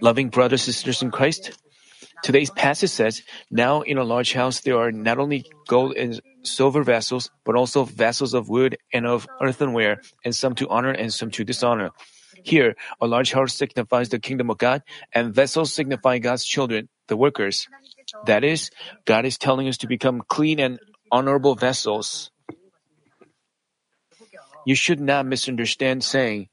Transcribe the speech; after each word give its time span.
Loving 0.00 0.30
brothers 0.30 0.66
and 0.66 0.74
sisters 0.74 1.02
in 1.02 1.10
Christ, 1.10 1.58
today's 2.22 2.50
passage 2.50 2.90
says, 2.90 3.22
Now 3.50 3.82
in 3.82 3.98
a 3.98 4.04
large 4.04 4.32
house 4.32 4.60
there 4.60 4.78
are 4.78 4.90
not 4.90 5.18
only 5.18 5.44
gold 5.68 5.96
and 5.96 6.20
silver 6.42 6.82
vessels, 6.82 7.30
but 7.44 7.54
also 7.54 7.84
vessels 7.84 8.34
of 8.34 8.48
wood 8.48 8.76
and 8.92 9.06
of 9.06 9.28
earthenware, 9.40 10.00
and 10.24 10.34
some 10.34 10.54
to 10.56 10.68
honor 10.68 10.90
and 10.90 11.12
some 11.12 11.30
to 11.32 11.44
dishonor. 11.44 11.90
Here, 12.42 12.74
a 13.00 13.06
large 13.06 13.32
house 13.32 13.54
signifies 13.54 14.08
the 14.08 14.18
kingdom 14.18 14.50
of 14.50 14.58
God, 14.58 14.82
and 15.12 15.34
vessels 15.34 15.72
signify 15.72 16.18
God's 16.18 16.44
children, 16.44 16.88
the 17.08 17.16
workers. 17.16 17.68
That 18.26 18.42
is, 18.42 18.70
God 19.04 19.24
is 19.24 19.38
telling 19.38 19.68
us 19.68 19.78
to 19.78 19.86
become 19.86 20.22
clean 20.26 20.58
and 20.58 20.80
honorable 21.10 21.54
vessels. 21.54 22.30
You 24.66 24.74
should 24.74 25.00
not 25.00 25.26
misunderstand 25.26 26.04
saying, 26.04 26.48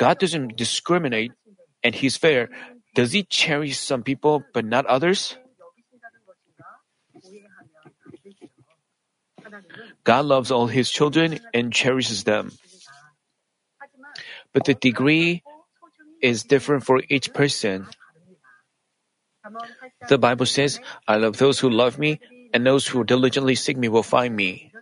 God 0.00 0.16
doesn't 0.16 0.56
discriminate 0.56 1.36
and 1.84 1.92
He's 1.92 2.16
fair. 2.16 2.48
Does 2.96 3.12
He 3.12 3.22
cherish 3.22 3.76
some 3.76 4.00
people 4.00 4.40
but 4.56 4.64
not 4.64 4.88
others? 4.88 5.36
God 10.02 10.24
loves 10.24 10.48
all 10.48 10.72
His 10.72 10.88
children 10.88 11.38
and 11.52 11.68
cherishes 11.68 12.24
them. 12.24 12.56
But 14.56 14.64
the 14.64 14.72
degree 14.72 15.44
is 16.24 16.48
different 16.48 16.88
for 16.88 17.04
each 17.12 17.36
person. 17.36 17.84
The 20.08 20.16
Bible 20.16 20.46
says, 20.46 20.80
I 21.06 21.20
love 21.20 21.36
those 21.36 21.60
who 21.60 21.68
love 21.68 21.98
me, 21.98 22.20
and 22.54 22.64
those 22.64 22.88
who 22.88 23.04
diligently 23.04 23.54
seek 23.54 23.76
me 23.76 23.92
will 23.92 24.02
find 24.02 24.34
me. 24.34 24.72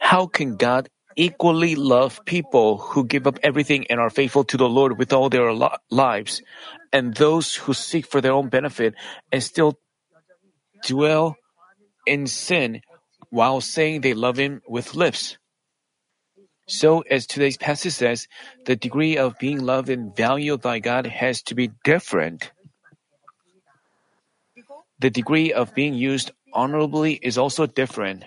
How 0.00 0.26
can 0.26 0.56
God 0.56 0.88
equally 1.16 1.74
love 1.74 2.24
people 2.24 2.78
who 2.78 3.04
give 3.04 3.26
up 3.26 3.38
everything 3.42 3.86
and 3.88 4.00
are 4.00 4.10
faithful 4.10 4.44
to 4.44 4.56
the 4.56 4.68
Lord 4.68 4.98
with 4.98 5.12
all 5.12 5.28
their 5.28 5.52
lives, 5.90 6.42
and 6.92 7.14
those 7.14 7.54
who 7.54 7.74
seek 7.74 8.06
for 8.06 8.20
their 8.20 8.32
own 8.32 8.48
benefit 8.48 8.94
and 9.30 9.42
still 9.42 9.78
dwell 10.84 11.36
in 12.06 12.26
sin 12.26 12.80
while 13.30 13.60
saying 13.60 14.00
they 14.00 14.14
love 14.14 14.36
Him 14.36 14.62
with 14.68 14.94
lips? 14.94 15.38
So, 16.68 17.00
as 17.02 17.26
today's 17.26 17.56
passage 17.56 17.92
says, 17.92 18.28
the 18.64 18.76
degree 18.76 19.18
of 19.18 19.38
being 19.38 19.60
loved 19.60 19.90
and 19.90 20.14
valued 20.16 20.62
by 20.62 20.78
God 20.78 21.06
has 21.06 21.42
to 21.42 21.54
be 21.54 21.70
different. 21.84 22.52
The 25.00 25.10
degree 25.10 25.52
of 25.52 25.74
being 25.74 25.94
used 25.94 26.30
honorably 26.54 27.14
is 27.14 27.36
also 27.36 27.66
different. 27.66 28.24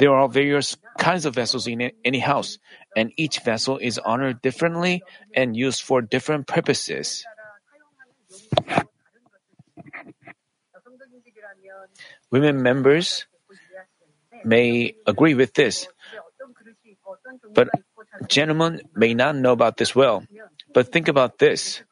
There 0.00 0.16
are 0.16 0.32
various 0.32 0.80
kinds 0.96 1.26
of 1.26 1.34
vessels 1.34 1.66
in 1.68 1.92
any 2.02 2.20
house, 2.20 2.56
and 2.96 3.12
each 3.20 3.44
vessel 3.44 3.76
is 3.76 4.00
honored 4.00 4.40
differently 4.40 5.04
and 5.36 5.54
used 5.54 5.82
for 5.82 6.00
different 6.00 6.48
purposes. 6.48 7.22
Women 12.32 12.62
members 12.62 13.26
may 14.42 14.94
agree 15.06 15.34
with 15.34 15.52
this, 15.52 15.86
but 17.52 17.68
gentlemen 18.26 18.80
may 18.96 19.12
not 19.12 19.36
know 19.36 19.52
about 19.52 19.76
this 19.76 19.94
well. 19.94 20.24
But 20.72 20.92
think 20.92 21.08
about 21.08 21.36
this. 21.36 21.82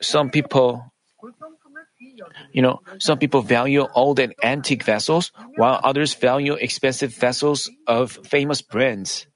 Some 0.00 0.30
people, 0.30 0.94
you 2.52 2.62
know, 2.62 2.80
some 2.98 3.18
people 3.18 3.42
value 3.42 3.86
old 3.94 4.18
and 4.18 4.34
antique 4.42 4.84
vessels, 4.84 5.32
while 5.56 5.80
others 5.82 6.14
value 6.14 6.54
expensive 6.54 7.14
vessels 7.14 7.70
of 7.86 8.12
famous 8.24 8.62
brands. 8.62 9.26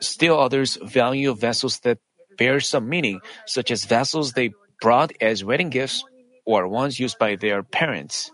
Still 0.00 0.38
others 0.38 0.78
value 0.82 1.34
vessels 1.34 1.80
that 1.80 1.98
bear 2.36 2.60
some 2.60 2.88
meaning, 2.88 3.20
such 3.46 3.70
as 3.70 3.84
vessels 3.84 4.32
they 4.32 4.52
brought 4.80 5.12
as 5.20 5.44
wedding 5.44 5.70
gifts 5.70 6.04
or 6.46 6.68
ones 6.68 7.00
used 7.00 7.18
by 7.18 7.36
their 7.36 7.62
parents. 7.62 8.30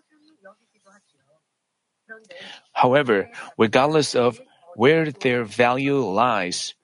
However, 2.72 3.30
regardless 3.56 4.14
of 4.14 4.40
where 4.76 5.10
their 5.10 5.44
value 5.44 5.98
lies, 5.98 6.74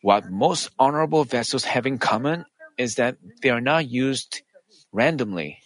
what 0.00 0.30
most 0.30 0.70
honorable 0.78 1.24
vessels 1.24 1.64
have 1.64 1.86
in 1.86 1.98
common 1.98 2.44
is 2.78 2.96
that 2.96 3.16
they 3.42 3.50
are 3.50 3.60
not 3.60 3.88
used 3.88 4.42
randomly. 4.92 5.58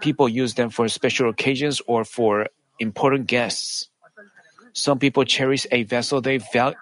People 0.00 0.28
use 0.28 0.54
them 0.54 0.70
for 0.70 0.88
special 0.88 1.28
occasions 1.28 1.80
or 1.86 2.04
for 2.04 2.48
important 2.78 3.26
guests. 3.26 3.88
Some 4.72 4.98
people 4.98 5.24
cherish 5.24 5.66
a 5.70 5.84
vessel 5.84 6.20
they, 6.20 6.38
val- 6.38 6.74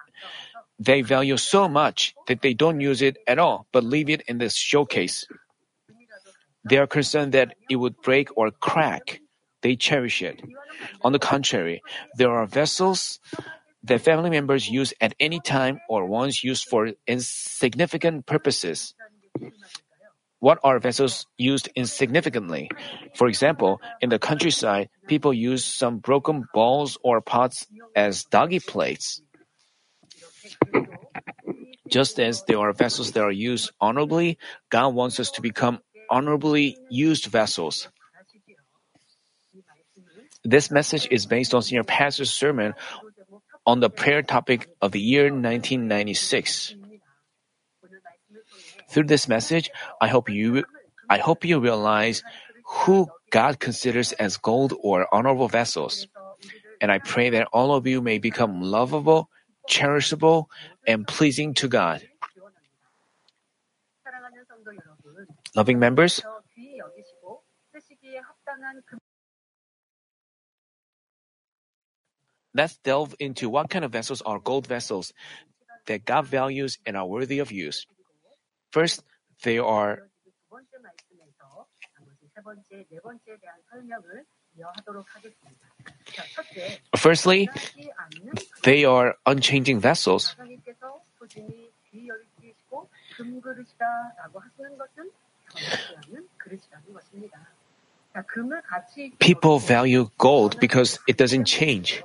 they 0.79 1.01
value 1.01 1.37
so 1.37 1.67
much 1.67 2.15
that 2.27 2.41
they 2.41 2.53
don't 2.53 2.79
use 2.79 3.01
it 3.01 3.17
at 3.27 3.37
all 3.37 3.67
but 3.71 3.83
leave 3.83 4.09
it 4.09 4.21
in 4.27 4.37
the 4.37 4.49
showcase. 4.49 5.27
They 6.63 6.77
are 6.77 6.87
concerned 6.87 7.33
that 7.33 7.55
it 7.69 7.75
would 7.75 8.01
break 8.01 8.29
or 8.37 8.51
crack. 8.51 9.19
They 9.61 9.75
cherish 9.75 10.21
it. 10.21 10.41
On 11.01 11.11
the 11.11 11.19
contrary, 11.19 11.81
there 12.17 12.31
are 12.31 12.45
vessels 12.45 13.19
that 13.83 14.01
family 14.01 14.29
members 14.29 14.69
use 14.69 14.93
at 15.01 15.13
any 15.19 15.39
time 15.39 15.79
or 15.89 16.05
ones 16.05 16.43
used 16.43 16.67
for 16.67 16.91
insignificant 17.07 18.25
purposes. 18.25 18.93
What 20.41 20.57
are 20.63 20.79
vessels 20.79 21.27
used 21.37 21.69
insignificantly? 21.75 22.69
For 23.13 23.27
example, 23.27 23.79
in 24.01 24.09
the 24.09 24.17
countryside, 24.17 24.89
people 25.05 25.31
use 25.31 25.63
some 25.63 25.99
broken 25.99 26.45
bowls 26.51 26.97
or 27.03 27.21
pots 27.21 27.67
as 27.95 28.25
doggy 28.25 28.59
plates. 28.59 29.21
Just 31.87 32.19
as 32.19 32.41
there 32.47 32.57
are 32.57 32.73
vessels 32.73 33.11
that 33.11 33.21
are 33.21 33.31
used 33.31 33.71
honorably, 33.79 34.39
God 34.71 34.95
wants 34.95 35.19
us 35.19 35.29
to 35.37 35.41
become 35.41 35.77
honorably 36.09 36.75
used 36.89 37.25
vessels. 37.25 37.87
This 40.43 40.71
message 40.71 41.07
is 41.11 41.27
based 41.27 41.53
on 41.53 41.61
Senior 41.61 41.83
Pastor's 41.83 42.31
sermon 42.33 42.73
on 43.67 43.79
the 43.79 43.91
prayer 43.91 44.23
topic 44.23 44.69
of 44.81 44.91
the 44.91 44.99
year 44.99 45.25
1996. 45.25 46.80
Through 48.91 49.07
this 49.07 49.27
message, 49.27 49.71
I 50.01 50.07
hope 50.07 50.29
you 50.29 50.65
I 51.09 51.17
hope 51.17 51.45
you 51.45 51.59
realize 51.59 52.23
who 52.83 53.07
God 53.31 53.59
considers 53.59 54.11
as 54.13 54.35
gold 54.35 54.73
or 54.83 55.07
honorable 55.13 55.47
vessels. 55.47 56.07
And 56.79 56.91
I 56.91 56.99
pray 56.99 57.31
that 57.31 57.47
all 57.53 57.73
of 57.73 57.87
you 57.87 58.01
may 58.01 58.17
become 58.17 58.61
lovable, 58.61 59.29
cherishable, 59.69 60.47
and 60.85 61.07
pleasing 61.07 61.53
to 61.55 61.67
God. 61.67 62.03
Loving 65.55 65.79
members, 65.79 66.21
let's 72.53 72.77
delve 72.83 73.15
into 73.19 73.47
what 73.47 73.69
kind 73.69 73.85
of 73.85 73.91
vessels 73.91 74.21
are 74.21 74.39
gold 74.39 74.67
vessels 74.67 75.13
that 75.87 76.05
God 76.05 76.25
values 76.25 76.77
and 76.85 76.95
are 76.97 77.07
worthy 77.07 77.39
of 77.39 77.51
use. 77.51 77.85
First, 78.71 79.03
they 79.43 79.57
are 79.57 79.99
Firstly, 86.97 87.49
they 88.63 88.85
are 88.85 89.15
unchanging 89.25 89.79
vessels. 89.79 90.35
People 99.19 99.59
value 99.59 100.09
gold 100.17 100.59
because 100.59 100.99
it 101.07 101.17
doesn't 101.17 101.45
change. 101.45 102.03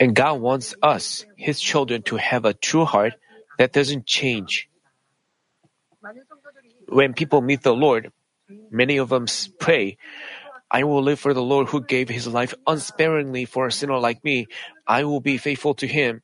And 0.00 0.14
God 0.14 0.40
wants 0.40 0.74
us, 0.82 1.24
His 1.36 1.60
children, 1.60 2.02
to 2.04 2.16
have 2.16 2.44
a 2.44 2.54
true 2.54 2.84
heart 2.84 3.14
that 3.58 3.72
doesn't 3.72 4.06
change. 4.06 4.68
When 6.88 7.14
people 7.14 7.40
meet 7.40 7.62
the 7.62 7.74
Lord, 7.74 8.12
many 8.70 8.98
of 8.98 9.08
them 9.08 9.26
pray, 9.58 9.98
I 10.70 10.84
will 10.84 11.02
live 11.02 11.20
for 11.20 11.34
the 11.34 11.42
Lord 11.42 11.68
who 11.68 11.82
gave 11.82 12.08
his 12.08 12.26
life 12.26 12.54
unsparingly 12.66 13.44
for 13.44 13.66
a 13.66 13.72
sinner 13.72 13.98
like 13.98 14.22
me. 14.24 14.46
I 14.86 15.04
will 15.04 15.20
be 15.20 15.38
faithful 15.38 15.74
to 15.74 15.86
him. 15.86 16.22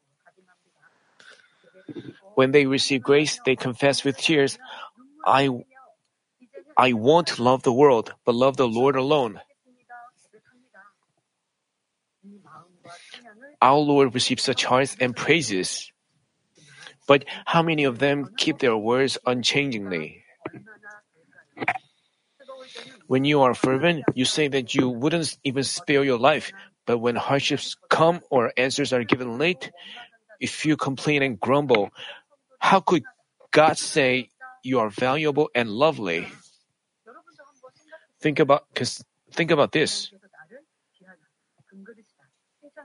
When 2.34 2.50
they 2.50 2.66
receive 2.66 3.02
grace, 3.02 3.38
they 3.44 3.56
confess 3.56 4.04
with 4.04 4.16
tears, 4.16 4.58
I, 5.24 5.48
I 6.76 6.92
won't 6.94 7.38
love 7.38 7.62
the 7.62 7.72
world, 7.72 8.12
but 8.24 8.34
love 8.34 8.56
the 8.56 8.68
Lord 8.68 8.96
alone. 8.96 9.40
Our 13.60 13.78
Lord 13.78 14.14
receives 14.14 14.42
such 14.42 14.64
hearts 14.64 14.96
and 14.98 15.14
praises. 15.14 15.92
But 17.06 17.24
how 17.46 17.62
many 17.62 17.84
of 17.84 17.98
them 17.98 18.30
keep 18.36 18.58
their 18.58 18.76
words 18.76 19.18
unchangingly? 19.26 20.21
When 23.06 23.24
you 23.24 23.42
are 23.42 23.54
fervent, 23.54 24.04
you 24.14 24.24
say 24.24 24.48
that 24.48 24.74
you 24.74 24.88
wouldn't 24.88 25.36
even 25.44 25.64
spare 25.64 26.04
your 26.04 26.18
life. 26.18 26.52
But 26.86 26.98
when 26.98 27.16
hardships 27.16 27.76
come 27.88 28.20
or 28.30 28.52
answers 28.56 28.92
are 28.92 29.04
given 29.04 29.38
late, 29.38 29.70
if 30.40 30.66
you 30.66 30.76
complain 30.76 31.22
and 31.22 31.38
grumble, 31.38 31.90
how 32.58 32.80
could 32.80 33.04
God 33.50 33.78
say 33.78 34.30
you 34.62 34.80
are 34.80 34.90
valuable 34.90 35.50
and 35.54 35.68
lovely? 35.70 36.26
Think 38.20 38.38
about, 38.38 38.66
think 39.32 39.50
about 39.50 39.72
this. 39.72 40.10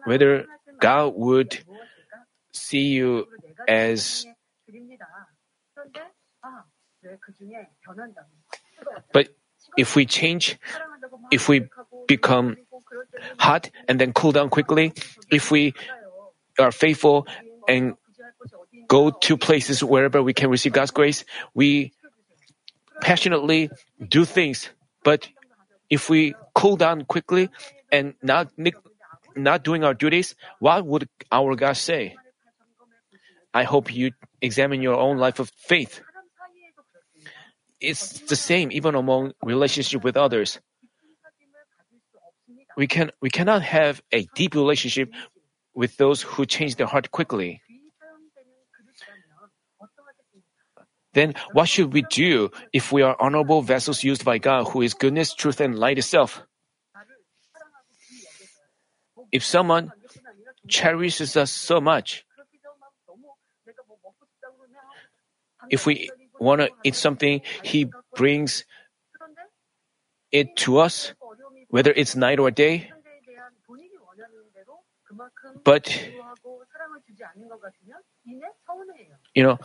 Whether 0.05 0.45
God 0.79 1.13
would 1.15 1.59
see 2.51 2.93
you 2.97 3.27
as 3.67 4.25
but 9.13 9.29
if 9.77 9.95
we 9.95 10.05
change, 10.05 10.57
if 11.31 11.47
we 11.47 11.67
become 12.07 12.57
hot 13.37 13.69
and 13.87 13.99
then 13.99 14.13
cool 14.13 14.31
down 14.31 14.49
quickly, 14.49 14.93
if 15.31 15.51
we 15.51 15.73
are 16.59 16.71
faithful 16.71 17.27
and 17.67 17.95
go 18.87 19.11
to 19.11 19.37
places 19.37 19.83
wherever 19.83 20.21
we 20.23 20.33
can 20.33 20.49
receive 20.49 20.73
God's 20.73 20.91
grace, 20.91 21.25
we 21.53 21.93
passionately 23.01 23.69
do 24.07 24.25
things. 24.25 24.69
But 25.03 25.29
if 25.89 26.09
we 26.09 26.35
cool 26.55 26.77
down 26.77 27.05
quickly 27.05 27.49
and 27.91 28.13
not 28.21 28.51
not 29.35 29.63
doing 29.63 29.83
our 29.83 29.93
duties, 29.93 30.35
what 30.59 30.85
would 30.85 31.07
our 31.31 31.55
God 31.55 31.77
say? 31.77 32.15
I 33.53 33.63
hope 33.63 33.93
you 33.93 34.11
examine 34.41 34.81
your 34.81 34.95
own 34.95 35.17
life 35.17 35.39
of 35.39 35.51
faith. 35.57 36.01
It's 37.79 38.19
the 38.21 38.35
same 38.35 38.71
even 38.71 38.95
among 38.95 39.33
relationship 39.43 40.03
with 40.03 40.17
others. 40.17 40.59
We 42.75 42.87
can 42.87 43.11
we 43.21 43.29
cannot 43.29 43.61
have 43.61 44.01
a 44.11 44.27
deep 44.35 44.55
relationship 44.55 45.11
with 45.73 45.97
those 45.97 46.21
who 46.21 46.45
change 46.45 46.75
their 46.75 46.87
heart 46.87 47.11
quickly. 47.11 47.61
Then 51.13 51.33
what 51.53 51.69
should 51.69 51.93
we 51.93 52.03
do 52.03 52.51
if 52.73 52.91
we 52.91 53.01
are 53.01 53.15
honorable 53.19 53.61
vessels 53.61 54.03
used 54.03 54.23
by 54.23 54.37
God 54.37 54.69
who 54.69 54.81
is 54.81 54.93
goodness, 54.93 55.33
truth, 55.33 55.61
and 55.61 55.77
light 55.77 55.97
itself? 55.97 56.43
If 59.31 59.43
someone 59.43 59.91
cherishes 60.67 61.35
us 61.35 61.51
so 61.51 61.81
much, 61.81 62.23
if 65.69 65.85
we 65.85 66.09
want 66.39 66.61
to 66.61 66.69
eat 66.83 66.95
something, 66.95 67.41
he 67.63 67.89
brings 68.15 68.65
it 70.31 70.55
to 70.57 70.79
us, 70.79 71.13
whether 71.69 71.91
it's 71.91 72.15
night 72.15 72.39
or 72.39 72.51
day. 72.51 72.91
But, 75.63 75.89
you 79.33 79.43
know, 79.43 79.57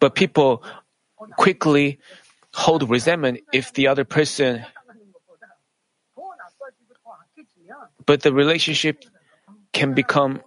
but 0.00 0.14
people 0.14 0.62
quickly 1.36 1.98
hold 2.52 2.88
resentment 2.88 3.40
if 3.52 3.72
the 3.72 3.88
other 3.88 4.04
person, 4.04 4.64
but 8.06 8.22
the 8.22 8.32
relationship 8.32 9.04
can 9.72 9.94
become 9.94 10.40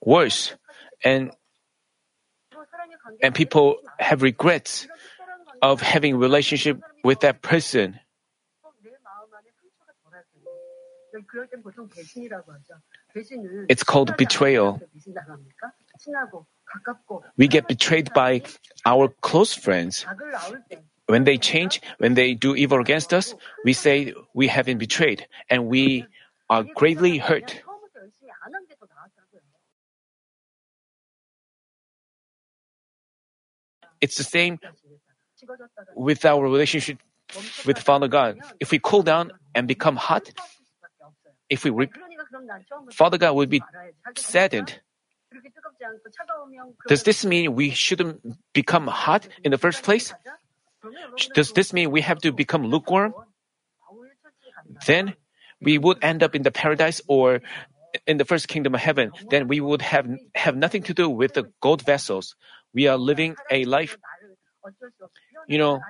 worse 0.00 0.54
and 1.04 1.32
and 3.22 3.34
people 3.34 3.76
have 3.98 4.22
regrets 4.22 4.86
of 5.62 5.80
having 5.80 6.16
relationship 6.16 6.80
with 7.04 7.20
that 7.20 7.42
person. 7.42 7.98
It's 13.68 13.82
called 13.82 14.16
betrayal. 14.16 14.80
We 17.36 17.48
get 17.48 17.68
betrayed 17.68 18.12
by 18.14 18.42
our 18.86 19.08
close 19.20 19.54
friends. 19.54 20.06
When 21.06 21.24
they 21.24 21.36
change, 21.36 21.82
when 21.98 22.14
they 22.14 22.34
do 22.34 22.54
evil 22.54 22.80
against 22.80 23.12
us, 23.12 23.34
we 23.64 23.72
say 23.72 24.14
we 24.34 24.48
have 24.48 24.66
been 24.66 24.78
betrayed 24.78 25.26
and 25.50 25.66
we 25.66 26.06
are 26.48 26.64
greatly 26.74 27.18
hurt. 27.18 27.62
It's 34.02 34.18
the 34.18 34.24
same 34.26 34.58
with 35.94 36.26
our 36.26 36.42
relationship 36.42 36.98
with 37.64 37.78
Father 37.78 38.08
God. 38.08 38.38
If 38.58 38.70
we 38.72 38.78
cool 38.82 39.02
down 39.02 39.30
and 39.54 39.66
become 39.68 39.96
hot, 39.96 40.28
if 41.48 41.64
we 41.64 41.70
re- 41.70 41.90
Father 42.92 43.16
God 43.16 43.32
would 43.36 43.48
be 43.48 43.62
saddened. 44.16 44.80
Does 46.88 47.04
this 47.04 47.24
mean 47.24 47.54
we 47.54 47.70
shouldn't 47.70 48.20
become 48.52 48.86
hot 48.86 49.28
in 49.44 49.50
the 49.50 49.58
first 49.58 49.82
place? 49.82 50.12
Does 51.34 51.52
this 51.52 51.72
mean 51.72 51.90
we 51.90 52.02
have 52.02 52.18
to 52.26 52.32
become 52.32 52.66
lukewarm? 52.66 53.14
Then 54.86 55.14
we 55.60 55.78
would 55.78 56.02
end 56.02 56.22
up 56.22 56.34
in 56.34 56.42
the 56.42 56.50
paradise 56.50 57.00
or 57.06 57.40
in 58.06 58.16
the 58.18 58.24
first 58.24 58.48
kingdom 58.48 58.74
of 58.74 58.80
heaven. 58.80 59.12
Then 59.30 59.48
we 59.48 59.60
would 59.60 59.82
have 59.82 60.08
have 60.34 60.56
nothing 60.56 60.82
to 60.84 60.94
do 60.94 61.08
with 61.08 61.34
the 61.34 61.52
gold 61.60 61.82
vessels. 61.82 62.34
We 62.74 62.88
are 62.88 62.96
living 62.96 63.36
a 63.50 63.64
life. 63.64 63.96
You 65.48 65.58
know, 65.58 65.80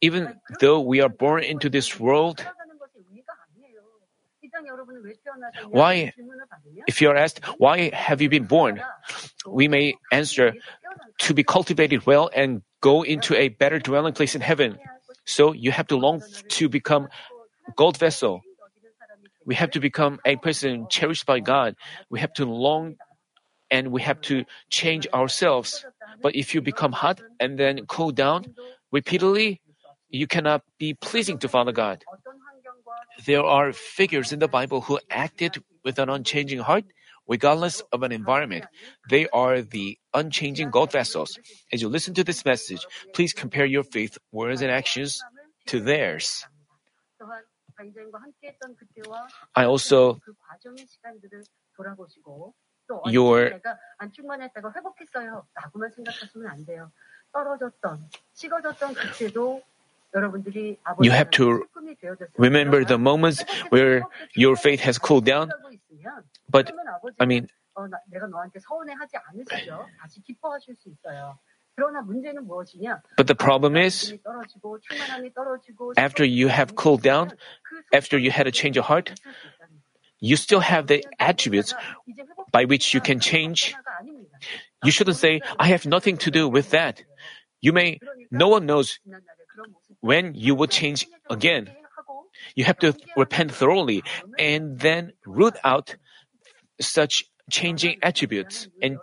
even 0.00 0.36
though 0.60 0.80
we 0.80 1.00
are 1.00 1.08
born 1.08 1.42
into 1.42 1.68
this 1.70 1.98
world, 1.98 2.44
why, 5.68 6.12
if 6.86 7.00
you 7.00 7.08
are 7.10 7.16
asked, 7.16 7.40
why 7.58 7.90
have 7.94 8.20
you 8.20 8.28
been 8.28 8.44
born? 8.44 8.82
We 9.46 9.68
may 9.68 9.94
answer, 10.12 10.52
to 11.20 11.34
be 11.34 11.44
cultivated 11.44 12.06
well 12.06 12.30
and 12.34 12.62
go 12.80 13.02
into 13.02 13.34
a 13.34 13.48
better 13.48 13.78
dwelling 13.78 14.12
place 14.12 14.34
in 14.34 14.40
heaven. 14.40 14.78
So 15.24 15.52
you 15.52 15.70
have 15.70 15.86
to 15.88 15.96
long 15.96 16.22
to 16.58 16.68
become 16.68 17.08
gold 17.76 17.96
vessel. 17.96 18.42
We 19.46 19.54
have 19.56 19.70
to 19.72 19.80
become 19.80 20.20
a 20.24 20.36
person 20.36 20.86
cherished 20.90 21.26
by 21.26 21.40
God. 21.40 21.74
We 22.10 22.20
have 22.20 22.32
to 22.34 22.44
long 22.44 22.96
and 23.72 23.90
we 23.90 24.02
have 24.02 24.20
to 24.20 24.44
change 24.68 25.08
ourselves. 25.14 25.84
But 26.20 26.36
if 26.36 26.54
you 26.54 26.60
become 26.60 26.92
hot 26.92 27.20
and 27.40 27.58
then 27.58 27.86
cool 27.86 28.12
down 28.12 28.54
repeatedly, 28.92 29.60
you 30.10 30.26
cannot 30.26 30.62
be 30.78 30.92
pleasing 30.92 31.38
to 31.38 31.48
Father 31.48 31.72
God. 31.72 32.04
There 33.24 33.42
are 33.42 33.72
figures 33.72 34.30
in 34.32 34.38
the 34.38 34.48
Bible 34.48 34.82
who 34.82 35.00
acted 35.10 35.64
with 35.84 35.98
an 35.98 36.10
unchanging 36.10 36.60
heart, 36.60 36.84
regardless 37.26 37.80
of 37.92 38.02
an 38.02 38.12
environment. 38.12 38.66
They 39.08 39.26
are 39.32 39.62
the 39.62 39.98
unchanging 40.12 40.70
gold 40.70 40.92
vessels. 40.92 41.38
As 41.72 41.80
you 41.80 41.88
listen 41.88 42.12
to 42.14 42.24
this 42.24 42.44
message, 42.44 42.84
please 43.14 43.32
compare 43.32 43.64
your 43.64 43.84
faith, 43.84 44.18
words, 44.30 44.60
and 44.60 44.70
actions 44.70 45.22
to 45.66 45.80
theirs. 45.80 46.44
I 49.56 49.64
also 49.64 50.20
your 53.06 53.52
you 61.00 61.10
have 61.10 61.30
to 61.30 61.64
remember 62.36 62.84
the 62.84 62.98
moments 62.98 63.42
where 63.70 64.02
your 64.34 64.56
faith 64.56 64.80
has 64.80 64.98
cooled 64.98 65.24
down. 65.24 65.50
But, 66.50 66.72
I 67.18 67.24
mean, 67.24 67.48
but 73.16 73.26
the 73.26 73.34
problem 73.34 73.76
is, 73.76 74.12
after 75.96 76.24
you 76.24 76.48
have 76.48 76.76
cooled 76.76 77.02
down, 77.02 77.32
after 77.92 78.18
you 78.18 78.30
had 78.30 78.46
a 78.46 78.50
change 78.52 78.76
of 78.76 78.84
heart, 78.84 79.18
you 80.22 80.36
still 80.36 80.60
have 80.60 80.86
the 80.86 81.04
attributes 81.18 81.74
by 82.52 82.64
which 82.64 82.94
you 82.94 83.00
can 83.00 83.18
change. 83.18 83.74
You 84.84 84.92
shouldn't 84.92 85.16
say, 85.16 85.40
I 85.58 85.66
have 85.66 85.84
nothing 85.84 86.16
to 86.18 86.30
do 86.30 86.48
with 86.48 86.70
that. 86.70 87.02
You 87.60 87.72
may, 87.72 87.98
no 88.30 88.46
one 88.46 88.64
knows 88.64 89.00
when 90.00 90.34
you 90.34 90.54
will 90.54 90.68
change 90.68 91.06
again. 91.28 91.70
You 92.54 92.64
have 92.64 92.78
to 92.78 92.94
repent 93.16 93.52
thoroughly 93.52 94.02
and 94.38 94.78
then 94.78 95.12
root 95.26 95.54
out 95.64 95.96
such 96.80 97.24
changing 97.50 97.98
attributes. 98.02 98.68
And 98.80 98.98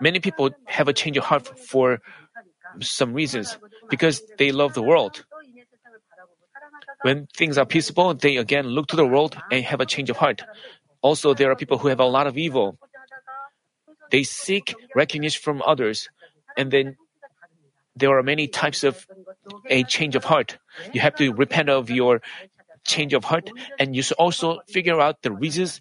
many 0.00 0.20
people 0.20 0.50
have 0.66 0.88
a 0.88 0.92
change 0.92 1.16
of 1.16 1.24
heart 1.24 1.48
for 1.58 2.00
some 2.82 3.14
reasons 3.14 3.56
because 3.88 4.22
they 4.36 4.52
love 4.52 4.74
the 4.74 4.82
world. 4.82 5.24
When 7.02 7.26
things 7.34 7.56
are 7.56 7.66
peaceable, 7.66 8.14
they 8.14 8.36
again 8.36 8.66
look 8.66 8.88
to 8.88 8.96
the 8.96 9.06
world 9.06 9.36
and 9.50 9.64
have 9.64 9.80
a 9.80 9.86
change 9.86 10.10
of 10.10 10.16
heart. 10.18 10.42
Also, 11.02 11.32
there 11.34 11.50
are 11.50 11.56
people 11.56 11.78
who 11.78 11.88
have 11.88 12.00
a 12.00 12.04
lot 12.04 12.26
of 12.26 12.36
evil. 12.36 12.78
They 14.10 14.22
seek 14.22 14.74
recognition 14.94 15.40
from 15.42 15.62
others 15.62 16.08
and 16.56 16.70
then 16.70 16.96
there 17.96 18.16
are 18.16 18.22
many 18.22 18.48
types 18.48 18.84
of 18.84 19.06
a 19.68 19.84
change 19.84 20.14
of 20.16 20.24
heart. 20.24 20.58
You 20.92 21.00
have 21.00 21.14
to 21.16 21.32
repent 21.32 21.68
of 21.68 21.90
your 21.90 22.20
change 22.84 23.14
of 23.14 23.24
heart 23.24 23.50
and 23.78 23.94
you 23.94 24.02
should 24.02 24.16
also 24.16 24.60
figure 24.68 25.00
out 25.00 25.22
the 25.22 25.32
reasons 25.32 25.80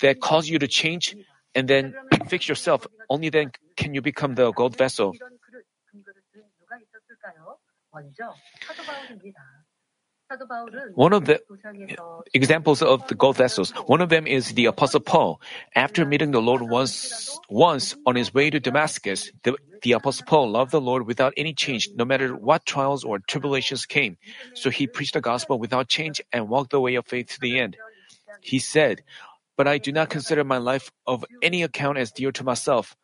that 0.00 0.20
cause 0.20 0.48
you 0.48 0.58
to 0.58 0.68
change 0.68 1.16
and 1.54 1.68
then 1.68 1.94
fix 2.28 2.48
yourself. 2.48 2.86
Only 3.08 3.28
then 3.28 3.52
can 3.76 3.94
you 3.94 4.02
become 4.02 4.34
the 4.34 4.52
gold 4.52 4.76
vessel. 4.76 5.14
One 10.94 11.12
of 11.12 11.24
the 11.24 11.40
examples 12.34 12.82
of 12.82 13.06
the 13.08 13.14
gold 13.14 13.36
vessels, 13.36 13.70
one 13.86 14.00
of 14.00 14.08
them 14.08 14.26
is 14.26 14.54
the 14.54 14.66
Apostle 14.66 15.00
Paul. 15.00 15.40
After 15.74 16.04
meeting 16.04 16.30
the 16.30 16.40
Lord 16.40 16.62
once, 16.62 17.38
once 17.48 17.96
on 18.06 18.16
his 18.16 18.32
way 18.32 18.50
to 18.50 18.60
Damascus, 18.60 19.30
the, 19.42 19.56
the 19.82 19.92
Apostle 19.92 20.24
Paul 20.26 20.50
loved 20.50 20.70
the 20.70 20.80
Lord 20.80 21.06
without 21.06 21.34
any 21.36 21.52
change, 21.52 21.90
no 21.94 22.04
matter 22.04 22.34
what 22.34 22.64
trials 22.64 23.04
or 23.04 23.18
tribulations 23.18 23.86
came. 23.86 24.16
So 24.54 24.70
he 24.70 24.86
preached 24.86 25.14
the 25.14 25.20
gospel 25.20 25.58
without 25.58 25.88
change 25.88 26.20
and 26.32 26.48
walked 26.48 26.70
the 26.70 26.80
way 26.80 26.94
of 26.94 27.06
faith 27.06 27.28
to 27.28 27.40
the 27.40 27.58
end. 27.58 27.76
He 28.40 28.58
said, 28.58 29.02
But 29.56 29.68
I 29.68 29.78
do 29.78 29.92
not 29.92 30.08
consider 30.08 30.44
my 30.44 30.58
life 30.58 30.90
of 31.06 31.24
any 31.42 31.62
account 31.62 31.98
as 31.98 32.10
dear 32.10 32.32
to 32.32 32.44
myself, 32.44 32.96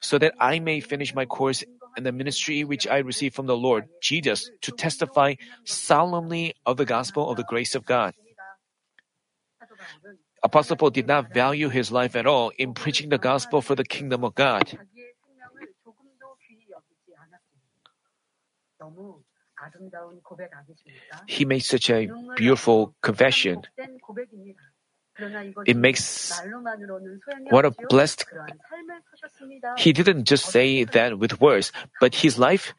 so 0.00 0.18
that 0.18 0.34
I 0.40 0.58
may 0.58 0.80
finish 0.80 1.14
my 1.14 1.26
course 1.26 1.62
and 1.96 2.06
the 2.06 2.12
ministry 2.12 2.64
which 2.64 2.86
I 2.86 2.98
received 2.98 3.34
from 3.34 3.46
the 3.46 3.56
Lord 3.56 3.88
Jesus 4.00 4.50
to 4.62 4.72
testify 4.72 5.34
solemnly 5.64 6.54
of 6.66 6.76
the 6.76 6.84
gospel 6.84 7.30
of 7.30 7.36
the 7.36 7.44
grace 7.44 7.74
of 7.74 7.84
God. 7.84 8.14
Apostle 10.42 10.76
Paul 10.76 10.90
did 10.90 11.06
not 11.06 11.32
value 11.32 11.68
his 11.68 11.92
life 11.92 12.16
at 12.16 12.26
all 12.26 12.50
in 12.58 12.74
preaching 12.74 13.10
the 13.10 13.18
gospel 13.18 13.62
for 13.62 13.74
the 13.74 13.84
kingdom 13.84 14.24
of 14.24 14.34
God. 14.34 14.78
He 21.26 21.44
made 21.44 21.60
such 21.60 21.90
a 21.90 22.10
beautiful 22.36 22.94
confession. 23.00 23.62
It 25.66 25.76
makes 25.76 26.32
what 27.50 27.64
a 27.64 27.72
blessed. 27.88 28.24
He 29.78 29.92
didn't 29.92 30.24
just 30.24 30.46
say 30.46 30.84
that 30.84 31.18
with 31.18 31.40
words, 31.40 31.72
but 32.00 32.14
his 32.14 32.38
life, 32.38 32.74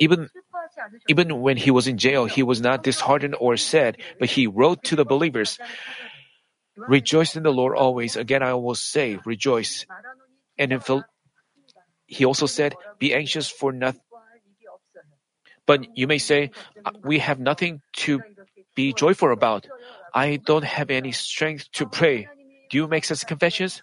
even, 0.00 0.30
even 1.08 1.40
when 1.40 1.56
he 1.56 1.70
was 1.70 1.86
in 1.86 1.98
jail, 1.98 2.24
he 2.26 2.42
was 2.42 2.60
not 2.60 2.82
disheartened 2.82 3.36
or 3.38 3.56
sad, 3.56 3.98
but 4.18 4.30
he 4.30 4.46
wrote 4.46 4.84
to 4.84 4.96
the 4.96 5.04
believers, 5.04 5.58
Rejoice 6.76 7.36
in 7.36 7.42
the 7.44 7.52
Lord 7.52 7.76
always. 7.76 8.16
Again, 8.16 8.42
I 8.42 8.54
will 8.54 8.74
say, 8.74 9.18
rejoice. 9.24 9.86
And 10.58 10.72
in 10.72 10.80
Phil, 10.80 11.04
he 12.06 12.24
also 12.24 12.46
said, 12.46 12.74
Be 12.98 13.14
anxious 13.14 13.48
for 13.48 13.72
nothing. 13.72 14.00
But 15.66 15.96
you 15.96 16.06
may 16.06 16.18
say, 16.18 16.50
We 17.02 17.20
have 17.20 17.38
nothing 17.38 17.80
to 18.04 18.20
be 18.74 18.92
joyful 18.92 19.32
about. 19.32 19.66
I 20.14 20.36
don't 20.36 20.64
have 20.64 20.90
any 20.90 21.12
strength 21.12 21.70
to 21.72 21.86
pray. 21.86 22.28
Do 22.70 22.76
you 22.78 22.86
make 22.86 23.04
such 23.04 23.26
confessions? 23.26 23.82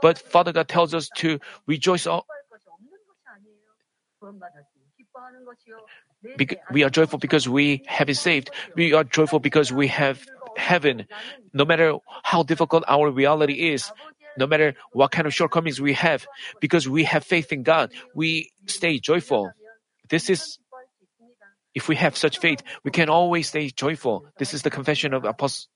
But 0.00 0.18
Father 0.18 0.52
God 0.52 0.68
tells 0.68 0.94
us 0.94 1.08
to 1.16 1.40
rejoice 1.66 2.06
all. 2.06 2.26
we 6.70 6.82
are 6.84 6.90
joyful 6.90 7.18
because 7.18 7.48
we 7.48 7.82
have 7.86 8.06
been 8.06 8.14
saved. 8.14 8.50
We 8.74 8.92
are 8.92 9.04
joyful 9.04 9.40
because 9.40 9.72
we 9.72 9.88
have 9.88 10.24
heaven. 10.56 11.06
No 11.52 11.64
matter 11.64 11.98
how 12.22 12.42
difficult 12.42 12.84
our 12.88 13.10
reality 13.10 13.72
is, 13.72 13.90
no 14.38 14.46
matter 14.46 14.74
what 14.92 15.10
kind 15.10 15.26
of 15.26 15.34
shortcomings 15.34 15.80
we 15.80 15.94
have, 15.94 16.26
because 16.60 16.88
we 16.88 17.04
have 17.04 17.24
faith 17.24 17.52
in 17.52 17.62
God, 17.62 17.92
we 18.14 18.50
stay 18.66 18.98
joyful. 18.98 19.50
This 20.08 20.30
is 20.30 20.58
if 21.76 21.88
we 21.88 21.94
have 21.96 22.16
such 22.16 22.38
faith, 22.38 22.62
we 22.82 22.90
can 22.90 23.10
always 23.10 23.48
stay 23.48 23.68
joyful. 23.68 24.24
This 24.38 24.54
is 24.54 24.62
the 24.62 24.70
confession 24.70 25.12
of 25.12 25.24
Apostle. 25.26 25.68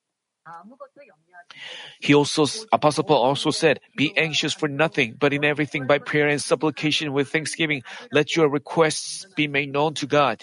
He 2.00 2.14
also, 2.14 2.46
Apostle 2.72 3.04
Paul 3.04 3.22
also 3.22 3.50
said, 3.50 3.80
Be 3.96 4.16
anxious 4.16 4.54
for 4.54 4.66
nothing, 4.66 5.16
but 5.20 5.34
in 5.34 5.44
everything 5.44 5.86
by 5.86 5.98
prayer 5.98 6.26
and 6.26 6.40
supplication 6.40 7.12
with 7.12 7.28
thanksgiving, 7.28 7.82
let 8.10 8.34
your 8.34 8.48
requests 8.48 9.26
be 9.36 9.46
made 9.46 9.70
known 9.70 9.92
to 10.00 10.06
God. 10.06 10.42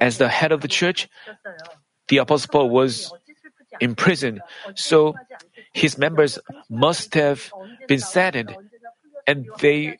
As 0.00 0.18
the 0.18 0.28
head 0.28 0.52
of 0.52 0.60
the 0.60 0.68
church, 0.68 1.08
the 2.08 2.18
Apostle 2.18 2.50
Paul 2.52 2.68
was 2.68 3.10
in 3.80 3.94
prison, 3.94 4.42
so 4.74 5.14
his 5.72 5.96
members 5.96 6.38
must 6.68 7.14
have 7.14 7.50
been 7.88 7.98
saddened, 8.00 8.54
and 9.26 9.48
they 9.60 9.96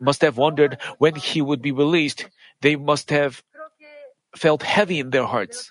must 0.00 0.20
have 0.22 0.36
wondered 0.36 0.78
when 0.98 1.14
he 1.14 1.40
would 1.40 1.62
be 1.62 1.72
released. 1.72 2.28
They 2.60 2.76
must 2.76 3.10
have 3.10 3.42
felt 4.36 4.62
heavy 4.62 5.00
in 5.00 5.10
their 5.10 5.24
hearts. 5.24 5.70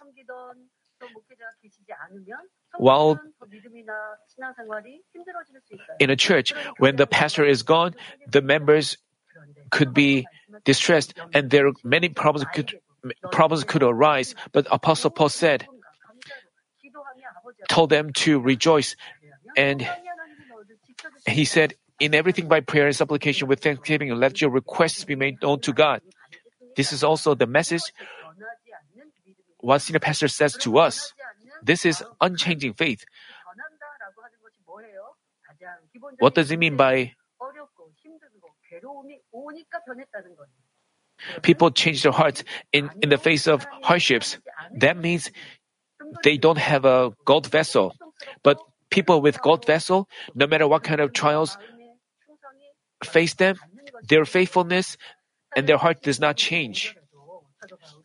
While 2.78 3.20
in 6.00 6.10
a 6.10 6.16
church, 6.16 6.54
when 6.78 6.96
the 6.96 7.08
pastor 7.08 7.46
is 7.46 7.64
gone, 7.64 7.96
the 8.28 8.42
members 8.42 8.98
could 9.72 9.94
be 9.94 10.28
distressed 10.64 11.14
and 11.34 11.50
there 11.50 11.68
are 11.68 11.74
many 11.84 12.10
problems 12.10 12.48
could, 12.54 12.80
problems 13.32 13.64
could 13.64 13.84
arise. 13.84 14.36
But 14.52 14.68
Apostle 14.72 15.12
Paul 15.12 15.30
said, 15.30 15.68
told 17.70 17.90
them 17.90 18.14
to 18.14 18.40
rejoice 18.40 18.96
and 19.56 19.88
he 21.28 21.46
said, 21.46 21.76
in 22.00 22.14
everything 22.14 22.48
by 22.48 22.60
prayer 22.60 22.88
and 22.88 22.96
supplication 22.96 23.48
with 23.48 23.62
thanksgiving, 23.62 24.14
let 24.16 24.42
your 24.42 24.52
requests 24.52 25.04
be 25.04 25.16
made 25.16 25.42
known 25.42 25.60
to 25.62 25.74
God. 25.74 26.02
This 26.76 26.92
is 26.92 27.04
also 27.04 27.36
the 27.36 27.48
message 27.48 27.82
what 29.60 29.82
senior 29.82 30.00
pastor 30.00 30.28
says 30.28 30.54
to 30.58 30.78
us. 30.78 31.14
This 31.64 31.86
is 31.86 32.04
unchanging 32.22 32.74
faith. 32.74 33.06
What 36.20 36.36
does 36.36 36.52
it 36.52 36.60
mean 36.60 36.76
by 36.76 37.14
people 41.42 41.72
change 41.72 42.04
their 42.04 42.12
hearts 42.12 42.44
in, 42.72 42.92
in 43.02 43.10
the 43.10 43.18
face 43.18 43.48
of 43.48 43.66
hardships? 43.82 44.38
That 44.78 44.98
means 44.98 45.32
they 46.24 46.38
don't 46.38 46.58
have 46.60 46.86
a 46.86 47.14
gold 47.26 47.48
vessel. 47.48 47.96
But 48.44 48.60
people 48.90 49.22
with 49.22 49.42
gold 49.42 49.66
vessel, 49.66 50.08
no 50.36 50.46
matter 50.46 50.68
what 50.68 50.84
kind 50.84 51.02
of 51.02 51.14
trials 51.14 51.58
face 53.06 53.34
them, 53.36 53.58
their 54.08 54.26
faithfulness 54.26 54.98
and 55.56 55.68
their 55.68 55.78
heart 55.78 56.02
does 56.02 56.20
not 56.20 56.36
change. 56.36 56.96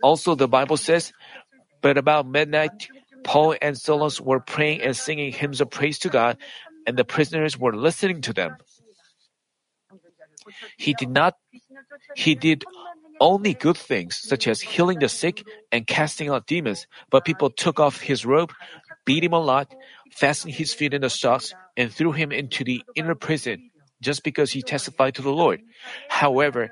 Also, 0.02 0.35
the 0.35 0.49
Bible 0.49 0.76
says, 0.76 1.12
but 1.83 1.99
about 1.99 2.26
midnight, 2.26 2.88
Paul 3.25 3.57
and 3.61 3.76
Silas 3.76 4.21
were 4.21 4.40
praying 4.40 4.83
and 4.83 4.97
singing 4.97 5.33
hymns 5.33 5.61
of 5.61 5.71
praise 5.71 5.99
to 6.00 6.09
God, 6.09 6.38
and 6.87 6.97
the 6.97 7.04
prisoners 7.04 7.59
were 7.59 7.75
listening 7.75 8.21
to 8.23 8.33
them. 8.33 8.57
He 10.76 10.95
did 10.95 11.11
not, 11.11 11.37
he 12.16 12.35
did 12.35 12.64
only 13.21 13.52
good 13.52 13.76
things, 13.76 14.16
such 14.16 14.49
as 14.49 14.61
healing 14.61 14.99
the 14.99 15.09
sick 15.09 15.45
and 15.71 15.87
casting 15.87 16.30
out 16.30 16.47
demons, 16.47 16.87
but 17.11 17.25
people 17.25 17.50
took 17.50 17.78
off 17.78 18.00
his 18.00 18.25
robe, 18.25 18.52
beat 19.04 19.23
him 19.23 19.35
a 19.35 19.38
lot, 19.38 19.75
fastened 20.12 20.54
his 20.54 20.73
feet 20.73 20.95
in 20.95 21.02
the 21.02 21.11
stocks, 21.11 21.52
and 21.76 21.92
threw 21.92 22.12
him 22.12 22.33
into 22.33 22.64
the 22.64 22.83
inner 22.95 23.14
prison 23.14 23.71
just 24.00 24.23
because 24.25 24.50
he 24.50 24.62
testified 24.62 25.14
to 25.16 25.23
the 25.23 25.33
Lord. 25.33 25.61
However, 26.09 26.71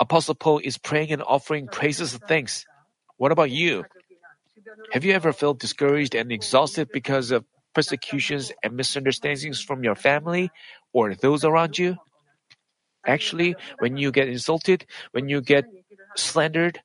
Apostle 0.00 0.34
Paul 0.34 0.60
is 0.62 0.78
praying 0.78 1.12
and 1.12 1.22
offering 1.22 1.68
praises 1.68 2.12
and 2.14 2.22
thanks. 2.28 2.64
What 3.16 3.32
about 3.32 3.50
you? 3.50 3.84
Have 4.92 5.04
you 5.04 5.12
ever 5.12 5.32
felt 5.32 5.58
discouraged 5.58 6.14
and 6.14 6.30
exhausted 6.30 6.88
because 6.92 7.30
of 7.30 7.44
persecutions 7.74 8.52
and 8.62 8.74
misunderstandings 8.74 9.60
from 9.60 9.82
your 9.82 9.94
family 9.94 10.50
or 10.92 11.14
those 11.14 11.44
around 11.44 11.78
you? 11.78 11.96
Actually, 13.06 13.56
when 13.78 13.96
you 13.96 14.10
get 14.12 14.28
insulted, 14.28 14.84
when 15.12 15.28
you 15.28 15.40
get 15.40 15.64
slandered, 16.16 16.80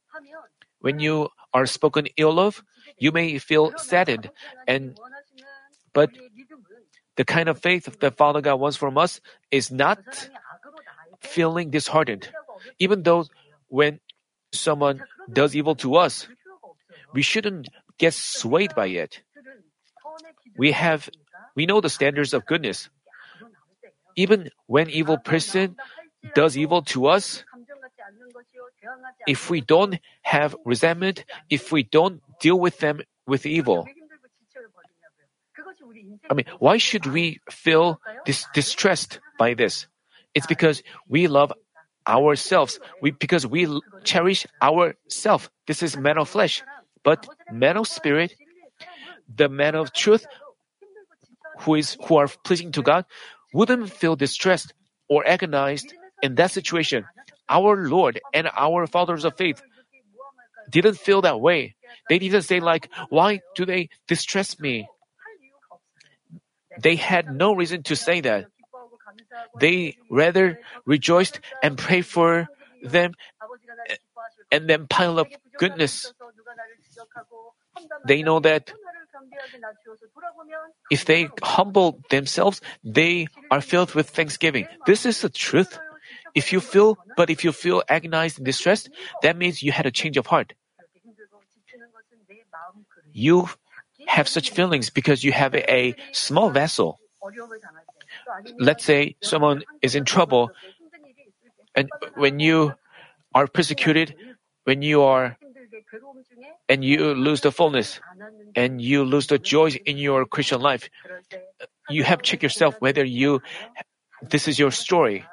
when 0.79 0.99
you 0.99 1.29
are 1.53 1.65
spoken 1.65 2.07
ill 2.17 2.39
of, 2.39 2.63
you 2.97 3.11
may 3.11 3.37
feel 3.37 3.73
saddened 3.77 4.29
and 4.67 4.97
but 5.93 6.09
the 7.15 7.25
kind 7.25 7.49
of 7.49 7.59
faith 7.59 7.99
that 7.99 8.17
Father 8.17 8.41
God 8.41 8.55
wants 8.55 8.77
from 8.77 8.97
us 8.97 9.21
is 9.51 9.71
not 9.71 9.99
feeling 11.21 11.69
disheartened. 11.69 12.29
Even 12.79 13.03
though 13.03 13.25
when 13.67 13.99
someone 14.51 15.03
does 15.31 15.55
evil 15.55 15.75
to 15.75 15.95
us, 15.95 16.27
we 17.13 17.21
shouldn't 17.21 17.69
get 17.97 18.13
swayed 18.13 18.73
by 18.75 18.87
it. 18.87 19.21
We 20.57 20.71
have, 20.71 21.09
we 21.55 21.65
know 21.65 21.81
the 21.81 21.89
standards 21.89 22.33
of 22.33 22.45
goodness. 22.45 22.89
Even 24.15 24.49
when 24.67 24.89
evil 24.89 25.17
person 25.17 25.75
does 26.35 26.57
evil 26.57 26.81
to 26.93 27.07
us, 27.07 27.43
if 29.27 29.49
we 29.49 29.61
don't 29.61 29.99
have 30.21 30.55
resentment, 30.65 31.25
if 31.49 31.71
we 31.71 31.83
don't 31.83 32.21
deal 32.39 32.59
with 32.59 32.79
them 32.79 33.01
with 33.25 33.45
evil, 33.45 33.87
I 36.29 36.33
mean, 36.33 36.45
why 36.59 36.77
should 36.77 37.05
we 37.05 37.39
feel 37.49 37.99
dis- 38.25 38.45
distressed 38.53 39.19
by 39.37 39.53
this? 39.53 39.87
It's 40.33 40.47
because 40.47 40.83
we 41.07 41.27
love 41.27 41.53
ourselves. 42.07 42.79
We 43.01 43.11
because 43.11 43.45
we 43.45 43.67
cherish 44.03 44.45
ourself. 44.61 45.49
This 45.67 45.83
is 45.83 45.95
man 45.97 46.17
of 46.17 46.29
flesh, 46.29 46.63
but 47.03 47.27
man 47.51 47.77
of 47.77 47.87
spirit, 47.87 48.33
the 49.33 49.49
man 49.49 49.75
of 49.75 49.93
truth, 49.93 50.25
who 51.61 51.75
is 51.75 51.97
who 52.07 52.17
are 52.17 52.27
pleasing 52.43 52.71
to 52.73 52.81
God, 52.81 53.05
wouldn't 53.53 53.91
feel 53.91 54.15
distressed 54.15 54.73
or 55.07 55.25
agonized 55.27 55.93
in 56.21 56.35
that 56.35 56.51
situation. 56.51 57.05
Our 57.49 57.87
Lord 57.87 58.19
and 58.33 58.49
our 58.55 58.87
fathers 58.87 59.25
of 59.25 59.37
faith 59.37 59.61
didn't 60.71 60.97
feel 60.97 61.21
that 61.21 61.39
way. 61.39 61.75
They 62.09 62.19
didn't 62.19 62.43
say 62.43 62.59
like, 62.59 62.89
why 63.09 63.41
do 63.55 63.65
they 63.65 63.89
distress 64.07 64.59
me? 64.59 64.87
They 66.81 66.95
had 66.95 67.33
no 67.33 67.53
reason 67.53 67.83
to 67.83 67.95
say 67.95 68.21
that. 68.21 68.47
They 69.59 69.97
rather 70.09 70.59
rejoiced 70.85 71.39
and 71.61 71.77
prayed 71.77 72.05
for 72.05 72.47
them 72.81 73.13
and 74.51 74.69
then 74.69 74.87
pile 74.87 75.19
up 75.19 75.27
goodness. 75.57 76.13
They 78.07 78.23
know 78.23 78.39
that 78.39 78.73
if 80.89 81.05
they 81.05 81.29
humble 81.41 81.99
themselves, 82.09 82.61
they 82.83 83.27
are 83.51 83.61
filled 83.61 83.93
with 83.93 84.09
thanksgiving. 84.09 84.67
This 84.85 85.05
is 85.05 85.21
the 85.21 85.29
truth. 85.29 85.79
If 86.35 86.51
you 86.51 86.59
feel, 86.59 86.97
but 87.15 87.29
if 87.29 87.43
you 87.43 87.51
feel 87.51 87.83
agonized 87.87 88.37
and 88.39 88.45
distressed, 88.45 88.89
that 89.21 89.37
means 89.37 89.61
you 89.61 89.71
had 89.71 89.85
a 89.85 89.91
change 89.91 90.17
of 90.17 90.27
heart. 90.27 90.53
You 93.11 93.49
have 94.07 94.27
such 94.27 94.51
feelings 94.51 94.89
because 94.89 95.23
you 95.23 95.31
have 95.31 95.55
a, 95.55 95.95
small 96.11 96.49
vessel. 96.49 96.99
Let's 98.59 98.83
say 98.83 99.15
someone 99.21 99.63
is 99.81 99.95
in 99.95 100.05
trouble, 100.05 100.51
and 101.75 101.89
when 102.15 102.39
you 102.39 102.73
are 103.33 103.47
persecuted, 103.47 104.15
when 104.65 104.81
you 104.81 105.01
are 105.03 105.37
and 106.69 106.83
you 106.83 107.13
lose 107.13 107.41
the 107.41 107.51
fullness 107.51 107.99
and 108.55 108.81
you 108.81 109.03
lose 109.03 109.27
the 109.27 109.39
joy 109.39 109.71
in 109.85 109.97
your 109.97 110.25
Christian 110.25 110.61
life, 110.61 110.89
you 111.89 112.03
have 112.03 112.21
checked 112.21 112.43
yourself 112.43 112.75
whether 112.79 113.03
you 113.03 113.41
this 114.21 114.47
is 114.47 114.57
your 114.57 114.71
story. 114.71 115.25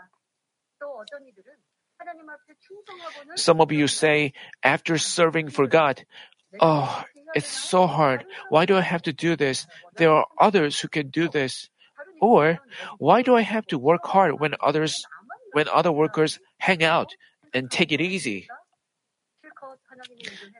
Some 3.36 3.60
of 3.60 3.72
you 3.72 3.86
say 3.86 4.32
after 4.62 4.98
serving 4.98 5.50
for 5.50 5.66
God, 5.66 6.04
oh, 6.60 7.04
it's 7.34 7.48
so 7.48 7.86
hard. 7.86 8.24
Why 8.48 8.66
do 8.66 8.76
I 8.76 8.80
have 8.80 9.02
to 9.02 9.12
do 9.12 9.36
this? 9.36 9.66
There 9.96 10.10
are 10.10 10.26
others 10.38 10.78
who 10.80 10.88
can 10.88 11.08
do 11.08 11.28
this. 11.28 11.68
Or 12.20 12.60
why 12.98 13.22
do 13.22 13.34
I 13.34 13.40
have 13.40 13.66
to 13.68 13.78
work 13.78 14.04
hard 14.04 14.40
when 14.40 14.54
others 14.60 15.04
when 15.52 15.68
other 15.68 15.90
workers 15.90 16.38
hang 16.58 16.84
out 16.84 17.14
and 17.54 17.70
take 17.70 17.92
it 17.92 18.00
easy? 18.00 18.48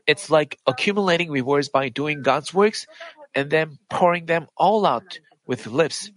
It's 0.07 0.31
like 0.31 0.59
accumulating 0.67 1.31
rewards 1.31 1.69
by 1.69 1.89
doing 1.89 2.23
God's 2.23 2.53
works 2.55 2.87
and 3.35 3.51
then 3.51 3.79
pouring 3.89 4.27
them 4.27 4.47
all 4.57 4.87
out 4.87 5.21
with 5.47 5.67
lips. 5.67 6.11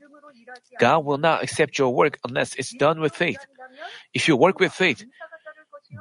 God 0.79 1.05
will 1.05 1.17
not 1.17 1.43
accept 1.43 1.77
your 1.77 1.93
work 1.93 2.19
unless 2.23 2.55
it's 2.55 2.73
done 2.73 2.99
with 2.99 3.15
faith. 3.15 3.39
If 4.13 4.27
you 4.27 4.35
work 4.35 4.59
with 4.59 4.73
faith, 4.73 5.03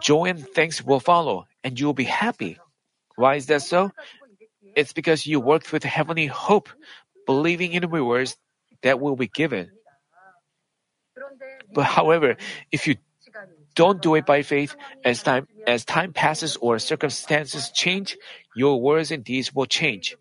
joy 0.00 0.26
and 0.26 0.47
thanks 0.47 0.82
will 0.82 1.00
follow, 1.00 1.47
and 1.64 1.78
you 1.78 1.87
will 1.87 1.94
be 1.94 2.04
happy. 2.04 2.59
Why 3.16 3.37
is 3.37 3.47
that 3.47 3.62
so? 3.62 3.92
It's 4.76 4.93
because 4.93 5.26
you 5.26 5.41
worked 5.41 5.73
with 5.73 5.85
heavenly 5.85 6.26
hope, 6.26 6.69
believing 7.26 7.73
in 7.73 7.88
rewards 7.88 8.37
that 8.83 9.00
will 9.00 9.17
be 9.17 9.29
given. 9.29 9.71
But 11.73 11.85
however, 11.85 12.37
if 12.71 12.87
you 12.87 12.97
don't 13.75 14.02
do 14.02 14.14
it 14.14 14.26
by 14.26 14.43
faith, 14.43 14.76
as 15.05 15.23
time 15.23 15.47
as 15.67 15.85
time 15.85 16.12
passes 16.12 16.57
or 16.57 16.79
circumstances 16.79 17.71
change, 17.71 18.16
your 18.55 18.81
words 18.81 19.11
and 19.11 19.25
deeds 19.25 19.55
will 19.55 19.66
change. 19.66 20.16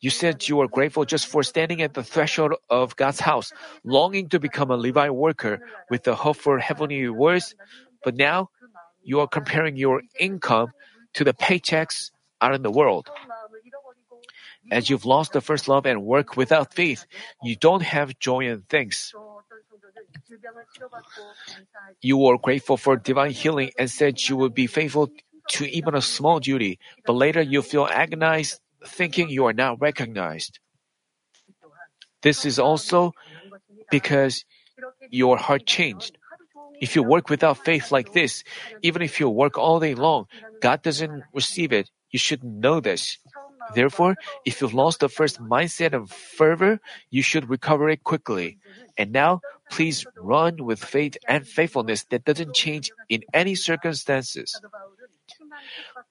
You 0.00 0.08
said 0.08 0.48
you 0.48 0.56
were 0.56 0.68
grateful 0.68 1.04
just 1.04 1.26
for 1.26 1.42
standing 1.42 1.82
at 1.82 1.92
the 1.92 2.02
threshold 2.02 2.54
of 2.70 2.96
God's 2.96 3.20
house, 3.20 3.52
longing 3.84 4.30
to 4.30 4.40
become 4.40 4.70
a 4.70 4.76
Levite 4.76 5.14
worker 5.14 5.60
with 5.90 6.04
the 6.04 6.14
hope 6.14 6.36
for 6.36 6.58
heavenly 6.58 7.02
rewards, 7.02 7.54
but 8.02 8.16
now 8.16 8.48
you 9.04 9.20
are 9.20 9.28
comparing 9.28 9.76
your 9.76 10.02
income 10.18 10.72
to 11.14 11.24
the 11.24 11.34
paychecks 11.34 12.10
out 12.40 12.54
in 12.54 12.62
the 12.62 12.70
world. 12.70 13.10
As 14.70 14.88
you've 14.88 15.04
lost 15.04 15.32
the 15.32 15.40
first 15.40 15.68
love 15.68 15.86
and 15.86 16.04
work 16.04 16.36
without 16.36 16.74
faith, 16.74 17.06
you 17.42 17.56
don't 17.56 17.82
have 17.82 18.18
joy 18.18 18.48
and 18.48 18.68
thanks. 18.68 19.12
You 22.00 22.16
were 22.16 22.38
grateful 22.38 22.76
for 22.76 22.96
divine 22.96 23.32
healing 23.32 23.72
and 23.78 23.90
said 23.90 24.20
you 24.28 24.36
would 24.36 24.54
be 24.54 24.66
faithful 24.66 25.10
to 25.58 25.64
even 25.66 25.94
a 25.94 26.02
small 26.02 26.38
duty, 26.40 26.78
but 27.04 27.14
later 27.14 27.42
you 27.42 27.62
feel 27.62 27.86
agonized 27.86 28.60
thinking 28.86 29.28
you 29.28 29.46
are 29.46 29.52
not 29.52 29.80
recognized. 29.80 30.58
This 32.22 32.44
is 32.44 32.58
also 32.58 33.12
because 33.90 34.44
your 35.10 35.36
heart 35.36 35.66
changed. 35.66 36.16
If 36.80 36.96
you 36.96 37.02
work 37.02 37.28
without 37.28 37.58
faith 37.58 37.92
like 37.92 38.12
this, 38.12 38.44
even 38.82 39.02
if 39.02 39.20
you 39.20 39.28
work 39.28 39.58
all 39.58 39.80
day 39.80 39.94
long, 39.94 40.26
God 40.60 40.82
doesn't 40.82 41.24
receive 41.34 41.72
it. 41.72 41.90
You 42.10 42.18
should 42.18 42.42
know 42.42 42.80
this. 42.80 43.18
Therefore, 43.74 44.16
if 44.44 44.60
you've 44.60 44.74
lost 44.74 45.00
the 45.00 45.08
first 45.08 45.40
mindset 45.40 45.92
of 45.92 46.10
fervor, 46.10 46.80
you 47.10 47.22
should 47.22 47.48
recover 47.48 47.88
it 47.88 48.04
quickly. 48.04 48.58
And 48.96 49.12
now, 49.12 49.40
please 49.70 50.04
run 50.16 50.64
with 50.64 50.82
faith 50.82 51.16
and 51.28 51.46
faithfulness 51.46 52.04
that 52.10 52.24
doesn't 52.24 52.54
change 52.54 52.90
in 53.08 53.22
any 53.32 53.54
circumstances. 53.54 54.60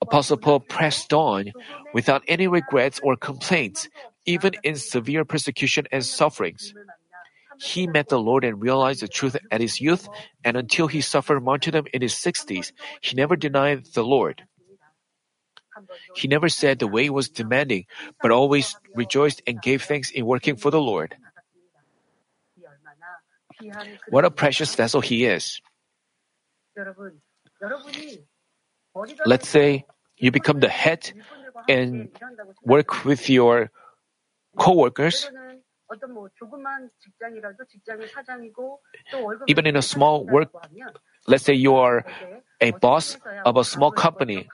Apostle 0.01 0.37
Paul 0.37 0.61
pressed 0.61 1.13
on 1.13 1.51
without 1.93 2.23
any 2.27 2.47
regrets 2.47 2.99
or 3.03 3.15
complaints, 3.15 3.89
even 4.25 4.53
in 4.63 4.75
severe 4.75 5.25
persecution 5.25 5.85
and 5.91 6.05
sufferings. 6.05 6.73
He 7.59 7.87
met 7.87 8.07
the 8.07 8.19
Lord 8.19 8.45
and 8.45 8.61
realized 8.61 9.01
the 9.01 9.07
truth 9.07 9.35
at 9.51 9.59
his 9.59 9.81
youth, 9.81 10.07
and 10.45 10.55
until 10.55 10.87
he 10.87 11.01
suffered 11.01 11.43
martyrdom 11.43 11.85
in 11.93 12.01
his 12.01 12.13
60s, 12.13 12.71
he 13.01 13.15
never 13.15 13.35
denied 13.35 13.85
the 13.93 14.03
Lord. 14.03 14.43
He 16.15 16.27
never 16.27 16.49
said 16.49 16.79
the 16.79 16.87
way 16.87 17.09
was 17.09 17.29
demanding, 17.29 17.85
but 18.21 18.31
always 18.31 18.75
rejoiced 18.93 19.41
and 19.47 19.61
gave 19.61 19.83
thanks 19.83 20.11
in 20.11 20.25
working 20.25 20.55
for 20.55 20.71
the 20.71 20.81
Lord. 20.81 21.15
What 24.09 24.25
a 24.25 24.31
precious 24.31 24.73
vessel 24.75 25.01
he 25.01 25.25
is. 25.25 25.61
Let's 29.25 29.47
say 29.49 29.85
you 30.17 30.31
become 30.31 30.59
the 30.59 30.69
head 30.69 31.11
and 31.67 32.09
work 32.63 33.05
with 33.05 33.29
your 33.29 33.71
co-workers. 34.57 35.29
Even 39.47 39.65
in 39.65 39.75
a 39.75 39.81
small 39.81 40.23
work, 40.25 40.49
let's 41.27 41.43
say 41.43 41.53
you 41.53 41.75
are 41.75 42.05
a 42.61 42.71
boss 42.71 43.17
of 43.45 43.57
a 43.57 43.63
small 43.63 43.91
company. 43.91 44.47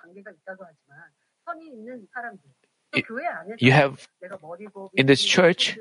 You 3.60 3.72
have 3.72 4.08
in 4.96 5.06
this 5.06 5.24
church, 5.24 5.78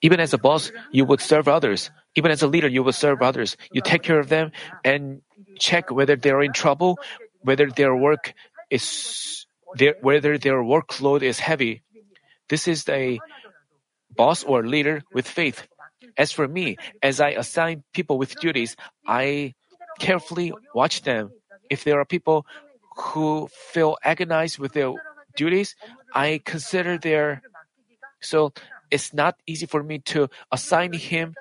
even 0.00 0.20
as 0.20 0.32
a 0.32 0.38
boss, 0.38 0.72
you 0.90 1.04
would 1.04 1.20
serve 1.20 1.48
others. 1.48 1.90
Even 2.14 2.30
as 2.30 2.42
a 2.42 2.46
leader, 2.46 2.68
you 2.68 2.82
would 2.82 2.94
serve 2.94 3.20
others. 3.20 3.56
You 3.72 3.82
take 3.82 4.02
care 4.02 4.18
of 4.18 4.28
them 4.28 4.52
and 4.84 5.20
check 5.58 5.90
whether 5.90 6.16
they 6.16 6.30
are 6.30 6.42
in 6.42 6.52
trouble, 6.52 6.98
whether 7.42 7.68
their 7.68 7.94
work 7.94 8.32
is 8.70 9.46
their, 9.76 9.96
whether 10.00 10.38
their 10.38 10.62
workload 10.62 11.22
is 11.22 11.38
heavy. 11.38 11.82
This 12.48 12.68
is 12.68 12.88
a 12.88 13.20
boss 14.16 14.44
or 14.44 14.66
leader 14.66 15.02
with 15.12 15.28
faith. 15.28 15.66
As 16.16 16.32
for 16.32 16.46
me, 16.46 16.76
as 17.02 17.20
I 17.20 17.30
assign 17.30 17.82
people 17.92 18.18
with 18.18 18.38
duties, 18.40 18.76
I 19.06 19.54
carefully 19.98 20.52
watch 20.74 21.02
them. 21.02 21.30
If 21.70 21.84
there 21.84 21.98
are 21.98 22.04
people 22.04 22.46
who 22.96 23.48
feel 23.72 23.96
agonized 24.04 24.58
with 24.58 24.72
their 24.72 24.92
duties, 25.36 25.74
I 26.14 26.40
consider 26.44 26.98
their 26.98 27.42
so 28.20 28.52
it's 28.90 29.12
not 29.12 29.36
easy 29.46 29.66
for 29.66 29.82
me 29.82 29.98
to 30.14 30.28
assign 30.50 30.92
him 30.92 31.34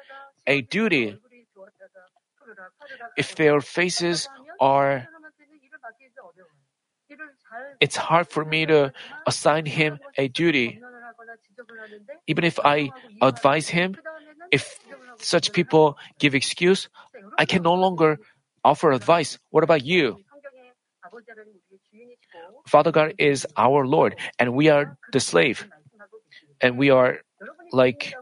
a 0.48 0.62
duty. 0.62 1.18
If 3.18 3.36
their 3.36 3.62
faces 3.62 4.28
are 4.60 5.08
it's 7.80 7.96
hard 7.96 8.28
for 8.30 8.44
me 8.46 8.66
to 8.66 8.92
assign 9.28 9.66
him 9.66 10.00
a 10.18 10.28
duty. 10.28 10.80
Even 12.28 12.44
if 12.44 12.60
I 12.64 12.92
advise 13.22 13.68
him, 13.70 13.96
if 14.52 14.80
such 15.20 15.52
people 15.54 15.98
give 16.20 16.36
excuse, 16.36 16.90
I 17.38 17.46
can 17.46 17.62
no 17.62 17.74
longer 17.74 18.20
offer 18.64 18.92
advice. 18.92 19.38
What 19.50 19.64
about 19.64 19.86
you? 19.86 20.23
Father 22.68 22.92
God 22.92 23.14
is 23.18 23.46
our 23.58 23.86
Lord, 23.86 24.16
and 24.40 24.54
we 24.54 24.70
are 24.70 24.98
the 25.12 25.20
slave. 25.20 25.68
and 26.64 26.78
we 26.78 26.90
are 26.90 27.20
like, 27.72 28.16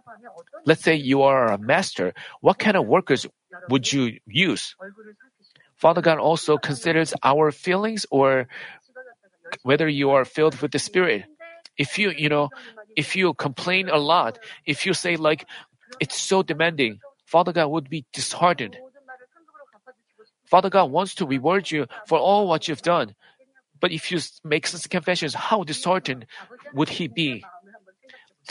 let's 0.65 0.82
say 0.82 0.95
you 0.95 1.21
are 1.21 1.51
a 1.51 1.58
master, 1.58 2.13
what 2.41 2.58
kind 2.58 2.75
of 2.75 2.88
workers 2.88 3.25
would 3.69 3.91
you 3.91 4.17
use? 4.25 4.75
Father 5.77 6.01
God 6.01 6.17
also 6.17 6.58
considers 6.58 7.13
our 7.23 7.51
feelings 7.51 8.06
or 8.10 8.47
whether 9.63 9.88
you 9.88 10.12
are 10.12 10.25
filled 10.25 10.60
with 10.62 10.71
the 10.71 10.80
Spirit. 10.80 11.25
If 11.77 11.97
you, 11.97 12.12
you 12.12 12.30
know, 12.30 12.49
if 12.95 13.15
you 13.15 13.34
complain 13.34 13.89
a 13.89 13.97
lot, 13.97 14.39
if 14.65 14.86
you 14.86 14.93
say 14.93 15.15
like, 15.15 15.45
it's 15.99 16.17
so 16.17 16.41
demanding, 16.41 16.99
Father 17.25 17.54
God 17.54 17.67
would 17.67 17.89
be 17.89 18.06
disheartened. 18.12 18.77
Father 20.51 20.69
God 20.69 20.91
wants 20.91 21.15
to 21.15 21.25
reward 21.25 21.71
you 21.71 21.87
for 22.07 22.19
all 22.19 22.47
what 22.47 22.67
you've 22.67 22.81
done. 22.81 23.15
But 23.79 23.91
if 23.91 24.11
you 24.11 24.19
make 24.43 24.67
such 24.67 24.89
confessions, 24.89 25.33
how 25.33 25.63
disheartened 25.63 26.27
would 26.73 26.89
he 26.89 27.07
be? 27.07 27.43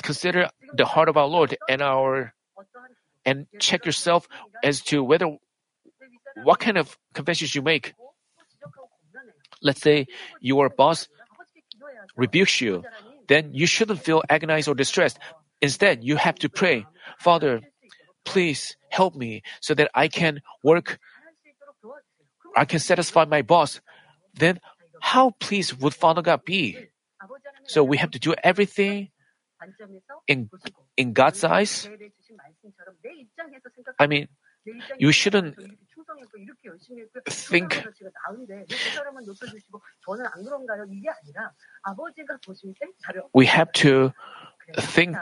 Consider 0.03 0.49
the 0.73 0.87
heart 0.87 1.11
of 1.11 1.17
our 1.19 1.27
Lord 1.27 1.57
and 1.69 1.83
our 1.83 2.33
and 3.27 3.47
check 3.61 3.85
yourself 3.85 4.27
as 4.65 4.81
to 4.81 5.05
whether 5.05 5.37
what 6.43 6.59
kind 6.59 6.79
of 6.79 6.97
confessions 7.13 7.55
you 7.55 7.61
make. 7.61 7.93
Let's 9.63 9.83
say 9.83 10.07
your 10.41 10.71
boss 10.71 11.07
rebukes 12.17 12.63
you, 12.63 12.83
then 13.29 13.53
you 13.53 13.67
shouldn't 13.67 14.01
feel 14.01 14.23
agonized 14.29 14.69
or 14.69 14.75
distressed. 14.75 15.19
Instead, 15.61 16.03
you 16.03 16.17
have 16.17 16.37
to 16.37 16.49
pray, 16.49 16.87
Father, 17.19 17.61
please 18.25 18.77
help 18.89 19.15
me 19.15 19.43
so 19.61 19.75
that 19.75 19.91
I 19.95 20.09
can 20.09 20.41
work, 20.65 20.99
I 22.57 22.65
can 22.65 22.79
satisfy 22.79 23.25
my 23.25 23.43
boss. 23.43 23.81
Then 24.35 24.61
how 25.01 25.31
pleased 25.41 25.81
would 25.81 25.95
Father 25.95 26.23
God 26.23 26.45
be? 26.45 26.77
So 27.65 27.85
we 27.85 27.97
have 27.99 28.11
to 28.13 28.19
do 28.19 28.35
everything 28.43 29.11
in, 30.27 30.51
in 30.97 31.13
God's 31.13 31.45
eyes. 31.45 31.89
I 33.99 34.07
mean, 34.07 34.29
you 34.99 35.13
shouldn't 35.13 35.57
think 37.29 37.87
we 43.33 43.47
have 43.47 43.73
to 43.73 44.13
think 44.77 45.17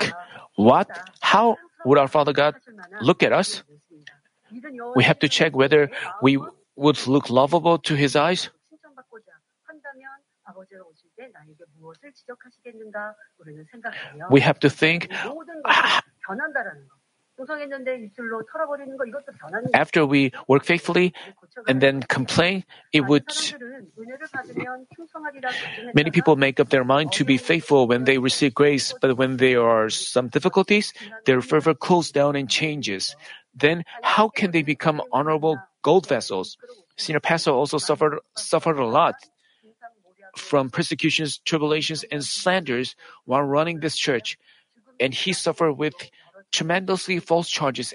what 0.57 0.89
how 1.21 1.57
would 1.85 1.99
our 1.99 2.09
father 2.09 2.33
god 2.33 2.55
look 3.01 3.23
at 3.23 3.33
us 3.33 3.63
we 4.97 5.05
have 5.05 5.19
to 5.19 5.29
check 5.29 5.55
whether 5.55 5.91
we 6.21 6.39
would 6.79 7.07
look 7.07 7.29
lovable 7.29 7.79
to 7.79 7.95
his 7.95 8.15
eyes 8.15 8.51
we 14.31 14.41
have 14.41 14.59
to 14.59 14.71
think 14.71 15.09
ah, 15.65 16.01
after 19.75 20.05
we 20.05 20.33
work 20.49 20.65
faithfully 20.65 21.15
and 21.69 21.81
then 21.81 22.03
complain, 22.03 22.65
it 22.93 23.03
would. 23.07 23.31
Many 25.95 26.11
people 26.11 26.35
make 26.35 26.59
up 26.59 26.71
their 26.71 26.85
mind 26.85 27.13
to 27.13 27.25
be 27.25 27.39
faithful 27.39 27.87
when 27.87 28.05
they 28.05 28.19
receive 28.19 28.55
grace, 28.55 28.93
but 29.01 29.17
when 29.17 29.37
there 29.37 29.63
are 29.63 29.89
some 29.89 30.29
difficulties, 30.29 30.93
their 31.27 31.41
fervor 31.41 31.75
cools 31.75 32.11
down 32.11 32.35
and 32.35 32.51
changes. 32.51 33.15
Then, 33.55 33.85
how 34.03 34.29
can 34.29 34.51
they 34.51 34.63
become 34.63 35.03
honorable 35.13 35.59
gold 35.83 36.07
vessels? 36.07 36.57
Senior 36.97 37.21
pastor 37.21 37.51
also 37.51 37.79
suffered 37.79 38.19
suffered 38.37 38.79
a 38.79 38.87
lot 38.87 39.15
from 40.37 40.71
persecutions, 40.71 41.39
tribulations, 41.45 42.05
and 42.05 42.25
slanders 42.25 42.97
while 43.25 43.43
running 43.43 43.81
this 43.81 43.97
church, 43.97 44.39
and 45.01 45.15
he 45.15 45.33
suffered 45.33 45.73
with 45.73 45.95
tremendously 46.53 47.19
false 47.19 47.49
charges 47.49 47.95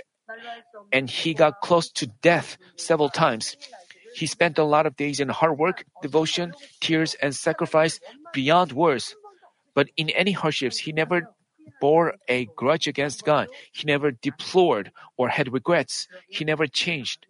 and 0.91 1.09
he 1.09 1.33
got 1.33 1.61
close 1.61 1.89
to 1.91 2.07
death 2.21 2.57
several 2.75 3.09
times. 3.09 3.57
He 4.15 4.27
spent 4.27 4.57
a 4.57 4.63
lot 4.63 4.85
of 4.85 4.95
days 4.95 5.19
in 5.19 5.29
hard 5.29 5.57
work, 5.57 5.85
devotion, 6.01 6.53
tears, 6.79 7.15
and 7.15 7.35
sacrifice 7.35 7.99
beyond 8.31 8.71
words. 8.71 9.15
But 9.73 9.89
in 9.97 10.09
any 10.11 10.31
hardships, 10.31 10.77
he 10.77 10.91
never 10.91 11.33
bore 11.81 12.15
a 12.27 12.45
grudge 12.55 12.87
against 12.87 13.25
God. 13.25 13.47
He 13.71 13.85
never 13.85 14.11
deplored 14.11 14.91
or 15.17 15.29
had 15.29 15.51
regrets. 15.51 16.07
He 16.29 16.45
never 16.45 16.67
changed. 16.67 17.25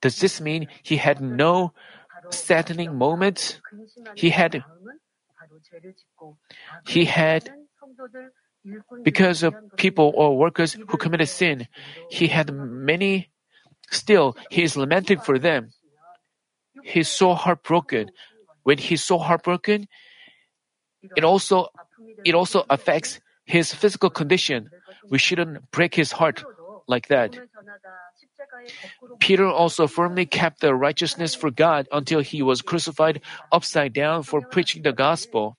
Does 0.00 0.18
this 0.20 0.40
mean 0.40 0.68
he 0.82 0.96
had 0.96 1.20
no 1.20 1.72
saddening 2.30 2.96
moments? 2.96 3.60
He 4.14 4.30
had 4.30 4.64
he 6.86 7.04
had 7.04 7.50
because 9.02 9.42
of 9.42 9.54
people 9.76 10.12
or 10.14 10.36
workers 10.36 10.74
who 10.74 10.96
committed 10.96 11.28
sin, 11.28 11.68
he 12.10 12.28
had 12.28 12.52
many. 12.52 13.30
Still, 13.90 14.36
he 14.50 14.62
is 14.62 14.76
lamenting 14.76 15.18
for 15.18 15.38
them. 15.38 15.70
He's 16.84 17.08
so 17.08 17.34
heartbroken. 17.34 18.10
When 18.62 18.78
he's 18.78 19.02
so 19.02 19.18
heartbroken, 19.18 19.88
it 21.16 21.24
also 21.24 21.68
it 22.24 22.34
also 22.34 22.64
affects 22.70 23.20
his 23.44 23.74
physical 23.74 24.10
condition. 24.10 24.70
We 25.10 25.18
shouldn't 25.18 25.70
break 25.72 25.94
his 25.94 26.12
heart 26.12 26.44
like 26.90 27.08
that. 27.08 27.38
Peter 29.20 29.46
also 29.46 29.86
firmly 29.86 30.26
kept 30.26 30.60
the 30.60 30.74
righteousness 30.74 31.34
for 31.34 31.50
God 31.50 31.86
until 31.92 32.20
he 32.20 32.42
was 32.42 32.60
crucified 32.60 33.22
upside 33.52 33.92
down 33.94 34.22
for 34.24 34.42
preaching 34.42 34.82
the 34.82 34.92
gospel. 34.92 35.56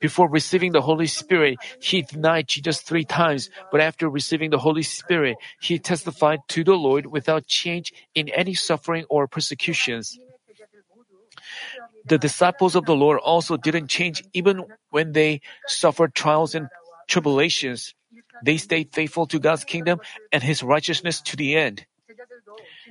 Before 0.00 0.28
receiving 0.28 0.72
the 0.72 0.80
Holy 0.80 1.06
Spirit, 1.06 1.58
he 1.80 2.02
denied 2.02 2.48
Jesus 2.48 2.80
three 2.80 3.04
times, 3.04 3.50
but 3.70 3.80
after 3.80 4.08
receiving 4.08 4.50
the 4.50 4.58
Holy 4.58 4.82
Spirit, 4.82 5.36
he 5.60 5.78
testified 5.78 6.40
to 6.48 6.64
the 6.64 6.74
Lord 6.74 7.06
without 7.06 7.46
change 7.46 7.92
in 8.14 8.28
any 8.30 8.54
suffering 8.54 9.04
or 9.08 9.28
persecutions. 9.28 10.18
The 12.06 12.18
disciples 12.18 12.74
of 12.74 12.86
the 12.86 12.96
Lord 12.96 13.20
also 13.20 13.56
didn't 13.56 13.88
change 13.88 14.24
even 14.32 14.64
when 14.90 15.12
they 15.12 15.40
suffered 15.66 16.14
trials 16.14 16.54
and 16.54 16.68
tribulations. 17.08 17.94
They 18.44 18.56
stayed 18.56 18.92
faithful 18.92 19.26
to 19.28 19.38
God's 19.38 19.64
kingdom 19.64 20.00
and 20.32 20.42
His 20.42 20.62
righteousness 20.62 21.20
to 21.22 21.36
the 21.36 21.56
end. 21.56 21.86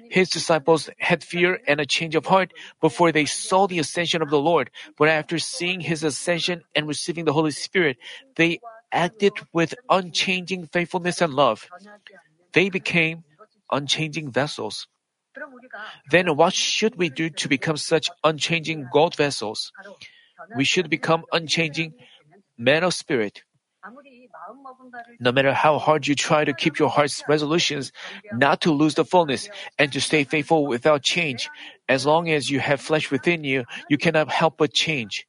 His 0.10 0.30
disciples 0.30 0.90
had 0.98 1.24
fear 1.24 1.60
and 1.68 1.80
a 1.80 1.86
change 1.86 2.16
of 2.16 2.26
heart 2.26 2.54
before 2.82 3.12
they 3.12 3.26
saw 3.26 3.68
the 3.68 3.80
ascension 3.80 4.22
of 4.22 4.30
the 4.30 4.40
Lord, 4.40 4.72
but 4.98 5.10
after 5.10 5.38
seeing 5.38 5.80
his 5.82 6.04
ascension 6.04 6.64
and 6.76 6.88
receiving 6.88 7.26
the 7.26 7.34
Holy 7.34 7.52
Spirit, 7.52 7.98
they 8.36 8.60
acted 8.92 9.34
with 9.54 9.76
unchanging 9.90 10.68
faithfulness 10.68 11.22
and 11.22 11.34
love. 11.34 11.70
They 12.54 12.70
became 12.70 13.24
unchanging 13.72 14.32
vessels. 14.32 14.88
Then 16.10 16.36
what 16.36 16.54
should 16.54 16.96
we 16.96 17.10
do 17.10 17.30
to 17.30 17.48
become 17.48 17.78
such 17.78 18.10
unchanging 18.24 18.88
gold 18.92 19.16
vessels? 19.16 19.72
We 20.56 20.66
should 20.66 20.90
become 20.90 21.26
unchanging 21.32 21.94
men 22.58 22.84
of 22.84 22.94
spirit. 22.94 23.44
No 25.20 25.32
matter 25.32 25.54
how 25.54 25.80
hard 25.80 26.08
you 26.08 26.16
try 26.16 26.44
to 26.44 26.54
keep 26.54 26.80
your 26.80 26.90
heart's 26.90 27.24
resolutions 27.28 27.92
not 28.34 28.62
to 28.62 28.72
lose 28.72 28.96
the 28.96 29.06
fullness 29.06 29.50
and 29.78 29.92
to 29.94 30.02
stay 30.02 30.24
faithful 30.24 30.68
without 30.68 31.02
change, 31.02 31.50
as 31.88 32.06
long 32.06 32.30
as 32.30 32.50
you 32.50 32.60
have 32.60 32.82
flesh 32.82 33.10
within 33.12 33.44
you, 33.44 33.64
you 33.90 33.98
cannot 33.98 34.30
help 34.30 34.58
but 34.58 34.74
change. 34.74 35.28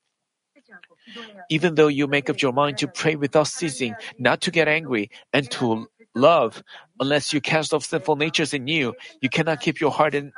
Even 1.48 1.74
though 1.74 1.88
you 1.88 2.06
make 2.06 2.30
up 2.30 2.40
your 2.42 2.52
mind 2.52 2.78
to 2.78 2.88
pray 2.88 3.16
without 3.16 3.46
ceasing, 3.48 3.94
not 4.18 4.40
to 4.42 4.50
get 4.50 4.68
angry, 4.68 5.10
and 5.32 5.50
to 5.50 5.88
love, 6.14 6.62
unless 6.98 7.32
you 7.32 7.40
cast 7.40 7.74
off 7.74 7.84
sinful 7.84 8.16
natures 8.16 8.54
in 8.54 8.66
you, 8.66 8.94
you 9.20 9.28
cannot 9.28 9.60
keep 9.60 9.80
your 9.80 9.90
heart 9.90 10.14
and 10.14 10.32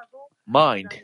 mind. 0.47 1.03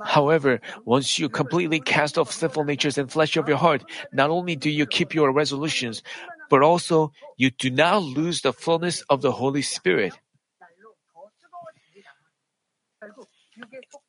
However, 0.00 0.60
once 0.84 1.18
you 1.18 1.28
completely 1.28 1.80
cast 1.80 2.18
off 2.18 2.32
sinful 2.32 2.64
natures 2.64 2.98
and 2.98 3.10
flesh 3.10 3.36
of 3.36 3.48
your 3.48 3.58
heart, 3.58 3.84
not 4.12 4.30
only 4.30 4.56
do 4.56 4.70
you 4.70 4.86
keep 4.86 5.14
your 5.14 5.32
resolutions, 5.32 6.02
but 6.48 6.62
also 6.62 7.12
you 7.36 7.50
do 7.50 7.70
not 7.70 8.02
lose 8.02 8.40
the 8.40 8.52
fullness 8.52 9.02
of 9.08 9.22
the 9.22 9.32
Holy 9.32 9.62
Spirit. 9.62 10.14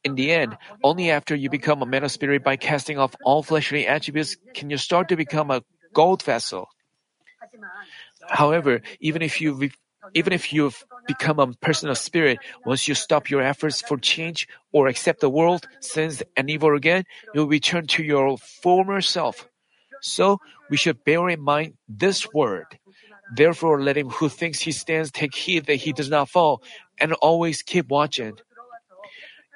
In 0.04 0.16
the 0.16 0.32
end, 0.32 0.58
only 0.84 1.12
after 1.12 1.36
you 1.36 1.50
become 1.50 1.82
a 1.82 1.86
man 1.86 2.04
of 2.04 2.12
spirit 2.12 2.44
by 2.44 2.56
casting 2.56 2.98
off 2.98 3.16
all 3.24 3.44
fleshly 3.44 3.88
attributes 3.88 4.38
can 4.54 4.70
you 4.70 4.78
start 4.78 5.10
to 5.10 5.16
become 5.16 5.52
a 5.52 5.64
gold 5.94 6.24
vessel. 6.24 6.68
However, 8.28 8.82
even 9.00 9.22
if 9.22 9.42
you 9.42 9.70
even 10.14 10.34
if 10.34 10.54
you've 10.54 10.84
become 11.08 11.40
a 11.40 11.48
person 11.54 11.90
of 11.90 11.98
spirit, 11.98 12.40
once 12.66 12.88
you 12.88 12.96
stop 12.96 13.30
your 13.30 13.42
efforts 13.42 13.82
for 13.82 13.98
change 13.98 14.48
or 14.72 14.88
accept 14.88 15.22
the 15.22 15.30
world, 15.30 15.68
sins, 15.80 16.24
and 16.36 16.50
evil 16.50 16.76
again, 16.76 17.04
you'll 17.34 17.48
return 17.48 17.88
to 17.88 18.04
your 18.04 18.38
former 18.38 19.02
self. 19.02 19.48
So 20.02 20.40
we 20.70 20.78
should 20.78 21.04
bear 21.04 21.30
in 21.30 21.42
mind 21.42 21.76
this 21.88 22.32
word. 22.34 22.66
Therefore, 23.36 23.82
let 23.82 23.98
him 23.98 24.10
who 24.10 24.30
thinks 24.30 24.60
he 24.60 24.72
stands 24.72 25.12
take 25.12 25.34
heed 25.34 25.66
that 25.66 25.76
he 25.76 25.94
does 25.94 26.10
not 26.10 26.30
fall, 26.30 26.62
and 27.00 27.14
always 27.14 27.62
keep 27.64 27.88
watching. 27.90 28.38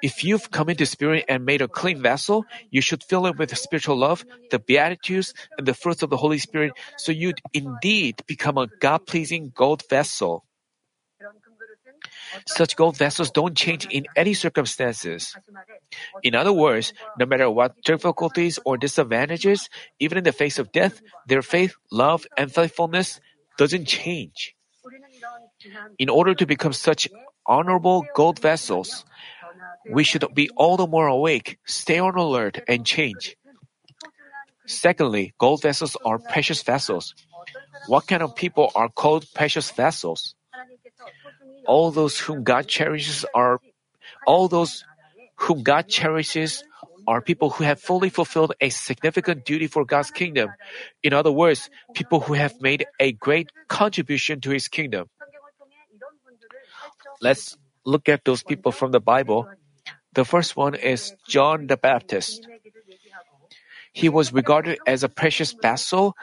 If 0.02 0.22
you've 0.24 0.50
come 0.50 0.68
into 0.68 0.86
spirit 0.86 1.24
and 1.28 1.44
made 1.44 1.62
a 1.62 1.68
clean 1.68 2.02
vessel, 2.02 2.44
you 2.70 2.80
should 2.80 3.02
fill 3.02 3.26
it 3.26 3.36
with 3.36 3.56
spiritual 3.56 3.96
love, 3.96 4.24
the 4.50 4.58
beatitudes, 4.58 5.34
and 5.56 5.66
the 5.66 5.74
fruits 5.74 6.02
of 6.02 6.10
the 6.10 6.16
Holy 6.16 6.38
Spirit, 6.38 6.72
so 6.96 7.12
you'd 7.12 7.40
indeed 7.52 8.22
become 8.26 8.58
a 8.58 8.68
God 8.80 9.06
pleasing 9.06 9.52
gold 9.54 9.82
vessel. 9.90 10.44
Such 12.46 12.76
gold 12.76 12.96
vessels 12.96 13.30
don't 13.30 13.56
change 13.56 13.86
in 13.90 14.06
any 14.14 14.34
circumstances. 14.34 15.34
In 16.22 16.34
other 16.34 16.52
words, 16.52 16.92
no 17.18 17.26
matter 17.26 17.50
what 17.50 17.74
difficulties 17.82 18.58
or 18.64 18.76
disadvantages, 18.76 19.68
even 19.98 20.18
in 20.18 20.24
the 20.24 20.32
face 20.32 20.58
of 20.58 20.72
death, 20.72 21.00
their 21.26 21.42
faith, 21.42 21.74
love, 21.90 22.26
and 22.36 22.52
faithfulness 22.52 23.20
doesn't 23.56 23.86
change. 23.86 24.54
In 25.98 26.08
order 26.08 26.34
to 26.34 26.46
become 26.46 26.72
such 26.72 27.08
honorable 27.46 28.06
gold 28.14 28.38
vessels, 28.38 29.04
we 29.90 30.04
should 30.04 30.24
be 30.34 30.50
all 30.56 30.76
the 30.76 30.86
more 30.86 31.06
awake, 31.06 31.58
stay 31.66 31.98
on 31.98 32.16
alert, 32.16 32.60
and 32.68 32.84
change. 32.84 33.36
Secondly, 34.66 35.32
gold 35.38 35.62
vessels 35.62 35.96
are 36.04 36.18
precious 36.18 36.62
vessels. 36.62 37.14
What 37.86 38.06
kind 38.06 38.22
of 38.22 38.36
people 38.36 38.70
are 38.74 38.88
called 38.88 39.24
precious 39.34 39.70
vessels? 39.70 40.34
All 41.66 41.90
those 41.90 42.18
whom 42.18 42.44
God 42.44 42.68
cherishes 42.68 43.24
are 43.34 43.60
all 44.26 44.48
those 44.48 44.84
whom 45.36 45.62
God 45.62 45.88
cherishes 45.88 46.64
are 47.06 47.20
people 47.22 47.48
who 47.50 47.64
have 47.64 47.80
fully 47.80 48.10
fulfilled 48.10 48.52
a 48.60 48.68
significant 48.68 49.44
duty 49.44 49.66
for 49.66 49.84
God's 49.84 50.10
kingdom. 50.10 50.50
In 51.02 51.14
other 51.14 51.32
words, 51.32 51.70
people 51.94 52.20
who 52.20 52.34
have 52.34 52.60
made 52.60 52.84
a 53.00 53.12
great 53.12 53.50
contribution 53.68 54.40
to 54.42 54.50
his 54.50 54.68
kingdom. 54.68 55.08
Let's 57.20 57.56
look 57.84 58.08
at 58.08 58.24
those 58.24 58.42
people 58.42 58.72
from 58.72 58.92
the 58.92 59.00
Bible. 59.00 59.48
The 60.12 60.24
first 60.24 60.56
one 60.56 60.74
is 60.74 61.14
John 61.28 61.66
the 61.66 61.76
Baptist. 61.76 62.46
He 63.92 64.08
was 64.08 64.32
regarded 64.32 64.78
as 64.86 65.02
a 65.04 65.08
precious 65.08 65.52
vessel 65.52 66.16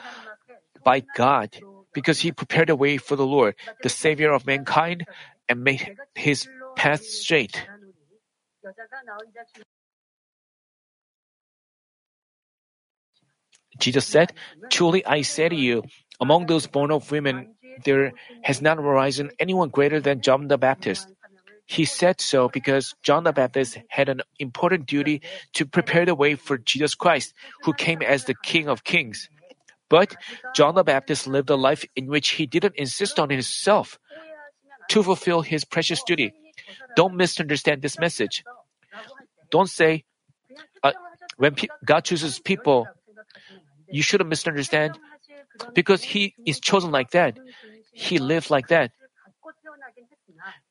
by 0.83 1.03
God 1.15 1.55
because 1.93 2.19
he 2.19 2.31
prepared 2.31 2.69
a 2.69 2.75
way 2.75 2.97
for 2.97 3.15
the 3.15 3.25
Lord, 3.25 3.55
the 3.83 3.89
Savior 3.89 4.31
of 4.31 4.45
mankind, 4.45 5.05
and 5.47 5.63
made 5.63 5.95
his 6.13 6.47
path 6.75 7.03
straight. 7.03 7.67
Jesus 13.77 14.05
said, 14.05 14.33
Truly 14.69 15.05
I 15.05 15.21
say 15.21 15.49
to 15.49 15.55
you, 15.55 15.83
among 16.19 16.45
those 16.47 16.67
born 16.67 16.91
of 16.91 17.11
women, 17.11 17.55
there 17.83 18.13
has 18.41 18.61
not 18.61 18.79
arisen 18.79 19.31
anyone 19.39 19.69
greater 19.69 19.99
than 19.99 20.21
John 20.21 20.47
the 20.47 20.57
Baptist. 20.57 21.07
He 21.65 21.85
said 21.85 22.21
so 22.21 22.47
because 22.47 22.93
John 23.01 23.23
the 23.23 23.33
Baptist 23.33 23.77
had 23.87 24.07
an 24.09 24.21
important 24.39 24.85
duty 24.85 25.21
to 25.53 25.65
prepare 25.65 26.05
the 26.05 26.15
way 26.15 26.35
for 26.35 26.57
Jesus 26.57 26.93
Christ, 26.93 27.33
who 27.63 27.73
came 27.73 28.01
as 28.01 28.25
the 28.25 28.35
King 28.35 28.67
of 28.67 28.83
Kings. 28.83 29.29
But 29.89 30.15
John 30.55 30.75
the 30.75 30.83
Baptist 30.83 31.27
lived 31.27 31.49
a 31.49 31.55
life 31.55 31.85
in 31.95 32.07
which 32.07 32.29
he 32.29 32.45
didn't 32.45 32.75
insist 32.75 33.19
on 33.19 33.29
himself 33.29 33.99
to 34.89 35.03
fulfill 35.03 35.41
his 35.41 35.65
precious 35.65 36.03
duty. 36.03 36.33
Don't 36.95 37.15
misunderstand 37.15 37.81
this 37.81 37.99
message. 37.99 38.43
Don't 39.49 39.69
say, 39.69 40.03
uh, 40.83 40.93
when 41.37 41.55
pe- 41.55 41.67
God 41.83 42.01
chooses 42.01 42.39
people, 42.39 42.87
you 43.89 44.01
shouldn't 44.01 44.29
misunderstand 44.29 44.97
because 45.73 46.03
he 46.03 46.35
is 46.45 46.59
chosen 46.59 46.91
like 46.91 47.11
that. 47.11 47.37
He 47.91 48.17
lived 48.17 48.49
like 48.49 48.67
that. 48.69 48.91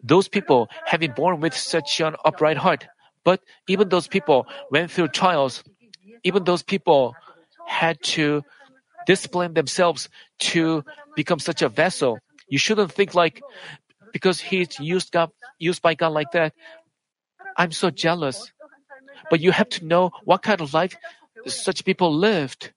Those 0.02 0.28
people 0.28 0.68
have 0.86 1.00
been 1.00 1.12
born 1.12 1.40
with 1.40 1.54
such 1.56 2.00
an 2.00 2.16
upright 2.24 2.56
heart. 2.56 2.86
But 3.24 3.40
even 3.68 3.88
those 3.88 4.06
people 4.06 4.46
went 4.70 4.90
through 4.90 5.08
trials. 5.08 5.64
Even 6.24 6.44
those 6.44 6.62
people 6.62 7.14
had 7.66 8.02
to 8.02 8.42
discipline 9.06 9.54
themselves 9.54 10.08
to 10.38 10.84
become 11.16 11.38
such 11.38 11.62
a 11.62 11.68
vessel. 11.68 12.18
You 12.48 12.58
shouldn't 12.58 12.92
think 12.92 13.14
like, 13.14 13.42
because 14.12 14.40
he's 14.40 14.78
used 14.78 15.12
God, 15.12 15.30
used 15.58 15.82
by 15.82 15.94
God 15.94 16.12
like 16.12 16.32
that. 16.32 16.52
I'm 17.56 17.72
so 17.72 17.90
jealous. 17.90 18.52
But 19.30 19.40
you 19.40 19.52
have 19.52 19.68
to 19.80 19.84
know 19.84 20.10
what 20.24 20.42
kind 20.42 20.60
of 20.60 20.74
life 20.74 20.96
such 21.46 21.84
people 21.84 22.14
lived. 22.14 22.72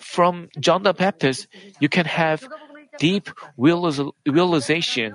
From 0.00 0.48
John 0.58 0.82
the 0.82 0.92
Baptist, 0.92 1.48
you 1.80 1.88
can 1.88 2.06
have 2.06 2.46
deep 2.98 3.30
realization. 3.56 5.14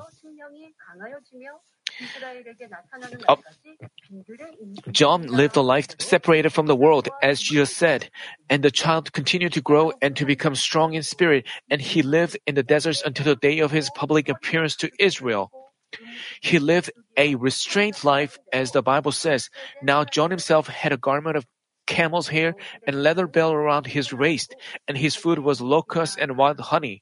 Uh, 3.27 3.35
John 4.91 5.27
lived 5.27 5.55
a 5.55 5.61
life 5.61 5.87
separated 5.99 6.49
from 6.51 6.67
the 6.67 6.75
world, 6.75 7.09
as 7.21 7.39
Jesus 7.41 7.75
said, 7.75 8.09
and 8.49 8.63
the 8.63 8.71
child 8.71 9.13
continued 9.13 9.53
to 9.53 9.61
grow 9.61 9.93
and 10.01 10.15
to 10.15 10.25
become 10.25 10.55
strong 10.55 10.93
in 10.93 11.03
spirit, 11.03 11.45
and 11.69 11.81
he 11.81 12.01
lived 12.01 12.37
in 12.47 12.55
the 12.55 12.63
deserts 12.63 13.01
until 13.05 13.25
the 13.25 13.35
day 13.35 13.59
of 13.59 13.71
his 13.71 13.89
public 13.95 14.29
appearance 14.29 14.75
to 14.77 14.89
Israel. 14.99 15.51
He 16.41 16.59
lived 16.59 16.91
a 17.17 17.35
restrained 17.35 18.03
life, 18.03 18.39
as 18.51 18.71
the 18.71 18.81
Bible 18.81 19.11
says. 19.11 19.49
Now, 19.81 20.03
John 20.03 20.31
himself 20.31 20.67
had 20.67 20.93
a 20.93 20.97
garment 20.97 21.37
of 21.37 21.45
camel's 21.85 22.29
hair 22.29 22.55
and 22.87 23.03
leather 23.03 23.27
belt 23.27 23.53
around 23.53 23.87
his 23.87 24.13
waist, 24.13 24.55
and 24.87 24.97
his 24.97 25.15
food 25.15 25.39
was 25.39 25.61
locusts 25.61 26.17
and 26.17 26.37
wild 26.37 26.59
honey. 26.59 27.01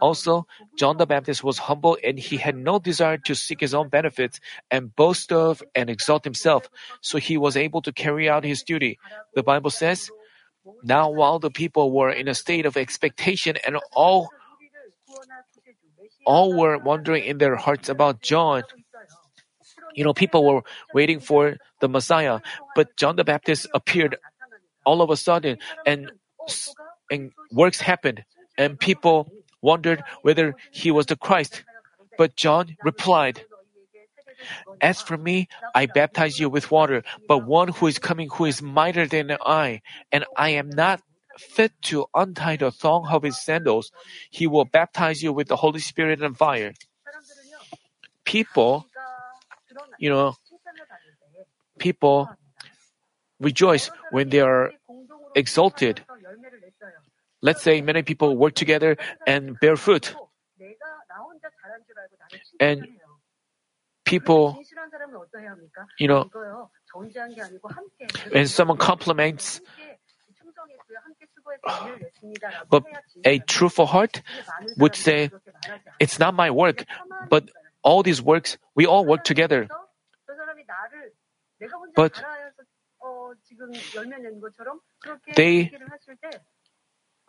Also, 0.00 0.46
John 0.76 0.96
the 0.96 1.06
Baptist 1.06 1.42
was 1.42 1.58
humble 1.58 1.98
and 2.04 2.18
he 2.18 2.36
had 2.36 2.56
no 2.56 2.78
desire 2.78 3.18
to 3.18 3.34
seek 3.34 3.60
his 3.60 3.74
own 3.74 3.88
benefits 3.88 4.40
and 4.70 4.94
boast 4.94 5.32
of 5.32 5.62
and 5.74 5.90
exalt 5.90 6.24
himself, 6.24 6.68
so 7.00 7.18
he 7.18 7.36
was 7.36 7.56
able 7.56 7.82
to 7.82 7.92
carry 7.92 8.28
out 8.28 8.44
his 8.44 8.62
duty. 8.62 8.98
The 9.34 9.42
Bible 9.42 9.70
says, 9.70 10.10
Now 10.82 11.10
while 11.10 11.38
the 11.38 11.50
people 11.50 11.90
were 11.90 12.10
in 12.10 12.28
a 12.28 12.34
state 12.34 12.66
of 12.66 12.76
expectation 12.76 13.56
and 13.66 13.78
all 13.92 14.28
all 16.26 16.52
were 16.52 16.76
wondering 16.78 17.24
in 17.24 17.38
their 17.38 17.56
hearts 17.56 17.88
about 17.88 18.20
John. 18.20 18.62
You 19.94 20.04
know, 20.04 20.12
people 20.12 20.44
were 20.44 20.62
waiting 20.92 21.20
for 21.20 21.56
the 21.80 21.88
Messiah, 21.88 22.40
but 22.76 22.96
John 22.96 23.16
the 23.16 23.24
Baptist 23.24 23.66
appeared 23.72 24.16
all 24.84 25.00
of 25.00 25.10
a 25.10 25.16
sudden 25.16 25.58
and, 25.86 26.12
and 27.10 27.32
works 27.50 27.80
happened 27.80 28.24
and 28.58 28.78
people 28.78 29.32
wondered 29.62 30.02
whether 30.22 30.54
he 30.70 30.90
was 30.90 31.06
the 31.06 31.16
Christ. 31.16 31.64
But 32.16 32.36
John 32.36 32.76
replied, 32.82 33.44
As 34.80 35.00
for 35.02 35.16
me, 35.16 35.48
I 35.74 35.86
baptize 35.86 36.38
you 36.38 36.48
with 36.48 36.70
water, 36.70 37.02
but 37.26 37.44
one 37.46 37.68
who 37.68 37.86
is 37.86 37.98
coming 37.98 38.28
who 38.30 38.44
is 38.44 38.62
mightier 38.62 39.06
than 39.06 39.36
I, 39.44 39.82
and 40.12 40.24
I 40.36 40.50
am 40.50 40.70
not 40.70 41.00
fit 41.38 41.72
to 41.82 42.06
untie 42.14 42.56
the 42.56 42.70
thong 42.70 43.06
of 43.08 43.22
his 43.22 43.40
sandals. 43.40 43.90
He 44.30 44.46
will 44.46 44.64
baptize 44.64 45.22
you 45.22 45.32
with 45.32 45.48
the 45.48 45.56
Holy 45.56 45.80
Spirit 45.80 46.22
and 46.22 46.36
fire. 46.36 46.72
People, 48.24 48.86
you 49.98 50.10
know, 50.10 50.34
people 51.78 52.28
rejoice 53.40 53.90
when 54.10 54.28
they 54.28 54.40
are 54.40 54.72
exalted. 55.34 56.02
Let's 57.40 57.62
say 57.62 57.80
many 57.80 58.02
people 58.02 58.36
work 58.36 58.54
together 58.54 58.96
and 59.26 59.58
bear 59.60 59.76
fruit. 59.76 60.14
And 62.58 62.88
people, 64.04 64.58
you 65.98 66.08
know, 66.08 66.30
and 68.34 68.50
someone 68.50 68.78
compliments, 68.78 69.60
but 72.70 72.84
a 73.24 73.38
truthful 73.38 73.86
heart 73.86 74.22
would 74.76 74.96
say, 74.96 75.30
It's 76.00 76.18
not 76.18 76.34
my 76.34 76.50
work, 76.50 76.84
but 77.28 77.50
all 77.82 78.02
these 78.02 78.20
works, 78.22 78.58
we 78.74 78.86
all 78.86 79.04
work 79.04 79.24
together. 79.24 79.68
But 81.94 82.22
they 85.34 85.70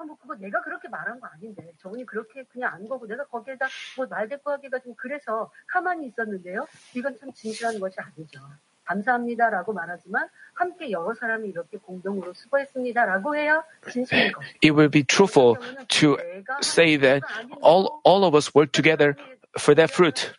뭐 0.05 0.17
그거 0.17 0.35
내가 0.35 0.61
그렇게 0.61 0.87
말한 0.87 1.19
거 1.19 1.27
아닌데 1.27 1.73
저분이 1.79 2.05
그렇게 2.05 2.43
그냥 2.45 2.73
안 2.73 2.87
거고 2.87 3.05
내가 3.07 3.25
거기에다 3.25 3.67
뭐 3.97 4.07
말 4.07 4.27
대꾸하기가 4.29 4.79
좀 4.79 4.95
그래서 4.95 5.51
가만히 5.67 6.07
있었는데요. 6.07 6.67
이건 6.95 7.17
참 7.19 7.31
진실한 7.33 7.79
것이 7.79 7.95
아니죠. 7.99 8.39
감사합니다라고 8.85 9.71
말하지만 9.73 10.27
함께 10.55 10.89
여러 10.89 11.13
사람이 11.13 11.47
이렇게 11.49 11.77
공동으로 11.77 12.33
수고했습니다라고 12.33 13.35
해야 13.35 13.63
진실인 13.91 14.31
것이죠. 14.31 14.57
It 14.63 14.71
will 14.71 14.89
be 14.89 15.03
truthful 15.03 15.55
to 15.89 16.17
say 16.63 16.97
that 16.97 17.21
all 17.63 18.01
all 18.03 18.23
of 18.25 18.35
us 18.35 18.51
work 18.55 18.71
together 18.71 19.13
for 19.59 19.75
that 19.75 19.93
fruit. 19.93 20.33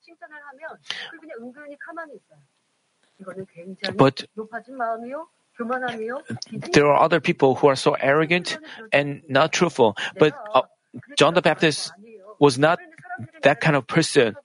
칭찬을 0.00 0.34
하면 0.34 0.68
그냥 1.20 1.38
은근히 1.40 1.78
가만히 1.78 2.16
있어요. 2.16 2.38
이거는 3.20 3.46
굉장히 3.52 3.96
But 3.96 4.26
높아진 4.34 4.76
마음이요. 4.76 5.28
There 6.72 6.86
are 6.86 7.02
other 7.02 7.20
people 7.20 7.54
who 7.54 7.68
are 7.68 7.76
so 7.76 7.94
arrogant 7.94 8.58
and 8.92 9.22
not 9.28 9.52
truthful. 9.52 9.96
But 10.18 10.34
uh, 10.54 10.62
John 11.16 11.34
the 11.34 11.42
Baptist 11.42 11.92
was 12.38 12.58
not 12.58 12.78
that 13.42 13.60
kind 13.60 13.76
of 13.76 13.86
person. 13.86 14.36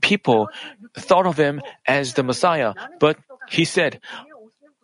people 0.00 0.48
thought 0.94 1.26
of 1.26 1.36
him 1.36 1.60
as 1.86 2.14
the 2.14 2.22
Messiah, 2.22 2.74
but 2.98 3.18
he 3.48 3.64
said, 3.64 4.00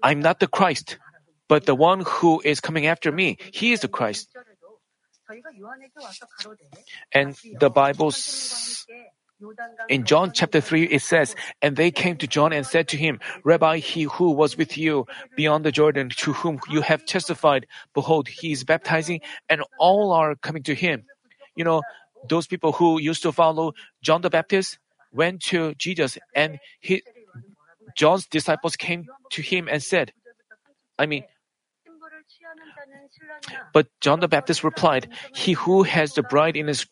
I'm 0.03 0.21
not 0.21 0.41
the 0.41 0.47
Christ, 0.47 0.99
but 1.49 1.67
the 1.67 1.75
one 1.75 2.03
who 2.07 2.41
is 2.45 2.61
coming 2.61 2.87
after 2.87 3.11
me, 3.11 3.39
he 3.53 3.73
is 3.73 3.81
the 3.81 3.89
Christ. 3.89 4.29
And 7.13 7.37
the 7.59 7.71
Bible 7.71 8.13
in 9.89 10.05
John 10.05 10.33
chapter 10.33 10.61
3, 10.61 10.85
it 10.85 11.03
says, 11.03 11.35
And 11.61 11.77
they 11.77 11.91
came 11.91 12.17
to 12.19 12.27
John 12.27 12.53
and 12.53 12.67
said 12.67 12.89
to 12.89 12.97
him, 12.97 13.21
Rabbi, 13.45 13.79
he 13.79 14.05
who 14.05 14.31
was 14.31 14.57
with 14.57 14.79
you 14.79 15.07
beyond 15.37 15.65
the 15.65 15.73
Jordan, 15.73 16.11
to 16.17 16.33
whom 16.33 16.61
you 16.71 16.81
have 16.81 17.05
testified, 17.05 17.67
behold, 17.95 18.29
he 18.29 18.53
is 18.53 18.65
baptizing, 18.65 19.21
and 19.49 19.63
all 19.79 20.13
are 20.13 20.35
coming 20.37 20.63
to 20.65 20.75
him. 20.75 21.05
You 21.55 21.65
know, 21.65 21.83
those 22.29 22.47
people 22.47 22.73
who 22.73 22.99
used 22.99 23.23
to 23.23 23.33
follow 23.33 23.73
John 24.03 24.23
the 24.23 24.31
Baptist 24.31 24.79
went 25.13 25.43
to 25.43 25.75
Jesus, 25.75 26.19
and 26.35 26.59
he, 26.81 27.03
John's 27.95 28.27
disciples 28.27 28.77
came 28.77 29.07
to 29.31 29.43
him 29.43 29.69
and 29.71 29.83
said, 29.83 30.13
I 30.99 31.07
mean, 31.07 31.25
but 33.73 33.89
John 34.01 34.21
the 34.21 34.29
Baptist 34.29 34.65
replied, 34.65 35.09
He 35.35 35.53
who 35.53 35.83
has 35.83 36.15
the 36.15 36.23
bride 36.23 36.57
in 36.57 36.67
his 36.67 36.87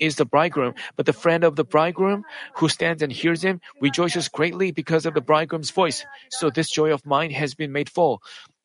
is 0.00 0.16
the 0.16 0.24
bridegroom, 0.24 0.74
but 0.96 1.06
the 1.06 1.12
friend 1.12 1.44
of 1.44 1.56
the 1.56 1.64
bridegroom 1.64 2.24
who 2.56 2.68
stands 2.68 3.02
and 3.02 3.12
hears 3.12 3.42
him 3.42 3.60
rejoices 3.80 4.28
greatly 4.28 4.70
because 4.72 5.06
of 5.06 5.14
the 5.14 5.20
bridegroom's 5.20 5.70
voice. 5.70 6.04
So 6.30 6.50
this 6.50 6.70
joy 6.70 6.92
of 6.92 7.04
mine 7.06 7.30
has 7.30 7.54
been 7.54 7.72
made 7.72 7.88
full. 7.88 8.22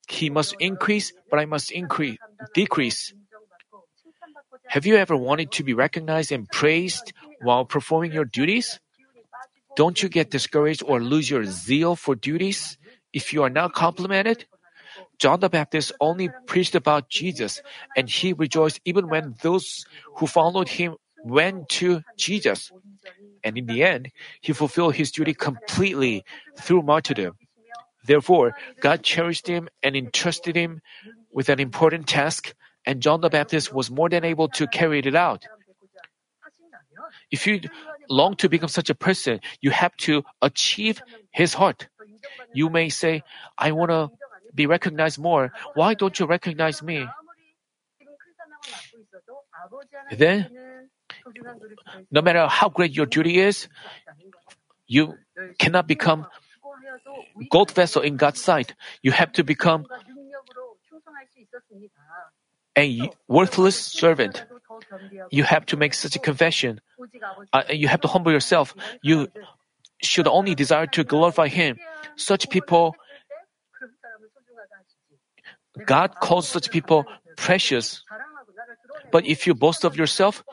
He 0.07 0.29
must 0.29 0.55
increase, 0.59 1.13
but 1.29 1.39
I 1.39 1.45
must 1.45 1.71
increase, 1.71 2.17
decrease. 2.53 3.13
Have 4.67 4.85
you 4.85 4.95
ever 4.95 5.15
wanted 5.15 5.51
to 5.53 5.63
be 5.63 5.73
recognized 5.73 6.31
and 6.31 6.47
praised 6.49 7.13
while 7.41 7.65
performing 7.65 8.11
your 8.11 8.25
duties? 8.25 8.79
Don't 9.75 10.01
you 10.01 10.09
get 10.09 10.29
discouraged 10.29 10.83
or 10.85 11.01
lose 11.01 11.29
your 11.29 11.45
zeal 11.45 11.95
for 11.95 12.15
duties 12.15 12.77
if 13.11 13.33
you 13.33 13.43
are 13.43 13.49
not 13.49 13.73
complimented? 13.73 14.45
John 15.19 15.39
the 15.39 15.49
Baptist 15.49 15.91
only 15.99 16.29
preached 16.47 16.75
about 16.75 17.09
Jesus, 17.09 17.61
and 17.95 18.09
he 18.09 18.33
rejoiced 18.33 18.79
even 18.85 19.09
when 19.09 19.35
those 19.41 19.85
who 20.17 20.27
followed 20.27 20.69
him 20.69 20.95
went 21.23 21.69
to 21.69 22.01
Jesus. 22.17 22.71
And 23.43 23.57
in 23.57 23.65
the 23.65 23.83
end, 23.83 24.11
he 24.41 24.53
fulfilled 24.53 24.95
his 24.95 25.11
duty 25.11 25.33
completely 25.33 26.23
through 26.57 26.83
martyrdom. 26.83 27.37
Therefore, 28.05 28.55
God 28.81 29.03
cherished 29.03 29.47
him 29.47 29.69
and 29.81 29.95
entrusted 29.95 30.55
him 30.55 30.81
with 31.31 31.49
an 31.49 31.59
important 31.59 32.07
task, 32.07 32.53
and 32.85 33.01
John 33.01 33.21
the 33.21 33.29
Baptist 33.29 33.73
was 33.73 33.89
more 33.89 34.09
than 34.09 34.25
able 34.25 34.49
to 34.49 34.67
carry 34.67 34.99
it 34.99 35.15
out. 35.15 35.45
If 37.31 37.47
you 37.47 37.61
long 38.09 38.35
to 38.37 38.49
become 38.49 38.69
such 38.69 38.89
a 38.89 38.95
person, 38.95 39.39
you 39.61 39.71
have 39.71 39.95
to 40.07 40.23
achieve 40.41 41.01
his 41.31 41.53
heart. 41.53 41.87
You 42.53 42.69
may 42.69 42.89
say, 42.89 43.23
I 43.57 43.71
want 43.71 43.91
to 43.91 44.11
be 44.53 44.65
recognized 44.67 45.17
more. 45.17 45.51
Why 45.73 45.93
don't 45.93 46.17
you 46.19 46.25
recognize 46.25 46.83
me? 46.83 47.07
Then, 50.11 50.49
no 52.11 52.21
matter 52.21 52.47
how 52.47 52.69
great 52.69 52.91
your 52.91 53.05
duty 53.05 53.39
is, 53.39 53.67
you 54.87 55.15
cannot 55.59 55.87
become 55.87 56.27
gold 57.49 57.71
vessel 57.71 58.01
in 58.01 58.17
God's 58.17 58.41
sight. 58.41 58.75
You 59.01 59.11
have 59.11 59.31
to 59.33 59.43
become 59.43 59.85
a 62.77 63.09
worthless 63.27 63.75
servant. 63.75 64.45
You 65.31 65.43
have 65.43 65.65
to 65.67 65.77
make 65.77 65.93
such 65.93 66.15
a 66.15 66.19
confession. 66.19 66.81
Uh, 67.51 67.63
you 67.69 67.87
have 67.87 68.01
to 68.01 68.07
humble 68.07 68.31
yourself. 68.31 68.75
You 69.01 69.27
should 70.01 70.27
only 70.27 70.55
desire 70.55 70.87
to 70.87 71.03
glorify 71.03 71.47
Him. 71.47 71.77
Such 72.15 72.49
people, 72.49 72.95
God 75.85 76.15
calls 76.19 76.47
such 76.47 76.71
people 76.71 77.05
precious. 77.37 78.03
But 79.11 79.25
if 79.25 79.45
you 79.45 79.53
boast 79.53 79.83
of 79.83 79.95
yourself, 79.95 80.43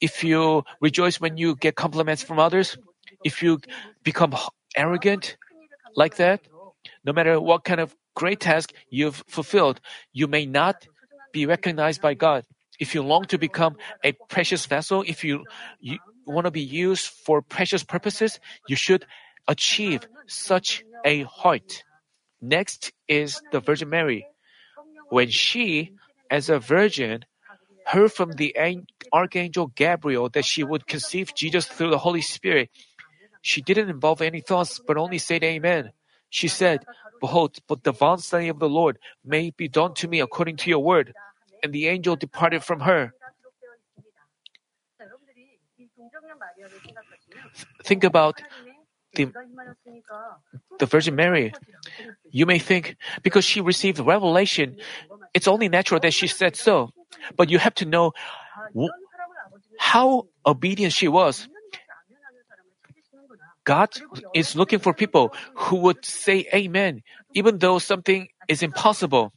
if 0.00 0.22
you 0.24 0.64
rejoice 0.80 1.20
when 1.20 1.36
you 1.36 1.56
get 1.56 1.76
compliments 1.76 2.22
from 2.22 2.38
others, 2.38 2.76
if 3.24 3.42
you 3.42 3.60
become 4.04 4.34
arrogant 4.76 5.36
like 5.96 6.16
that, 6.16 6.40
no 7.04 7.12
matter 7.12 7.40
what 7.40 7.64
kind 7.64 7.80
of 7.80 7.94
great 8.14 8.40
task 8.40 8.72
you've 8.90 9.22
fulfilled, 9.28 9.80
you 10.12 10.26
may 10.26 10.46
not 10.46 10.86
be 11.32 11.46
recognized 11.46 12.00
by 12.00 12.14
God. 12.14 12.44
If 12.78 12.94
you 12.94 13.02
long 13.02 13.24
to 13.26 13.38
become 13.38 13.76
a 14.04 14.12
precious 14.28 14.66
vessel, 14.66 15.04
if 15.06 15.24
you, 15.24 15.44
you 15.80 15.98
want 16.26 16.44
to 16.44 16.50
be 16.50 16.62
used 16.62 17.06
for 17.08 17.42
precious 17.42 17.82
purposes, 17.82 18.38
you 18.68 18.76
should 18.76 19.04
achieve 19.48 20.06
such 20.26 20.84
a 21.04 21.22
heart. 21.24 21.82
Next 22.40 22.92
is 23.08 23.40
the 23.50 23.60
Virgin 23.60 23.88
Mary. 23.88 24.26
When 25.10 25.28
she, 25.30 25.92
as 26.30 26.50
a 26.50 26.58
virgin, 26.58 27.24
heard 27.88 28.12
from 28.12 28.32
the 28.32 28.54
archangel 29.12 29.68
Gabriel 29.68 30.28
that 30.30 30.44
she 30.44 30.62
would 30.62 30.86
conceive 30.86 31.34
Jesus 31.34 31.66
through 31.66 31.90
the 31.90 31.98
Holy 31.98 32.20
Spirit, 32.20 32.70
she 33.40 33.62
didn't 33.62 33.88
involve 33.88 34.20
any 34.20 34.40
thoughts 34.40 34.80
but 34.86 34.96
only 34.96 35.18
said 35.18 35.42
Amen. 35.42 35.92
She 36.28 36.48
said, 36.48 36.84
Behold, 37.20 37.56
but 37.66 37.84
the 37.84 37.92
bondslave 37.92 38.50
of 38.50 38.58
the 38.58 38.68
Lord 38.68 38.98
may 39.24 39.50
be 39.50 39.68
done 39.68 39.94
to 39.94 40.08
me 40.08 40.20
according 40.20 40.56
to 40.58 40.70
your 40.70 40.80
word. 40.80 41.14
And 41.62 41.72
the 41.72 41.88
angel 41.88 42.14
departed 42.14 42.62
from 42.62 42.80
her. 42.80 43.14
Think 47.84 48.04
about 48.04 48.42
the, 49.14 49.32
the 50.78 50.86
Virgin 50.86 51.16
Mary. 51.16 51.54
You 52.30 52.44
may 52.44 52.58
think, 52.58 52.96
because 53.22 53.44
she 53.44 53.60
received 53.60 53.98
revelation, 53.98 54.76
it's 55.32 55.48
only 55.48 55.68
natural 55.68 56.00
that 56.00 56.12
she 56.12 56.26
said 56.26 56.54
so. 56.54 56.92
But 57.36 57.50
you 57.50 57.58
have 57.58 57.74
to 57.76 57.84
know 57.84 58.12
how 59.78 60.26
obedient 60.44 60.92
she 60.92 61.08
was. 61.08 61.48
God 63.64 63.90
is 64.34 64.56
looking 64.56 64.78
for 64.78 64.94
people 64.94 65.32
who 65.54 65.76
would 65.76 66.04
say 66.04 66.48
Amen, 66.54 67.02
even 67.34 67.58
though 67.58 67.78
something 67.78 68.28
is 68.48 68.62
impossible. 68.62 69.32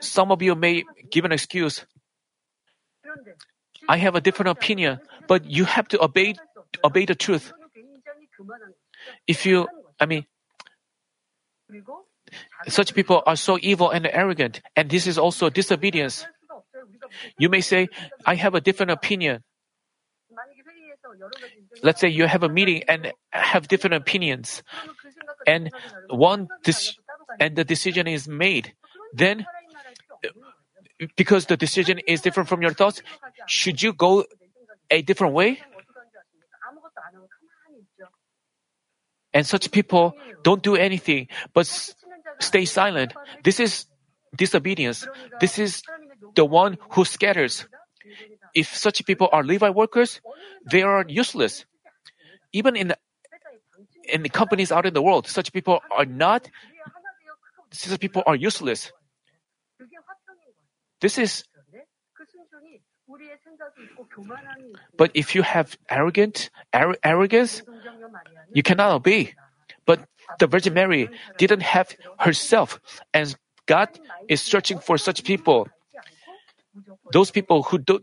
Some 0.00 0.32
of 0.32 0.40
you 0.40 0.54
may 0.54 0.84
give 1.10 1.24
an 1.26 1.32
excuse. 1.32 1.84
I 3.88 3.98
have 3.98 4.14
a 4.14 4.20
different 4.20 4.50
opinion, 4.50 5.00
but 5.28 5.44
you 5.44 5.64
have 5.64 5.88
to 5.88 6.02
obey, 6.02 6.34
obey 6.84 7.04
the 7.04 7.14
truth. 7.14 7.52
If 9.26 9.44
you, 9.44 9.68
I 9.98 10.06
mean, 10.06 10.24
such 12.68 12.94
people 12.94 13.22
are 13.26 13.36
so 13.36 13.58
evil 13.60 13.90
and 13.90 14.06
arrogant, 14.06 14.60
and 14.76 14.90
this 14.90 15.06
is 15.06 15.18
also 15.18 15.50
disobedience. 15.50 16.26
You 17.38 17.48
may 17.48 17.60
say, 17.60 17.88
I 18.26 18.34
have 18.34 18.54
a 18.54 18.60
different 18.60 18.92
opinion. 18.92 19.42
Let's 21.82 22.00
say 22.00 22.08
you 22.08 22.26
have 22.26 22.42
a 22.42 22.48
meeting 22.48 22.82
and 22.88 23.12
have 23.30 23.68
different 23.68 23.94
opinions, 23.94 24.62
and 25.46 25.70
one 26.08 26.48
dis- 26.62 26.96
and 27.38 27.56
the 27.56 27.64
decision 27.64 28.06
is 28.06 28.28
made. 28.28 28.74
Then, 29.12 29.46
because 31.16 31.46
the 31.46 31.56
decision 31.56 31.98
is 32.06 32.20
different 32.20 32.48
from 32.48 32.62
your 32.62 32.72
thoughts, 32.72 33.02
should 33.46 33.82
you 33.82 33.92
go 33.92 34.24
a 34.90 35.02
different 35.02 35.34
way? 35.34 35.58
And 39.32 39.46
such 39.46 39.70
people 39.70 40.14
don't 40.42 40.62
do 40.62 40.74
anything 40.74 41.28
but 41.54 41.66
stay 42.40 42.64
silent. 42.64 43.14
This 43.44 43.60
is 43.60 43.86
disobedience. 44.36 45.06
This 45.40 45.58
is 45.58 45.82
the 46.34 46.44
one 46.44 46.78
who 46.92 47.04
scatters. 47.04 47.66
If 48.54 48.74
such 48.74 49.04
people 49.06 49.28
are 49.32 49.44
Levi 49.44 49.70
workers, 49.70 50.20
they 50.70 50.82
are 50.82 51.04
useless. 51.06 51.64
Even 52.52 52.74
in 52.76 52.88
the, 52.88 52.98
in 54.08 54.24
companies 54.28 54.72
out 54.72 54.86
in 54.86 54.94
the 54.94 55.02
world, 55.02 55.28
such 55.28 55.52
people 55.52 55.80
are 55.96 56.04
not. 56.04 56.50
Such 57.70 58.00
people 58.00 58.22
are 58.26 58.34
useless. 58.34 58.90
This 61.00 61.18
is. 61.18 61.44
But 64.96 65.10
if 65.14 65.34
you 65.34 65.42
have 65.42 65.76
arrogant 65.88 66.50
ar- 66.72 66.96
arrogance, 67.02 67.62
you 68.52 68.62
cannot 68.62 68.92
obey. 68.92 69.34
The 70.38 70.46
Virgin 70.46 70.74
Mary 70.74 71.08
didn't 71.38 71.62
have 71.62 71.94
herself, 72.18 72.80
and 73.12 73.34
God 73.66 73.88
is 74.28 74.40
searching 74.42 74.78
for 74.78 74.98
such 74.98 75.24
people. 75.24 75.68
Those 77.12 77.30
people 77.30 77.62
who 77.62 77.78
do, 77.78 78.00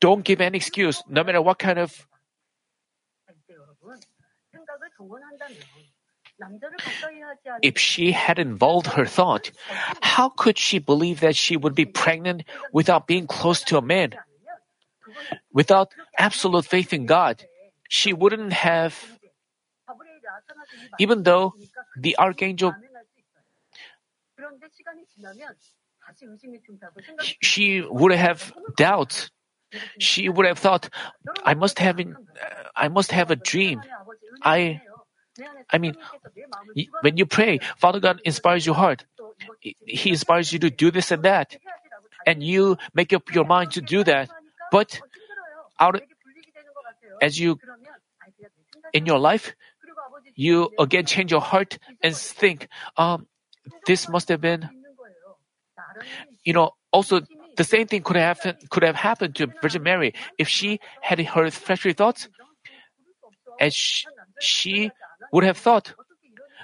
don't 0.00 0.24
give 0.24 0.40
any 0.40 0.56
excuse, 0.56 1.02
no 1.08 1.24
matter 1.24 1.42
what 1.42 1.58
kind 1.58 1.78
of. 1.78 2.06
If 7.62 7.78
she 7.78 8.12
had 8.12 8.38
involved 8.38 8.88
her 8.88 9.06
thought, 9.06 9.50
how 10.02 10.28
could 10.28 10.58
she 10.58 10.78
believe 10.78 11.20
that 11.20 11.34
she 11.34 11.56
would 11.56 11.74
be 11.74 11.86
pregnant 11.86 12.44
without 12.72 13.06
being 13.06 13.26
close 13.26 13.62
to 13.64 13.78
a 13.78 13.82
man? 13.82 14.12
Without 15.52 15.92
absolute 16.18 16.66
faith 16.66 16.92
in 16.92 17.06
God, 17.06 17.44
she 17.88 18.12
wouldn't 18.12 18.52
have, 18.52 19.15
even 20.98 21.22
though 21.22 21.54
the 21.96 22.16
archangel 22.18 22.74
she 27.42 27.82
would 27.82 28.12
have 28.12 28.52
doubt. 28.76 29.30
She 29.98 30.28
would 30.28 30.46
have 30.46 30.58
thought, 30.58 30.88
"I 31.44 31.54
must 31.54 31.80
have, 31.80 31.98
in, 31.98 32.14
uh, 32.14 32.68
I 32.74 32.88
must 32.88 33.10
have 33.10 33.30
a 33.30 33.36
dream." 33.36 33.82
I, 34.40 34.80
I 35.68 35.78
mean, 35.78 35.96
when 37.02 37.16
you 37.16 37.26
pray, 37.26 37.58
Father 37.76 38.00
God 38.00 38.20
inspires 38.24 38.64
your 38.64 38.76
heart. 38.76 39.04
He 39.60 40.10
inspires 40.10 40.52
you 40.52 40.60
to 40.60 40.70
do 40.70 40.90
this 40.90 41.10
and 41.10 41.24
that, 41.24 41.56
and 42.24 42.42
you 42.42 42.78
make 42.94 43.12
up 43.12 43.34
your 43.34 43.44
mind 43.44 43.72
to 43.72 43.80
do 43.80 44.04
that. 44.04 44.30
But 44.70 45.00
out 45.80 46.00
as 47.20 47.38
you 47.38 47.58
in 48.94 49.04
your 49.04 49.18
life, 49.18 49.54
you 50.36 50.70
again 50.78 51.06
change 51.06 51.32
your 51.32 51.40
heart 51.40 51.78
and 52.02 52.14
think, 52.14 52.68
um, 52.96 53.26
this 53.86 54.08
must 54.08 54.28
have 54.28 54.40
been, 54.40 54.68
you 56.44 56.52
know, 56.52 56.70
also 56.92 57.20
the 57.56 57.64
same 57.64 57.86
thing 57.86 58.02
could 58.02 58.16
have 58.16 58.38
happened 58.38 58.70
could 58.70 58.84
have 58.84 58.94
happened 58.94 59.34
to 59.36 59.48
Virgin 59.62 59.82
Mary 59.82 60.14
if 60.38 60.48
she 60.48 60.78
had 61.00 61.18
her 61.20 61.50
fleshly 61.50 61.92
thoughts, 61.92 62.28
as 63.58 63.74
she, 63.74 64.06
she 64.40 64.90
would 65.32 65.44
have 65.44 65.56
thought, 65.56 65.94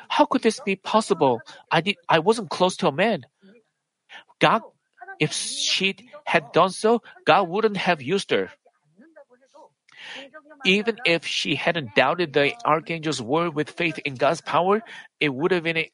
how 0.09 0.27
could 0.27 0.43
this 0.43 0.61
be 0.61 0.77
possible? 0.77 1.41
I 1.70 1.81
did, 1.81 1.97
I 2.09 2.18
wasn't 2.20 2.51
close 2.51 2.77
to 2.79 2.89
a 2.89 2.93
man. 2.93 3.25
God, 4.39 4.62
if 5.18 5.33
she 5.33 5.97
had 6.25 6.53
done 6.53 6.70
so, 6.70 7.03
God 7.25 7.49
wouldn't 7.49 7.77
have 7.79 8.03
used 8.03 8.31
her. 8.31 8.51
Even 10.64 10.98
if 11.05 11.26
she 11.26 11.55
hadn't 11.55 11.94
doubted 11.94 12.32
the 12.32 12.55
archangel's 12.64 13.20
word 13.20 13.55
with 13.55 13.70
faith 13.70 13.98
in 14.05 14.14
God's 14.14 14.40
power, 14.40 14.82
it 15.20 15.34
would 15.34 15.50
have 15.50 15.64
been 15.64 15.84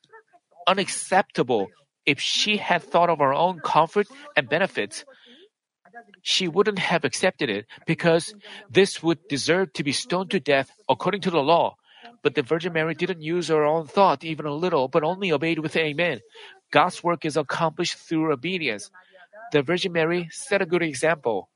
unacceptable 0.66 1.68
if 2.04 2.20
she 2.20 2.56
had 2.56 2.82
thought 2.82 3.10
of 3.10 3.18
her 3.18 3.34
own 3.34 3.60
comfort 3.60 4.06
and 4.36 4.48
benefits. 4.48 5.04
She 6.22 6.48
wouldn't 6.48 6.78
have 6.78 7.04
accepted 7.04 7.50
it 7.50 7.66
because 7.86 8.34
this 8.70 9.02
would 9.02 9.28
deserve 9.28 9.72
to 9.74 9.84
be 9.84 9.92
stoned 9.92 10.30
to 10.30 10.40
death 10.40 10.70
according 10.88 11.22
to 11.22 11.30
the 11.30 11.42
law. 11.42 11.76
But 12.22 12.34
the 12.34 12.42
Virgin 12.42 12.72
Mary 12.72 12.94
didn't 12.94 13.22
use 13.22 13.48
her 13.48 13.64
own 13.64 13.86
thought 13.86 14.24
even 14.24 14.46
a 14.46 14.54
little, 14.54 14.88
but 14.88 15.02
only 15.02 15.32
obeyed 15.32 15.58
with 15.58 15.76
amen. 15.76 16.20
God's 16.70 17.02
work 17.02 17.24
is 17.24 17.36
accomplished 17.36 17.96
through 17.96 18.32
obedience. 18.32 18.90
The 19.52 19.62
Virgin 19.62 19.92
Mary 19.92 20.28
set 20.30 20.62
a 20.62 20.66
good 20.66 20.82
example. 20.82 21.48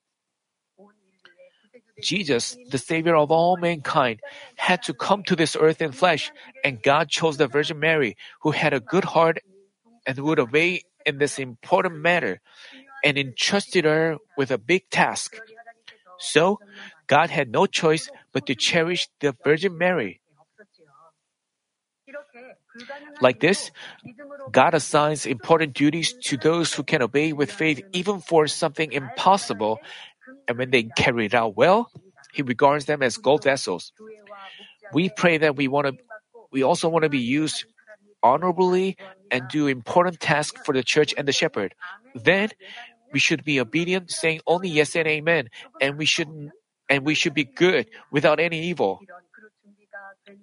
Jesus, 2.00 2.56
the 2.70 2.78
Savior 2.78 3.16
of 3.16 3.30
all 3.30 3.56
mankind, 3.56 4.20
had 4.56 4.82
to 4.84 4.94
come 4.94 5.22
to 5.24 5.36
this 5.36 5.56
earth 5.58 5.82
in 5.82 5.92
flesh, 5.92 6.32
and 6.64 6.82
God 6.82 7.08
chose 7.08 7.36
the 7.36 7.46
Virgin 7.46 7.78
Mary, 7.78 8.16
who 8.40 8.52
had 8.52 8.72
a 8.72 8.80
good 8.80 9.04
heart 9.04 9.38
and 10.06 10.18
would 10.18 10.38
obey 10.38 10.82
in 11.04 11.18
this 11.18 11.38
important 11.38 11.96
matter, 11.96 12.40
and 13.04 13.18
entrusted 13.18 13.84
her 13.84 14.16
with 14.36 14.50
a 14.50 14.58
big 14.58 14.88
task. 14.90 15.36
So, 16.18 16.60
God 17.06 17.30
had 17.30 17.50
no 17.50 17.66
choice 17.66 18.08
but 18.32 18.46
to 18.46 18.54
cherish 18.54 19.08
the 19.20 19.34
Virgin 19.44 19.76
Mary. 19.76 20.20
Like 23.20 23.40
this, 23.40 23.70
God 24.50 24.74
assigns 24.74 25.26
important 25.26 25.74
duties 25.74 26.14
to 26.24 26.36
those 26.36 26.72
who 26.74 26.82
can 26.82 27.02
obey 27.02 27.32
with 27.32 27.52
faith 27.52 27.82
even 27.92 28.20
for 28.20 28.46
something 28.46 28.92
impossible, 28.92 29.78
and 30.48 30.58
when 30.58 30.70
they 30.70 30.84
carry 30.84 31.26
it 31.26 31.34
out 31.34 31.56
well, 31.56 31.90
He 32.32 32.42
regards 32.42 32.86
them 32.86 33.02
as 33.02 33.16
gold 33.16 33.44
vessels. 33.44 33.92
We 34.92 35.08
pray 35.08 35.38
that 35.38 35.56
we 35.56 35.68
want 35.68 35.86
to, 35.86 35.94
we 36.50 36.62
also 36.62 36.88
want 36.88 37.04
to 37.04 37.08
be 37.08 37.20
used 37.20 37.64
honorably 38.22 38.96
and 39.30 39.48
do 39.48 39.66
important 39.66 40.20
tasks 40.20 40.60
for 40.64 40.72
the 40.72 40.82
church 40.82 41.14
and 41.16 41.26
the 41.26 41.32
shepherd. 41.32 41.74
Then 42.14 42.50
we 43.12 43.18
should 43.18 43.44
be 43.44 43.60
obedient, 43.60 44.10
saying 44.10 44.40
only 44.46 44.68
yes 44.68 44.96
and 44.96 45.06
amen, 45.06 45.48
and 45.80 45.98
we 45.98 46.06
should 46.06 46.28
and 46.88 47.04
we 47.04 47.14
should 47.14 47.34
be 47.34 47.44
good 47.44 47.88
without 48.10 48.40
any 48.40 48.68
evil. 48.68 49.00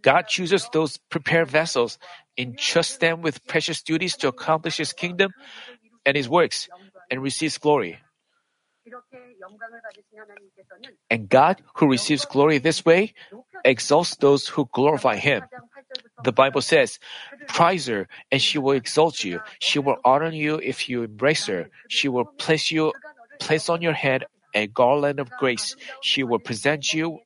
God 0.01 0.27
chooses 0.27 0.67
those 0.73 0.97
prepared 1.09 1.49
vessels, 1.49 1.97
entrusts 2.37 2.97
them 2.97 3.21
with 3.21 3.45
precious 3.47 3.81
duties 3.83 4.15
to 4.17 4.27
accomplish 4.27 4.77
His 4.77 4.93
kingdom 4.93 5.31
and 6.05 6.15
His 6.15 6.29
works, 6.29 6.69
and 7.11 7.21
receives 7.21 7.57
glory. 7.57 7.99
And 11.09 11.29
God, 11.29 11.61
who 11.75 11.89
receives 11.89 12.25
glory 12.25 12.57
this 12.57 12.85
way, 12.85 13.13
exalts 13.65 14.15
those 14.17 14.47
who 14.47 14.69
glorify 14.71 15.15
Him. 15.17 15.43
The 16.23 16.31
Bible 16.31 16.61
says, 16.61 16.99
Prize 17.47 17.87
her, 17.87 18.07
and 18.31 18.41
she 18.41 18.57
will 18.57 18.73
exalt 18.73 19.23
you. 19.23 19.39
She 19.59 19.79
will 19.79 19.97
honor 20.03 20.31
you 20.31 20.59
if 20.61 20.89
you 20.89 21.03
embrace 21.03 21.45
her. 21.47 21.69
She 21.87 22.07
will 22.07 22.25
place 22.25 22.71
you, 22.71 22.93
place 23.39 23.69
on 23.69 23.81
your 23.81 23.93
head 23.93 24.25
a 24.53 24.67
garland 24.67 25.19
of 25.19 25.29
grace. 25.39 25.75
She 26.01 26.23
will 26.23 26.39
present 26.39 26.93
you 26.93 27.19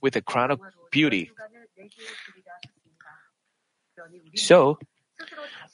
with 0.00 0.16
a 0.16 0.22
crown 0.22 0.50
of 0.50 0.60
beauty. 0.90 1.30
So, 4.36 4.78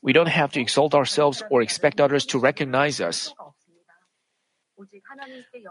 we 0.02 0.12
don't 0.12 0.28
have 0.28 0.52
to 0.52 0.60
exalt 0.60 0.94
ourselves 0.94 1.42
or 1.50 1.62
expect 1.62 2.00
others 2.00 2.26
to 2.26 2.38
recognize 2.38 3.00
us. 3.00 3.34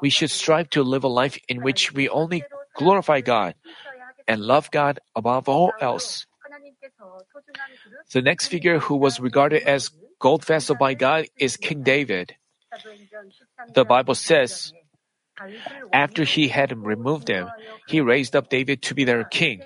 We 0.01 0.10
should 0.10 0.32
strive 0.32 0.70
to 0.72 0.84
live 0.84 1.03
a 1.03 1.07
life 1.07 1.38
in 1.47 1.62
which 1.62 1.93
we 1.93 2.10
only 2.10 2.43
glorify 2.76 3.22
God 3.22 3.55
and 4.28 4.41
love 4.41 4.72
God 4.72 4.99
above 5.16 5.49
all 5.49 5.74
else. 5.80 6.26
The 8.12 8.22
next 8.22 8.47
figure 8.47 8.80
who 8.80 8.95
was 8.95 9.20
regarded 9.20 9.64
as 9.64 9.91
gold 10.20 10.45
vessel 10.45 10.76
by 10.76 10.93
God 10.93 11.28
is 11.38 11.57
King 11.57 11.84
David. 11.84 12.36
The 13.74 13.86
Bible 13.86 14.16
says, 14.16 14.74
after 15.93 16.24
he 16.24 16.49
had 16.49 16.76
removed 16.78 17.30
him, 17.30 17.49
he 17.88 18.01
raised 18.01 18.36
up 18.36 18.49
David 18.49 18.82
to 18.84 18.93
be 18.93 19.05
their 19.05 19.24
king, 19.24 19.64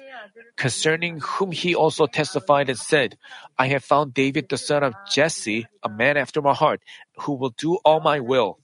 concerning 0.56 1.20
whom 1.20 1.52
he 1.52 1.74
also 1.74 2.06
testified 2.06 2.70
and 2.70 2.78
said, 2.78 3.18
I 3.58 3.68
have 3.68 3.84
found 3.84 4.14
David 4.14 4.50
the 4.50 4.58
son 4.58 4.84
of 4.84 4.94
Jesse, 5.12 5.68
a 5.82 5.90
man 5.90 6.18
after 6.18 6.42
my 6.42 6.54
heart, 6.54 6.82
who 7.26 7.34
will 7.34 7.54
do 7.58 7.80
all 7.84 8.00
my 8.00 8.20
will. 8.20 8.60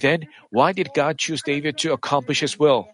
Then, 0.00 0.28
why 0.50 0.72
did 0.72 0.90
God 0.94 1.18
choose 1.18 1.42
David 1.42 1.78
to 1.78 1.92
accomplish 1.92 2.40
his 2.40 2.58
will? 2.58 2.88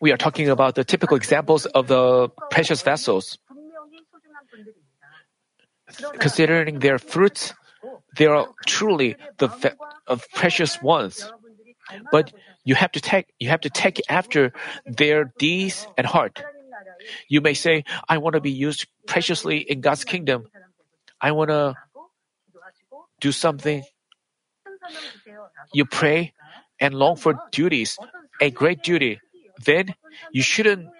We- 0.00 0.12
are 0.12 0.16
talking 0.16 0.48
about 0.48 0.74
the 0.74 0.84
typical 0.84 1.16
examples 1.16 1.66
of 1.66 1.86
the 1.86 2.28
precious 2.50 2.82
vessels. 2.82 3.38
Considering 6.18 6.80
their 6.80 6.98
fruits, 6.98 7.52
they 8.16 8.26
are 8.26 8.48
truly 8.66 9.16
the 9.38 9.48
of 10.06 10.26
precious 10.32 10.80
ones. 10.82 11.30
But 12.10 12.32
you 12.64 12.74
have 12.74 12.92
to 12.92 13.00
take 13.00 13.32
you 13.38 13.48
have 13.50 13.60
to 13.62 13.70
take 13.70 14.00
after 14.08 14.52
their 14.86 15.32
deeds 15.38 15.86
and 15.96 16.06
heart. 16.06 16.42
You 17.28 17.40
may 17.40 17.54
say, 17.54 17.84
"I 18.08 18.18
want 18.18 18.34
to 18.34 18.40
be 18.40 18.50
used 18.52 18.88
preciously 19.06 19.58
in 19.58 19.80
God's 19.80 20.04
kingdom. 20.04 20.48
I 21.24 21.32
want 21.32 21.48
to 21.50 21.74
do 23.20 23.32
something." 23.32 23.82
You 25.72 25.84
pray 25.86 26.34
and 26.80 26.94
long 26.94 27.16
for 27.16 27.34
duties, 27.50 27.98
a 28.40 28.50
great 28.50 28.82
duty. 28.82 29.20
Then 29.64 29.94
you 30.32 30.42
shouldn't. 30.42 30.90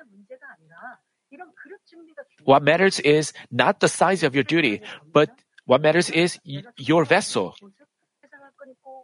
What 2.44 2.62
matters 2.62 3.00
is 3.00 3.32
not 3.50 3.80
the 3.80 3.88
size 3.88 4.22
of 4.22 4.34
your 4.34 4.44
duty, 4.44 4.82
but 5.12 5.30
what 5.66 5.80
matters 5.80 6.10
is 6.10 6.38
y- 6.44 6.62
your 6.76 7.04
vessel. 7.04 7.56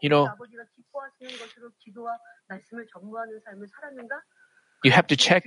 You 0.03 0.09
know, 0.09 0.29
you 4.85 4.91
have 4.91 5.07
to 5.09 5.16
check 5.16 5.45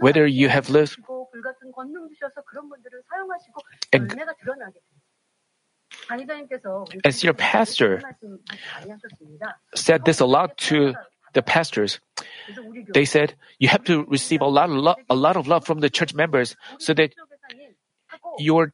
whether 0.00 0.26
you 0.26 0.48
have 0.48 0.70
lived 0.70 0.98
and 3.92 4.20
as 7.04 7.24
your 7.24 7.32
pastor 7.34 8.02
said 9.74 10.04
this 10.04 10.20
a 10.20 10.26
lot 10.26 10.56
to 10.58 10.94
the 11.34 11.42
pastors. 11.42 12.00
They 12.94 13.04
said 13.04 13.34
you 13.58 13.68
have 13.68 13.84
to 13.84 14.04
receive 14.04 14.40
a 14.40 14.46
lot 14.46 14.70
of 14.70 14.76
love, 14.76 14.96
a 15.10 15.14
lot 15.14 15.36
of 15.36 15.46
love 15.46 15.66
from 15.66 15.80
the 15.80 15.90
church 15.90 16.14
members 16.14 16.56
so 16.78 16.94
that 16.94 17.12
your 18.38 18.72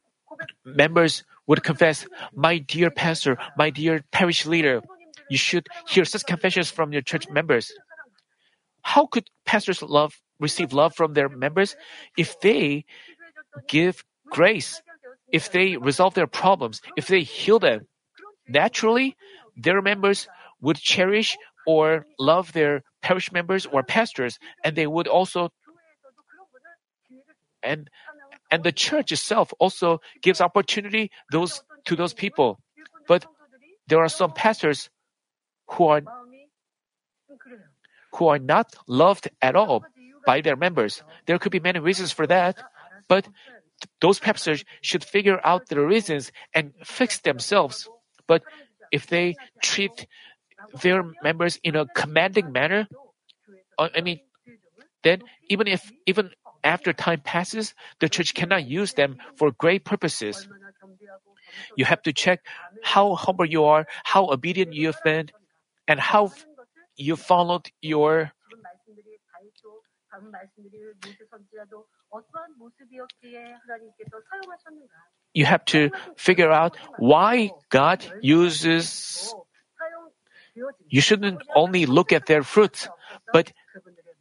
members 0.63 1.23
would 1.47 1.63
confess, 1.63 2.07
"My 2.33 2.57
dear 2.57 2.89
pastor, 2.89 3.37
my 3.57 3.69
dear 3.69 4.03
parish 4.11 4.45
leader." 4.45 4.81
You 5.29 5.37
should 5.37 5.67
hear 5.87 6.05
such 6.05 6.25
confessions 6.25 6.69
from 6.69 6.91
your 6.93 7.01
church 7.01 7.29
members. 7.29 7.71
How 8.83 9.07
could 9.07 9.27
pastors 9.45 9.81
love 9.81 10.13
receive 10.39 10.73
love 10.73 10.93
from 10.95 11.13
their 11.13 11.29
members 11.29 11.75
if 12.17 12.39
they 12.41 12.85
give 13.67 14.03
grace, 14.29 14.81
if 15.31 15.51
they 15.51 15.77
resolve 15.77 16.13
their 16.13 16.27
problems, 16.27 16.81
if 16.95 17.07
they 17.07 17.21
heal 17.21 17.59
them? 17.59 17.87
Naturally, 18.47 19.15
their 19.55 19.81
members 19.81 20.27
would 20.61 20.77
cherish 20.77 21.37
or 21.65 22.05
love 22.19 22.51
their 22.53 22.83
parish 23.01 23.31
members 23.31 23.65
or 23.65 23.83
pastors, 23.83 24.37
and 24.63 24.75
they 24.75 24.87
would 24.87 25.07
also 25.07 25.49
and 27.63 27.89
and 28.51 28.63
the 28.63 28.71
church 28.71 29.11
itself 29.11 29.53
also 29.59 29.99
gives 30.21 30.41
opportunity 30.41 31.09
those 31.31 31.63
to 31.85 31.95
those 31.95 32.13
people. 32.13 32.59
But 33.07 33.25
there 33.87 33.99
are 33.99 34.09
some 34.09 34.31
pastors 34.31 34.89
who 35.71 35.87
are 35.87 36.01
who 38.15 38.27
are 38.27 38.39
not 38.39 38.73
loved 38.87 39.29
at 39.41 39.55
all 39.55 39.83
by 40.25 40.41
their 40.41 40.55
members. 40.55 41.03
There 41.25 41.39
could 41.39 41.51
be 41.51 41.59
many 41.59 41.79
reasons 41.79 42.11
for 42.11 42.27
that, 42.27 42.57
but 43.07 43.27
those 44.01 44.19
pastors 44.19 44.63
should 44.81 45.03
figure 45.03 45.39
out 45.43 45.67
the 45.67 45.79
reasons 45.79 46.31
and 46.53 46.73
fix 46.83 47.19
themselves. 47.19 47.89
But 48.27 48.43
if 48.91 49.07
they 49.07 49.35
treat 49.61 50.07
their 50.81 51.03
members 51.21 51.59
in 51.63 51.75
a 51.75 51.85
commanding 51.85 52.51
manner, 52.51 52.87
uh, 53.77 53.89
I 53.95 54.01
mean, 54.01 54.19
then 55.03 55.23
even 55.49 55.67
if 55.67 55.91
even 56.05 56.31
after 56.63 56.93
time 56.93 57.19
passes, 57.19 57.73
the 57.99 58.07
church 58.07 58.33
cannot 58.33 58.65
use 58.65 58.93
them 58.93 59.17
for 59.35 59.51
great 59.51 59.83
purposes. 59.83 60.47
You 61.75 61.85
have 61.85 62.01
to 62.03 62.13
check 62.13 62.39
how 62.83 63.15
humble 63.15 63.45
you 63.45 63.65
are, 63.65 63.85
how 64.03 64.31
obedient 64.31 64.73
you 64.73 64.87
have 64.87 65.03
been, 65.03 65.29
and 65.87 65.99
how 65.99 66.31
you 66.95 67.15
followed 67.15 67.69
your 67.81 68.31
you 75.33 75.45
have 75.45 75.65
to 75.65 75.89
figure 76.15 76.51
out 76.51 76.77
why 76.97 77.51
God 77.69 78.05
uses. 78.21 79.33
You 80.87 81.01
shouldn't 81.01 81.41
only 81.55 81.85
look 81.85 82.11
at 82.11 82.27
their 82.27 82.43
fruits, 82.43 82.87
but 83.31 83.51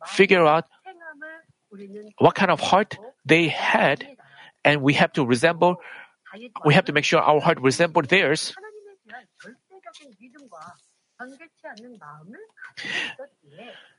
figure 0.06 0.46
out 0.46 0.64
what 2.18 2.34
kind 2.34 2.50
of 2.50 2.60
heart 2.60 2.98
they 3.26 3.48
had, 3.48 4.06
and 4.64 4.82
we 4.82 4.94
have 4.94 5.12
to 5.14 5.24
resemble, 5.24 5.76
we 6.64 6.74
have 6.74 6.86
to 6.86 6.92
make 6.92 7.04
sure 7.04 7.20
our 7.20 7.40
heart 7.40 7.60
resembles 7.60 8.08
theirs. 8.08 8.54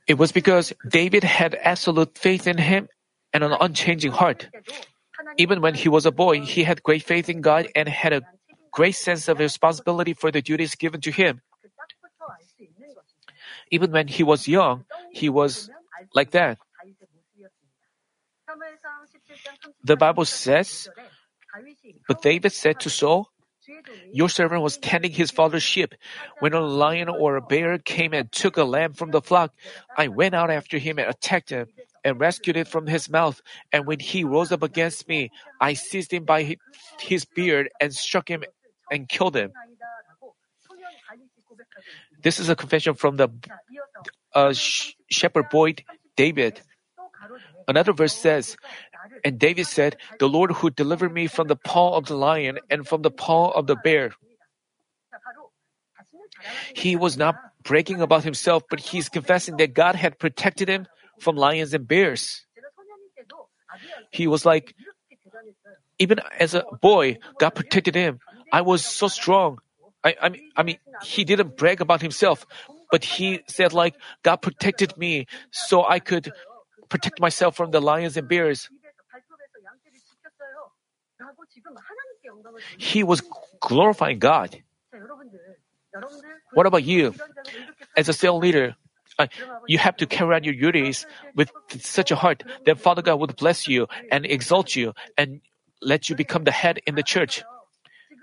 It 0.06 0.18
was 0.18 0.32
because 0.32 0.72
David 0.88 1.24
had 1.24 1.54
absolute 1.54 2.18
faith 2.18 2.46
in 2.46 2.58
him 2.58 2.88
and 3.32 3.44
an 3.44 3.52
unchanging 3.60 4.12
heart. 4.12 4.48
Even 5.38 5.60
when 5.60 5.74
he 5.74 5.88
was 5.88 6.06
a 6.06 6.12
boy, 6.12 6.40
he 6.40 6.64
had 6.64 6.82
great 6.82 7.02
faith 7.02 7.28
in 7.28 7.40
God 7.40 7.68
and 7.74 7.88
had 7.88 8.12
a 8.12 8.22
great 8.72 8.96
sense 8.96 9.28
of 9.28 9.38
responsibility 9.38 10.12
for 10.12 10.30
the 10.30 10.42
duties 10.42 10.74
given 10.74 11.00
to 11.00 11.10
him. 11.10 11.40
Even 13.70 13.92
when 13.92 14.08
he 14.08 14.22
was 14.22 14.46
young, 14.46 14.84
he 15.12 15.28
was 15.28 15.70
like 16.14 16.32
that. 16.32 16.58
The 19.82 19.96
Bible 19.96 20.24
says, 20.24 20.88
But 22.08 22.22
David 22.22 22.52
said 22.52 22.80
to 22.80 22.90
Saul, 22.90 23.30
your 24.12 24.28
servant 24.28 24.62
was 24.62 24.78
tending 24.78 25.12
his 25.12 25.30
father's 25.30 25.62
sheep. 25.62 25.94
When 26.40 26.52
a 26.52 26.60
lion 26.60 27.08
or 27.08 27.36
a 27.36 27.42
bear 27.42 27.78
came 27.78 28.12
and 28.12 28.30
took 28.30 28.56
a 28.56 28.64
lamb 28.64 28.92
from 28.92 29.10
the 29.10 29.20
flock, 29.20 29.52
I 29.96 30.08
went 30.08 30.34
out 30.34 30.50
after 30.50 30.78
him 30.78 30.98
and 30.98 31.08
attacked 31.08 31.50
him 31.50 31.66
and 32.04 32.20
rescued 32.20 32.56
it 32.56 32.68
from 32.68 32.86
his 32.86 33.08
mouth. 33.08 33.40
And 33.72 33.86
when 33.86 34.00
he 34.00 34.24
rose 34.24 34.52
up 34.52 34.62
against 34.62 35.08
me, 35.08 35.30
I 35.60 35.74
seized 35.74 36.12
him 36.12 36.24
by 36.24 36.56
his 37.00 37.24
beard 37.24 37.70
and 37.80 37.94
struck 37.94 38.28
him 38.28 38.44
and 38.90 39.08
killed 39.08 39.36
him. 39.36 39.52
This 42.22 42.40
is 42.40 42.48
a 42.48 42.56
confession 42.56 42.94
from 42.94 43.16
the 43.16 43.28
uh, 44.34 44.52
shepherd 44.52 45.48
boy 45.50 45.74
David. 46.16 46.60
Another 47.66 47.92
verse 47.92 48.14
says, 48.14 48.56
and 49.24 49.38
David 49.38 49.66
said, 49.66 49.96
The 50.18 50.28
Lord 50.28 50.52
who 50.52 50.70
delivered 50.70 51.12
me 51.12 51.26
from 51.26 51.48
the 51.48 51.56
paw 51.56 51.96
of 51.96 52.06
the 52.06 52.14
lion 52.14 52.58
and 52.70 52.86
from 52.86 53.02
the 53.02 53.10
paw 53.10 53.50
of 53.50 53.66
the 53.66 53.76
bear. 53.76 54.12
He 56.74 56.94
was 56.94 57.16
not 57.16 57.36
bragging 57.62 58.02
about 58.02 58.22
himself, 58.22 58.64
but 58.68 58.80
he's 58.80 59.08
confessing 59.08 59.56
that 59.56 59.72
God 59.72 59.94
had 59.94 60.18
protected 60.18 60.68
him 60.68 60.86
from 61.18 61.36
lions 61.36 61.72
and 61.72 61.88
bears. 61.88 62.44
He 64.10 64.26
was 64.26 64.44
like, 64.44 64.74
even 65.98 66.20
as 66.38 66.54
a 66.54 66.64
boy, 66.82 67.18
God 67.38 67.50
protected 67.50 67.94
him. 67.94 68.20
I 68.52 68.60
was 68.60 68.84
so 68.84 69.08
strong. 69.08 69.58
I, 70.04 70.14
I, 70.20 70.28
mean, 70.28 70.50
I 70.56 70.62
mean, 70.62 70.78
he 71.02 71.24
didn't 71.24 71.56
brag 71.56 71.80
about 71.80 72.02
himself, 72.02 72.44
but 72.90 73.04
he 73.04 73.40
said 73.48 73.72
like, 73.72 73.94
God 74.22 74.36
protected 74.36 74.96
me 74.98 75.26
so 75.50 75.84
I 75.84 75.98
could 75.98 76.32
protect 76.88 77.20
myself 77.20 77.56
from 77.56 77.70
the 77.70 77.80
lions 77.80 78.16
and 78.16 78.28
bears. 78.28 78.68
He 82.78 83.02
was 83.02 83.22
glorifying 83.60 84.18
God. 84.18 84.62
What 86.52 86.66
about 86.66 86.84
you? 86.84 87.14
As 87.96 88.08
a 88.08 88.12
cell 88.12 88.38
leader, 88.38 88.76
uh, 89.18 89.26
you 89.66 89.78
have 89.78 89.96
to 89.98 90.06
carry 90.06 90.34
out 90.34 90.44
your 90.44 90.54
duties 90.54 91.06
with 91.34 91.50
such 91.78 92.10
a 92.10 92.16
heart 92.16 92.42
that 92.66 92.80
Father 92.80 93.02
God 93.02 93.20
would 93.20 93.36
bless 93.36 93.68
you 93.68 93.86
and 94.10 94.26
exalt 94.26 94.74
you 94.74 94.92
and 95.16 95.40
let 95.80 96.08
you 96.08 96.16
become 96.16 96.44
the 96.44 96.50
head 96.50 96.80
in 96.86 96.94
the 96.94 97.02
church. 97.02 97.42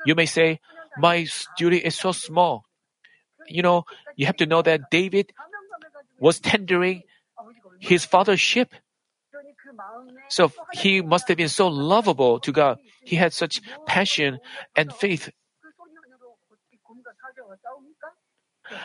You 0.06 0.16
may 0.16 0.26
say, 0.26 0.60
My 0.98 1.28
duty 1.58 1.78
is 1.78 1.96
so 1.96 2.12
small. 2.12 2.66
You 3.48 3.62
know, 3.62 3.86
you 4.16 4.26
have 4.26 4.38
to 4.38 4.46
know 4.46 4.62
that 4.62 4.92
David 4.92 5.34
was 6.20 6.40
tendering 6.40 7.04
his 7.80 8.06
father's 8.06 8.40
ship. 8.40 8.74
So 10.30 10.52
he 10.74 11.02
must 11.02 11.28
have 11.28 11.38
been 11.38 11.50
so 11.50 11.68
lovable 11.68 12.40
to 12.40 12.52
God. 12.52 12.80
He 13.04 13.16
had 13.16 13.34
such 13.34 13.62
passion 13.86 14.40
and 14.76 14.94
faith. 14.94 15.30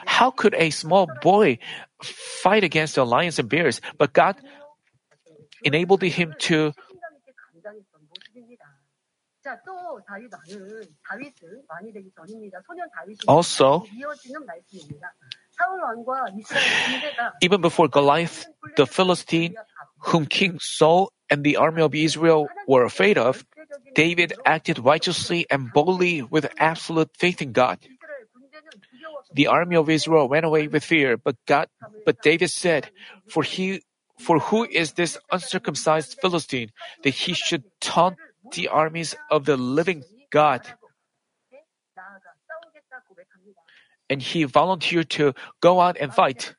How 0.07 0.31
could 0.31 0.55
a 0.55 0.71
small 0.71 1.07
boy 1.23 1.59
fight 2.03 2.65
against 2.65 2.95
the 2.97 3.07
lions 3.07 3.39
and 3.39 3.49
bears? 3.49 3.81
But 3.99 4.13
God 4.13 4.37
enabled 5.63 6.03
him 6.03 6.35
to 6.51 6.73
also, 13.29 13.87
even 17.41 17.61
before 17.61 17.89
Goliath, 17.89 18.47
the 18.77 18.87
Philistine 18.87 19.55
whom 19.99 20.27
King 20.27 20.59
Saul 20.61 21.13
and 21.31 21.43
the 21.45 21.57
army 21.57 21.83
of 21.83 21.95
Israel 21.95 22.49
were 22.67 22.85
afraid 22.85 23.19
of, 23.19 23.45
David 23.95 24.35
acted 24.45 24.79
righteously 24.79 25.47
and 25.51 25.73
boldly 25.73 26.23
with 26.23 26.47
absolute 26.59 27.11
faith 27.17 27.43
in 27.43 27.53
God. 27.53 27.79
The 29.33 29.49
army 29.49 29.77
of 29.77 29.91
Israel 29.91 30.29
ran 30.29 30.45
away 30.45 30.69
with 30.69 30.85
fear, 30.85 31.17
but 31.17 31.37
God, 31.47 31.69
but 32.05 32.23
David 32.23 32.51
said, 32.51 32.91
"For 33.29 33.43
he, 33.43 33.83
for 34.19 34.39
who 34.39 34.65
is 34.65 34.93
this 34.93 35.19
uncircumcised 35.31 36.19
Philistine 36.21 36.71
that 37.03 37.15
he 37.27 37.35
should 37.35 37.65
taunt 37.81 38.17
the 38.53 38.69
armies 38.69 39.15
of 39.31 39.45
the 39.45 39.57
living 39.57 40.05
God?" 40.31 40.63
And 44.09 44.23
he 44.23 44.45
volunteered 44.45 45.11
to 45.19 45.35
go 45.61 45.81
out 45.81 45.97
and 45.99 46.15
fight. 46.15 46.55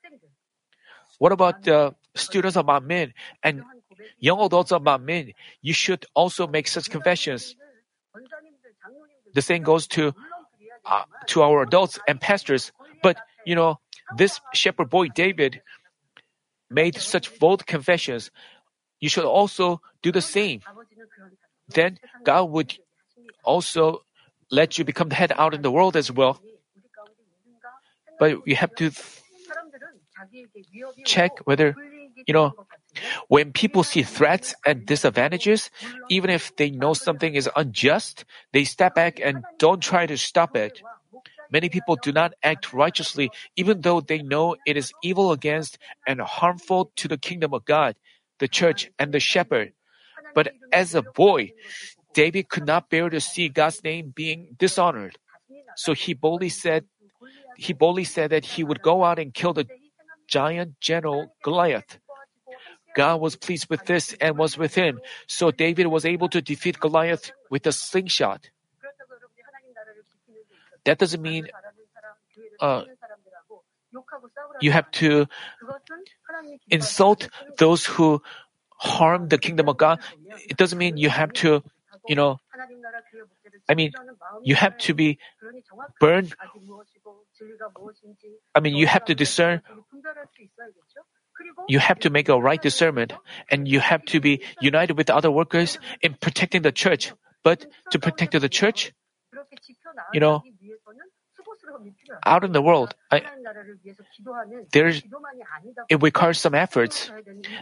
What 1.17 1.31
about 1.31 1.63
the 1.63 1.95
students 2.17 2.57
of 2.57 2.67
men 2.83 3.13
and 3.43 3.63
young 4.19 4.39
adults 4.41 4.71
of 4.71 4.83
men, 5.01 5.33
You 5.61 5.73
should 5.73 6.05
also 6.13 6.47
make 6.47 6.67
such 6.67 6.89
confessions. 6.89 7.55
The 9.33 9.41
same 9.41 9.63
goes 9.63 9.87
to 9.87 10.13
uh, 10.85 11.03
to 11.27 11.43
our 11.43 11.63
adults 11.63 11.99
and 12.07 12.19
pastors. 12.19 12.71
But 13.03 13.17
you 13.45 13.55
know, 13.55 13.79
this 14.15 14.39
shepherd 14.53 14.89
boy 14.89 15.09
David 15.09 15.61
made 16.69 16.95
such 16.97 17.37
bold 17.39 17.65
confessions. 17.65 18.31
You 18.99 19.09
should 19.09 19.25
also 19.25 19.81
do 20.01 20.11
the 20.11 20.21
same. 20.21 20.61
Then 21.69 21.99
God 22.23 22.49
would 22.51 22.77
also 23.43 24.03
let 24.49 24.77
you 24.77 24.85
become 24.85 25.09
the 25.09 25.15
head 25.15 25.31
out 25.35 25.53
in 25.53 25.61
the 25.61 25.71
world 25.71 25.95
as 25.95 26.11
well. 26.11 26.41
But 28.19 28.47
you 28.47 28.55
have 28.55 28.73
to 28.75 28.91
check 31.05 31.39
whether, 31.45 31.75
you 32.25 32.33
know, 32.33 32.53
when 33.27 33.51
people 33.51 33.83
see 33.83 34.03
threats 34.03 34.55
and 34.65 34.85
disadvantages, 34.85 35.69
even 36.09 36.29
if 36.29 36.55
they 36.55 36.71
know 36.71 36.93
something 36.93 37.35
is 37.35 37.49
unjust, 37.55 38.25
they 38.53 38.63
step 38.63 38.95
back 38.95 39.19
and 39.19 39.43
don't 39.59 39.81
try 39.81 40.05
to 40.05 40.17
stop 40.17 40.55
it. 40.55 40.81
Many 41.51 41.69
people 41.69 41.95
do 41.95 42.11
not 42.11 42.33
act 42.43 42.73
righteously 42.73 43.31
even 43.55 43.81
though 43.81 44.01
they 44.01 44.21
know 44.21 44.55
it 44.65 44.75
is 44.77 44.91
evil 45.03 45.31
against 45.31 45.77
and 46.05 46.19
harmful 46.21 46.91
to 46.97 47.07
the 47.07 47.17
kingdom 47.17 47.53
of 47.53 47.65
God, 47.65 47.95
the 48.39 48.47
church, 48.47 48.89
and 48.99 49.13
the 49.13 49.19
shepherd. 49.19 49.73
But 50.35 50.53
as 50.73 50.95
a 50.95 51.01
boy, 51.01 51.53
David 52.13 52.49
could 52.49 52.65
not 52.65 52.89
bear 52.89 53.09
to 53.09 53.21
see 53.21 53.49
God's 53.49 53.83
name 53.83 54.11
being 54.13 54.55
dishonored. 54.57 55.17
So 55.75 55.93
he 55.93 56.13
boldly 56.13 56.49
said 56.49 56.85
he 57.57 57.73
boldly 57.73 58.03
said 58.03 58.29
that 58.31 58.45
he 58.45 58.63
would 58.63 58.81
go 58.81 59.03
out 59.03 59.17
and 59.17 59.33
kill 59.33 59.53
the 59.53 59.65
giant 60.27 60.79
general 60.79 61.33
Goliath. 61.43 61.97
God 62.97 63.21
was 63.21 63.35
pleased 63.37 63.69
with 63.69 63.85
this 63.85 64.17
and 64.19 64.37
was 64.37 64.57
with 64.57 64.73
him, 64.73 64.99
so 65.27 65.51
David 65.51 65.85
was 65.85 66.03
able 66.03 66.29
to 66.29 66.41
defeat 66.41 66.79
Goliath 66.79 67.31
with 67.53 67.67
a 67.67 67.71
slingshot. 67.71 68.49
That 70.83 70.97
doesn't 70.97 71.21
mean 71.21 71.45
uh, 72.59 72.89
you 74.61 74.71
have 74.71 74.89
to 75.03 75.27
insult 76.69 77.29
those 77.57 77.85
who 77.85 78.21
harm 78.77 79.27
the 79.29 79.37
kingdom 79.37 79.69
of 79.69 79.77
God. 79.77 79.99
It 80.49 80.57
doesn't 80.57 80.77
mean 80.77 80.97
you 80.97 81.09
have 81.09 81.33
to, 81.45 81.61
you 82.07 82.15
know, 82.15 82.39
I 83.69 83.75
mean, 83.75 83.91
you 84.41 84.55
have 84.55 84.77
to 84.89 84.93
be 84.93 85.19
burned. 85.99 86.33
I 88.55 88.59
mean, 88.59 88.75
you 88.75 88.87
have 88.87 89.05
to 89.05 89.13
discern. 89.13 89.61
You 91.67 91.79
have 91.79 91.99
to 91.99 92.09
make 92.09 92.29
a 92.29 92.39
right 92.39 92.61
discernment, 92.61 93.13
and 93.51 93.67
you 93.67 93.79
have 93.79 94.03
to 94.05 94.19
be 94.19 94.41
united 94.61 94.97
with 94.97 95.09
other 95.09 95.31
workers 95.31 95.77
in 96.01 96.15
protecting 96.15 96.61
the 96.61 96.71
church. 96.71 97.13
But 97.43 97.65
to 97.91 97.99
protect 97.99 98.39
the 98.39 98.49
church, 98.49 98.93
you 100.13 100.19
know, 100.19 100.43
out 102.25 102.43
in 102.43 102.51
the 102.51 102.61
world, 102.61 102.95
I, 103.11 103.23
there's, 104.71 105.03
it 105.89 106.01
requires 106.01 106.39
some 106.39 106.55
efforts. 106.55 107.11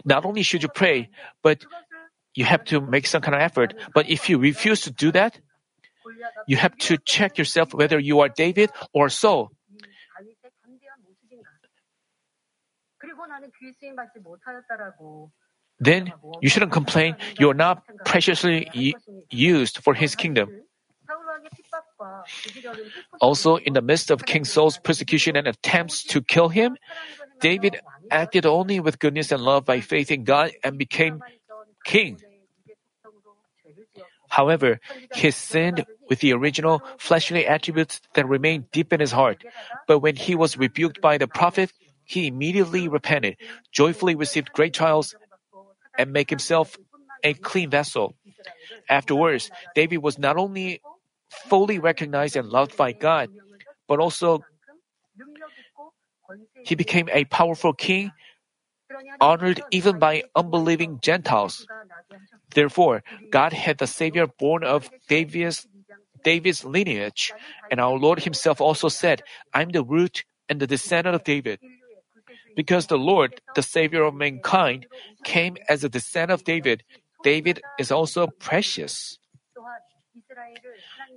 Not 0.04 0.26
only 0.26 0.44
should 0.44 0.64
you 0.64 0.70
pray, 0.70 1.10
but 1.42 1.66
you 2.34 2.46
have 2.46 2.64
to 2.66 2.82
make 2.82 3.08
some 3.08 3.22
kind 3.22 3.36
of 3.36 3.42
effort. 3.42 3.74
But 3.94 4.10
if 4.10 4.30
you 4.30 4.38
refuse 4.38 4.82
to 4.82 4.92
do 4.92 5.12
that, 5.14 5.40
you 6.48 6.58
have 6.58 6.76
to 6.90 6.98
check 6.98 7.38
yourself 7.38 7.74
whether 7.74 7.98
you 7.98 8.20
are 8.20 8.30
David 8.30 8.70
or 8.94 9.10
Saul. 9.10 9.52
Then 15.80 16.14
you 16.42 16.50
shouldn't 16.50 16.72
complain 16.72 17.16
you 17.40 17.50
are 17.50 17.58
not 17.58 17.84
preciously 18.06 18.70
used 19.30 19.80
for 19.80 19.94
his 19.94 20.16
kingdom. 20.16 20.50
Also, 23.22 23.58
in 23.58 23.74
the 23.74 23.82
midst 23.82 24.10
of 24.12 24.26
King 24.26 24.46
Saul's 24.46 24.78
persecution 24.78 25.36
and 25.36 25.48
attempts 25.48 26.04
to 26.06 26.22
kill 26.22 26.50
him, 26.50 26.78
David 27.40 27.80
acted 28.10 28.46
only 28.46 28.80
with 28.80 29.00
goodness 29.00 29.32
and 29.32 29.42
love 29.42 29.66
by 29.66 29.82
faith 29.82 30.12
in 30.12 30.24
God 30.24 30.52
and 30.64 30.78
became 30.78 31.22
king. 31.84 32.20
However, 34.30 34.80
he 35.14 35.32
sinned 35.32 35.86
with 36.10 36.20
the 36.20 36.34
original 36.34 36.82
fleshly 36.98 37.46
attributes 37.46 38.02
that 38.16 38.28
remained 38.28 38.72
deep 38.72 38.92
in 38.92 39.00
his 39.00 39.12
heart. 39.12 39.44
But 39.88 40.00
when 40.00 40.16
he 40.16 40.36
was 40.36 40.58
rebuked 40.58 41.02
by 41.02 41.18
the 41.18 41.28
prophet, 41.28 41.72
he 42.06 42.28
immediately 42.28 42.88
repented, 42.88 43.38
joyfully 43.72 44.16
received 44.16 44.54
great 44.54 44.74
trials, 44.74 45.16
and 45.98 46.12
make 46.14 46.30
himself 46.30 46.78
a 47.24 47.34
clean 47.34 47.70
vessel. 47.70 48.16
Afterwards, 48.90 49.50
David 49.74 49.98
was 49.98 50.20
not 50.20 50.38
only 50.38 50.82
fully 51.50 51.80
recognized 51.80 52.36
and 52.36 52.50
loved 52.50 52.78
by 52.78 52.92
God, 52.92 53.30
but 53.88 54.00
also 54.00 54.44
he 56.64 56.76
became 56.76 57.10
a 57.12 57.26
powerful 57.26 57.74
king, 57.74 58.12
honored 59.20 59.62
even 59.72 60.00
by 60.00 60.24
unbelieving 60.36 61.00
Gentiles. 61.02 61.66
Therefore, 62.54 63.04
God 63.32 63.54
had 63.54 63.78
the 63.78 63.88
Savior 63.88 64.28
born 64.28 64.64
of 64.64 64.90
David's, 65.08 65.68
David's 66.24 66.64
lineage, 66.64 67.34
and 67.70 67.80
our 67.80 67.98
Lord 67.98 68.24
Himself 68.24 68.62
also 68.62 68.90
said, 68.90 69.24
I'm 69.54 69.70
the 69.70 69.84
root 69.84 70.24
and 70.50 70.60
the 70.60 70.68
descendant 70.68 71.16
of 71.16 71.24
David. 71.24 71.60
Because 72.56 72.88
the 72.88 72.98
Lord, 72.98 73.42
the 73.56 73.62
Savior 73.62 74.04
of 74.04 74.16
mankind, 74.16 74.88
came 75.24 75.58
as 75.68 75.84
a 75.84 75.90
descendant 75.90 76.40
of 76.40 76.44
David, 76.44 76.84
David 77.24 77.62
is 77.80 77.92
also 77.92 78.28
precious. 78.28 79.18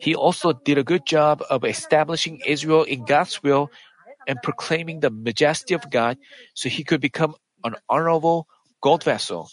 He 0.00 0.14
also 0.14 0.52
did 0.52 0.78
a 0.78 0.84
good 0.84 1.06
job 1.06 1.42
of 1.50 1.64
establishing 1.64 2.40
Israel 2.46 2.82
in 2.82 3.04
God's 3.04 3.42
will 3.42 3.70
and 4.26 4.40
proclaiming 4.42 5.00
the 5.00 5.10
majesty 5.10 5.74
of 5.74 5.90
God 5.90 6.18
so 6.54 6.68
he 6.68 6.84
could 6.84 7.00
become 7.00 7.34
an 7.64 7.76
honorable 7.88 8.46
gold 8.80 9.04
vessel. 9.04 9.50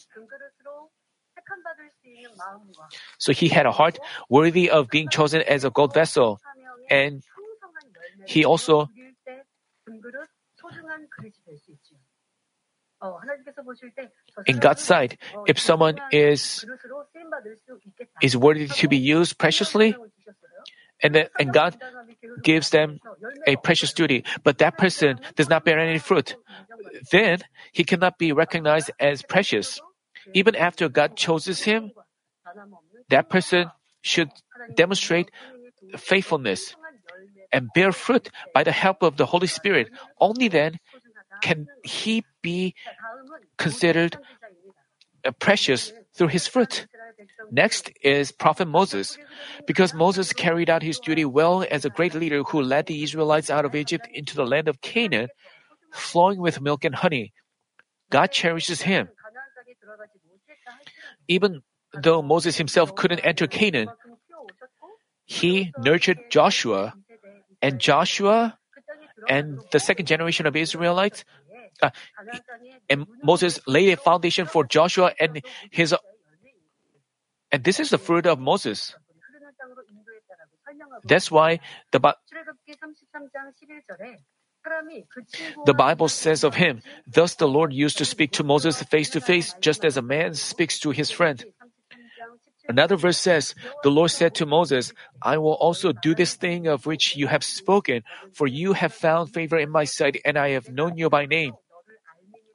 So 3.18 3.34
he 3.34 3.48
had 3.48 3.66
a 3.66 3.72
heart 3.72 4.00
worthy 4.30 4.70
of 4.70 4.90
being 4.90 5.10
chosen 5.10 5.42
as 5.42 5.64
a 5.64 5.70
gold 5.70 5.94
vessel. 5.94 6.40
And 6.90 7.24
he 8.26 8.46
also 8.46 8.90
in 14.46 14.58
God's 14.60 14.84
sight, 14.84 15.18
if 15.48 15.60
someone 15.60 16.00
is 16.12 16.66
is 18.22 18.38
worthy 18.38 18.68
to 18.68 18.88
be 18.88 18.98
used 18.98 19.38
preciously, 19.38 19.96
and 21.04 21.14
then, 21.14 21.28
and 21.40 21.54
God 21.54 21.78
gives 22.42 22.70
them 22.70 23.00
a 23.46 23.58
precious 23.58 23.94
duty, 23.94 24.24
but 24.44 24.58
that 24.60 24.78
person 24.78 25.20
does 25.36 25.50
not 25.50 25.66
bear 25.66 25.80
any 25.80 26.00
fruit, 26.00 26.36
then 27.12 27.40
he 27.74 27.84
cannot 27.84 28.18
be 28.18 28.32
recognized 28.32 28.92
as 29.00 29.22
precious. 29.22 29.80
Even 30.34 30.56
after 30.56 30.90
God 30.90 31.16
chooses 31.16 31.62
him, 31.62 31.92
that 33.10 33.30
person 33.30 33.70
should 34.02 34.30
demonstrate 34.76 35.30
faithfulness 35.98 36.76
and 37.56 37.72
bear 37.74 37.96
fruit 37.96 38.28
by 38.54 38.68
the 38.68 38.76
help 38.76 39.00
of 39.02 39.16
the 39.16 39.26
Holy 39.26 39.48
Spirit. 39.48 39.88
Only 40.20 40.52
then 40.52 40.76
can 41.42 41.68
he 41.84 42.28
be 42.44 42.76
considered 43.58 44.20
uh, 45.24 45.32
precious 45.40 45.94
through 46.20 46.28
his 46.28 46.48
fruit. 46.48 46.86
Next 47.52 47.92
is 48.04 48.36
Prophet 48.36 48.68
Moses. 48.68 49.18
Because 49.66 49.94
Moses 49.94 50.34
carried 50.34 50.70
out 50.70 50.84
his 50.84 51.00
duty 51.00 51.24
well 51.24 51.64
as 51.72 51.86
a 51.86 51.90
great 51.90 52.14
leader 52.14 52.44
who 52.44 52.62
led 52.62 52.88
the 52.88 53.02
Israelites 53.04 53.50
out 53.50 53.64
of 53.64 53.74
Egypt 53.74 54.06
into 54.12 54.36
the 54.36 54.46
land 54.46 54.68
of 54.68 54.82
Canaan, 54.82 55.30
flowing 55.94 56.42
with 56.42 56.60
milk 56.60 56.84
and 56.84 56.94
honey, 56.94 57.32
God 58.12 58.36
cherishes 58.36 58.82
him. 58.82 59.08
Even 61.28 61.64
though 61.96 62.22
Moses 62.22 62.58
himself 62.58 62.96
couldn't 62.96 63.24
enter 63.24 63.48
Canaan, 63.48 63.88
he 65.26 65.72
nurtured 65.80 66.20
Joshua, 66.30 66.94
and 67.62 67.80
Joshua 67.80 68.58
and 69.30 69.60
the 69.72 69.80
second 69.80 70.06
generation 70.06 70.46
of 70.46 70.56
Israelites, 70.56 71.26
uh, 71.82 71.90
and 72.90 73.06
Moses 73.24 73.60
laid 73.68 73.92
a 73.94 73.98
foundation 73.98 74.46
for 74.46 74.64
Joshua 74.64 75.14
and 75.20 75.42
his, 75.72 75.96
and 77.52 77.64
this 77.64 77.80
is 77.80 77.90
the 77.90 77.98
fruit 77.98 78.26
of 78.26 78.40
Moses. 78.40 78.96
That's 81.04 81.32
why 81.32 81.60
the, 81.92 82.16
the 85.66 85.74
Bible 85.74 86.10
says 86.10 86.44
of 86.44 86.56
him, 86.56 86.82
Thus 87.08 87.36
the 87.36 87.48
Lord 87.48 87.74
used 87.74 87.98
to 88.00 88.06
speak 88.06 88.32
to 88.34 88.44
Moses 88.44 88.82
face 88.84 89.10
to 89.12 89.22
face, 89.22 89.54
just 89.62 89.86
as 89.86 89.98
a 89.98 90.02
man 90.02 90.34
speaks 90.34 90.80
to 90.80 90.92
his 90.92 91.12
friend. 91.12 91.44
Another 92.68 92.96
verse 92.96 93.20
says, 93.20 93.54
The 93.84 93.92
Lord 93.92 94.12
said 94.12 94.36
to 94.36 94.46
Moses, 94.46 94.94
I 95.22 95.38
will 95.38 95.54
also 95.54 95.92
do 95.92 96.16
this 96.16 96.36
thing 96.36 96.68
of 96.68 96.86
which 96.86 97.16
you 97.16 97.28
have 97.28 97.44
spoken, 97.44 98.04
for 98.34 98.48
you 98.48 98.74
have 98.74 98.94
found 98.94 99.34
favor 99.34 99.58
in 99.58 99.70
my 99.70 99.84
sight, 99.84 100.22
and 100.26 100.38
I 100.38 100.50
have 100.50 100.70
known 100.70 100.98
you 100.98 101.10
by 101.10 101.26
name. 101.26 101.54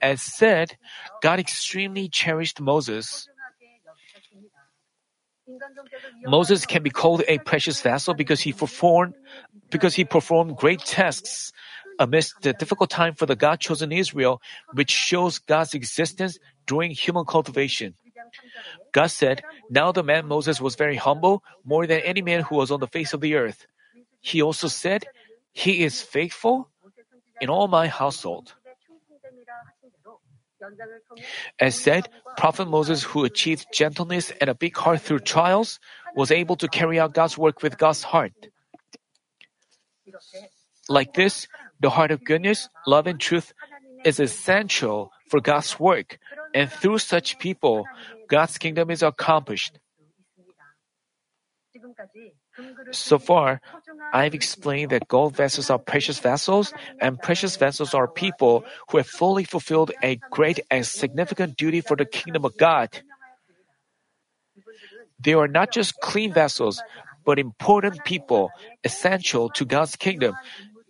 As 0.00 0.22
said, 0.22 0.76
God 1.22 1.38
extremely 1.38 2.08
cherished 2.08 2.60
Moses. 2.60 3.28
Moses 6.24 6.66
can 6.66 6.82
be 6.82 6.90
called 6.90 7.22
a 7.28 7.38
precious 7.38 7.80
vessel 7.80 8.14
because 8.14 8.40
he 8.40 8.52
performed 8.52 9.14
because 9.70 9.94
he 9.94 10.04
performed 10.04 10.56
great 10.56 10.80
tasks 10.80 11.52
amidst 11.98 12.40
the 12.42 12.52
difficult 12.52 12.90
time 12.90 13.14
for 13.14 13.26
the 13.26 13.36
God 13.36 13.60
chosen 13.60 13.92
Israel, 13.92 14.40
which 14.72 14.90
shows 14.90 15.38
God's 15.38 15.74
existence 15.74 16.38
during 16.66 16.90
human 16.92 17.24
cultivation. 17.24 17.94
God 18.92 19.08
said, 19.08 19.42
Now 19.68 19.92
the 19.92 20.02
man 20.02 20.26
Moses 20.26 20.60
was 20.60 20.76
very 20.76 20.96
humble, 20.96 21.42
more 21.64 21.86
than 21.86 22.00
any 22.00 22.22
man 22.22 22.42
who 22.42 22.56
was 22.56 22.70
on 22.70 22.80
the 22.80 22.86
face 22.86 23.12
of 23.12 23.20
the 23.20 23.34
earth. 23.34 23.66
He 24.20 24.42
also 24.42 24.68
said, 24.68 25.06
He 25.52 25.82
is 25.84 26.00
faithful 26.00 26.68
in 27.40 27.48
all 27.48 27.68
my 27.68 27.88
household. 27.88 28.54
As 31.58 31.74
said, 31.74 32.08
Prophet 32.36 32.68
Moses, 32.68 33.02
who 33.02 33.24
achieved 33.24 33.66
gentleness 33.72 34.32
and 34.40 34.50
a 34.50 34.54
big 34.54 34.76
heart 34.76 35.00
through 35.00 35.20
trials, 35.20 35.80
was 36.14 36.30
able 36.30 36.56
to 36.56 36.68
carry 36.68 37.00
out 37.00 37.14
God's 37.14 37.38
work 37.38 37.62
with 37.62 37.78
God's 37.78 38.02
heart. 38.02 38.32
Like 40.88 41.14
this, 41.14 41.48
the 41.80 41.90
heart 41.90 42.10
of 42.10 42.24
goodness, 42.24 42.68
love, 42.86 43.06
and 43.06 43.18
truth 43.18 43.52
is 44.04 44.20
essential 44.20 45.12
for 45.28 45.40
God's 45.40 45.78
work, 45.78 46.18
and 46.54 46.70
through 46.70 46.98
such 46.98 47.38
people, 47.38 47.86
God's 48.28 48.58
kingdom 48.58 48.90
is 48.90 49.02
accomplished. 49.02 49.78
So 52.90 53.18
far, 53.18 53.60
I've 54.12 54.34
explained 54.34 54.90
that 54.90 55.08
gold 55.08 55.36
vessels 55.36 55.70
are 55.70 55.78
precious 55.78 56.18
vessels, 56.18 56.74
and 57.00 57.20
precious 57.20 57.56
vessels 57.56 57.94
are 57.94 58.08
people 58.08 58.64
who 58.90 58.98
have 58.98 59.06
fully 59.06 59.44
fulfilled 59.44 59.92
a 60.02 60.18
great 60.30 60.60
and 60.70 60.84
significant 60.84 61.56
duty 61.56 61.80
for 61.80 61.96
the 61.96 62.04
kingdom 62.04 62.44
of 62.44 62.56
God. 62.56 62.90
They 65.20 65.34
are 65.34 65.48
not 65.48 65.70
just 65.70 66.00
clean 66.00 66.32
vessels, 66.32 66.82
but 67.24 67.38
important 67.38 68.04
people, 68.04 68.50
essential 68.82 69.50
to 69.50 69.64
God's 69.64 69.94
kingdom, 69.94 70.34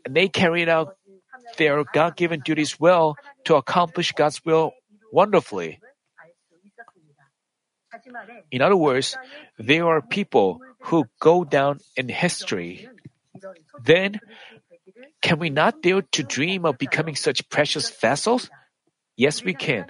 and 0.04 0.16
they 0.16 0.28
carried 0.28 0.68
out 0.68 0.96
their 1.58 1.84
God 1.92 2.16
given 2.16 2.40
duties 2.40 2.78
well 2.80 3.16
to 3.44 3.56
accomplish 3.56 4.12
God's 4.12 4.40
will 4.44 4.72
wonderfully. 5.12 5.80
In 8.50 8.62
other 8.62 8.76
words, 8.76 9.16
they 9.58 9.80
are 9.80 10.00
people 10.00 10.60
who 10.90 11.06
go 11.20 11.44
down 11.44 11.80
in 11.96 12.08
history. 12.08 12.88
Then, 13.82 14.20
can 15.22 15.38
we 15.38 15.50
not 15.50 15.82
dare 15.82 16.02
to 16.02 16.22
dream 16.22 16.64
of 16.64 16.78
becoming 16.78 17.16
such 17.16 17.48
precious 17.48 17.90
vessels? 17.90 18.50
Yes, 19.16 19.44
we 19.44 19.54
can. 19.54 19.86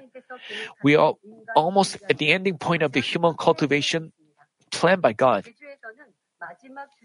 We 0.82 0.96
are 0.96 1.14
almost 1.54 1.98
at 2.08 2.18
the 2.18 2.32
ending 2.32 2.58
point 2.58 2.82
of 2.82 2.92
the 2.92 3.00
human 3.00 3.34
cultivation 3.34 4.12
planned 4.70 5.02
by 5.02 5.12
God. 5.12 5.46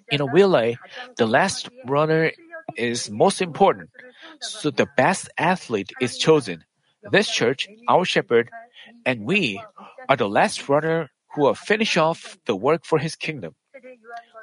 In 0.10 0.22
a 0.22 0.26
relay, 0.26 0.78
the 1.18 1.28
last 1.28 1.70
runner 1.86 2.32
is 2.78 3.12
most 3.12 3.42
important, 3.42 3.90
so 4.40 4.72
the 4.72 4.88
best 4.98 5.30
athlete 5.38 5.92
is 6.00 6.18
chosen. 6.18 6.64
This 7.12 7.30
church, 7.30 7.68
our 7.88 8.06
shepherd, 8.06 8.50
and 9.06 9.26
we 9.26 9.62
are 10.10 10.16
the 10.16 10.30
last 10.30 10.68
runner 10.68 11.10
who 11.34 11.42
will 11.44 11.56
finish 11.56 11.98
off 11.98 12.38
the 12.46 12.56
work 12.56 12.86
for 12.86 12.98
his 12.98 13.16
kingdom. 13.16 13.56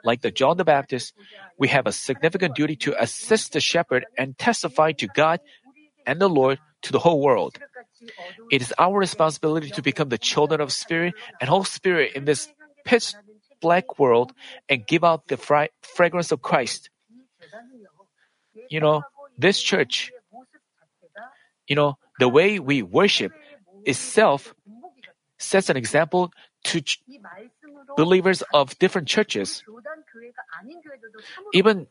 Like 0.04 0.20
the 0.20 0.30
John 0.30 0.56
the 0.56 0.64
Baptist, 0.64 1.14
we 1.58 1.68
have 1.68 1.86
a 1.86 1.92
significant 1.92 2.54
duty 2.54 2.76
to 2.86 3.00
assist 3.00 3.52
the 3.52 3.60
shepherd 3.60 4.04
and 4.18 4.36
testify 4.36 4.92
to 4.92 5.06
God 5.08 5.40
and 6.06 6.20
the 6.20 6.28
Lord 6.28 6.58
to 6.82 6.92
the 6.92 6.98
whole 6.98 7.20
world. 7.20 7.58
It 8.50 8.62
is 8.62 8.74
our 8.78 8.98
responsibility 8.98 9.70
to 9.70 9.82
become 9.82 10.08
the 10.08 10.18
children 10.18 10.60
of 10.60 10.72
Spirit 10.72 11.14
and 11.40 11.48
whole 11.48 11.64
spirit 11.64 12.12
in 12.14 12.24
this 12.24 12.48
pitch 12.84 13.14
black 13.60 13.98
world 13.98 14.32
and 14.68 14.86
give 14.86 15.04
out 15.04 15.28
the 15.28 15.36
fra- 15.36 15.70
fragrance 15.82 16.32
of 16.32 16.42
Christ. 16.42 16.90
You 18.68 18.80
know, 18.80 19.02
this 19.38 19.62
church, 19.62 20.10
you 21.68 21.76
know, 21.76 21.96
the 22.22 22.28
way 22.28 22.62
we 22.62 22.86
worship 22.86 23.32
itself 23.84 24.54
sets 25.42 25.68
an 25.70 25.76
example 25.76 26.30
to 26.70 26.80
ch- 26.80 27.02
believers 27.96 28.46
of 28.54 28.78
different 28.78 29.08
churches. 29.08 29.66
Even 31.52 31.88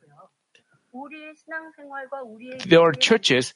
there 2.63 2.79
are 2.79 2.93
churches 2.95 3.53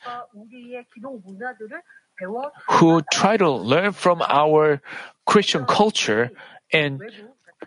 who 2.76 3.02
try 3.08 3.38
to 3.38 3.50
learn 3.52 3.94
from 3.96 4.22
our 4.22 4.82
Christian 5.26 5.64
culture 5.64 6.32
and 6.74 7.00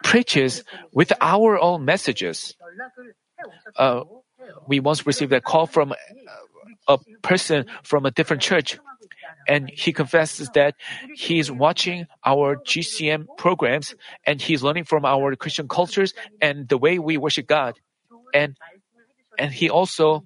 preaches 0.05 0.65
with 0.93 1.17
our 1.17 1.57
own 1.57 1.89
messages. 1.89 2.57
Uh, 3.73 4.05
we 4.69 4.81
once 4.81 5.07
received 5.07 5.33
a 5.33 5.41
call 5.41 5.65
from 5.65 5.97
a 6.89 6.99
person 7.23 7.67
from 7.85 8.07
a 8.07 8.11
different 8.11 8.43
church, 8.43 8.79
and 9.49 9.71
he 9.71 9.93
confesses 9.93 10.51
that 10.55 10.75
he's 11.17 11.51
watching 11.51 12.07
our 12.25 12.57
GCN 12.57 13.27
programs 13.39 13.95
and 14.25 14.41
he's 14.41 14.63
learning 14.63 14.85
from 14.85 15.05
our 15.05 15.35
Christian 15.35 15.67
cultures 15.67 16.13
and 16.41 16.69
the 16.69 16.77
way 16.77 16.99
we 16.99 17.17
worship 17.17 17.47
God. 17.49 17.81
And 18.35 18.57
and 19.39 19.51
he 19.51 19.71
also 19.71 20.25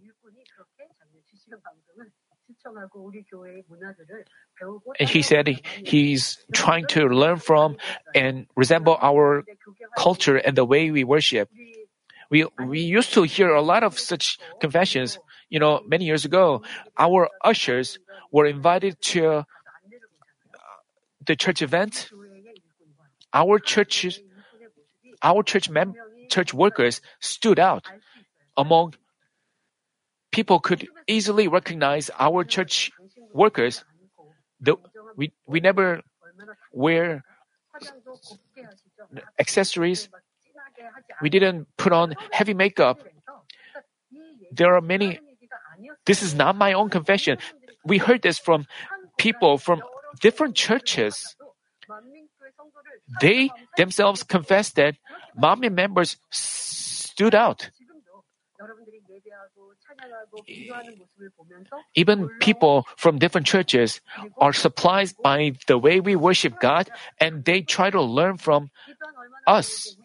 and 4.98 5.08
he 5.08 5.22
said 5.22 5.48
he's 5.84 6.38
trying 6.52 6.86
to 6.88 7.06
learn 7.06 7.38
from 7.38 7.76
and 8.14 8.46
resemble 8.56 8.98
our 9.00 9.44
culture 9.96 10.36
and 10.36 10.56
the 10.56 10.64
way 10.64 10.90
we 10.90 11.04
worship. 11.04 11.48
We 12.30 12.46
we 12.58 12.80
used 12.80 13.12
to 13.14 13.22
hear 13.22 13.50
a 13.54 13.62
lot 13.62 13.84
of 13.84 13.98
such 13.98 14.38
confessions. 14.60 15.18
You 15.52 15.60
know, 15.60 15.84
many 15.86 16.06
years 16.06 16.24
ago, 16.24 16.62
our 16.96 17.28
ushers 17.44 17.98
were 18.32 18.46
invited 18.46 18.96
to 19.12 19.26
uh, 19.28 19.42
the 21.26 21.36
church 21.36 21.60
event. 21.60 22.08
Our 23.34 23.58
church, 23.58 24.08
our 25.20 25.42
church 25.42 25.68
mem- 25.68 25.92
church 26.30 26.54
workers 26.54 27.02
stood 27.20 27.58
out 27.60 27.84
among 28.56 28.94
people 30.32 30.58
could 30.58 30.88
easily 31.06 31.48
recognize 31.48 32.08
our 32.18 32.44
church 32.44 32.90
workers. 33.34 33.84
The, 34.58 34.76
we, 35.16 35.32
we 35.46 35.60
never 35.60 36.00
wear 36.72 37.24
accessories. 39.38 40.08
We 41.20 41.28
didn't 41.28 41.68
put 41.76 41.92
on 41.92 42.14
heavy 42.30 42.54
makeup. 42.54 43.04
There 44.50 44.74
are 44.74 44.80
many. 44.80 45.20
This 46.06 46.22
is 46.22 46.34
not 46.34 46.56
my 46.56 46.72
own 46.72 46.90
confession. 46.90 47.38
We 47.84 47.98
heard 47.98 48.22
this 48.22 48.38
from 48.38 48.66
people 49.18 49.58
from 49.58 49.82
different 50.20 50.54
churches. 50.54 51.36
They 53.20 53.50
themselves 53.76 54.22
confessed 54.22 54.76
that 54.76 54.96
Manmin 55.36 55.74
members 55.74 56.16
stood 56.30 57.34
out. 57.34 57.70
Even 61.94 62.30
people 62.40 62.86
from 62.96 63.18
different 63.18 63.46
churches 63.46 64.00
are 64.38 64.52
surprised 64.52 65.16
by 65.22 65.52
the 65.66 65.78
way 65.78 66.00
we 66.00 66.14
worship 66.16 66.60
God 66.60 66.88
and 67.20 67.44
they 67.44 67.62
try 67.62 67.90
to 67.90 68.00
learn 68.00 68.38
from 68.38 68.70
us. 69.46 69.96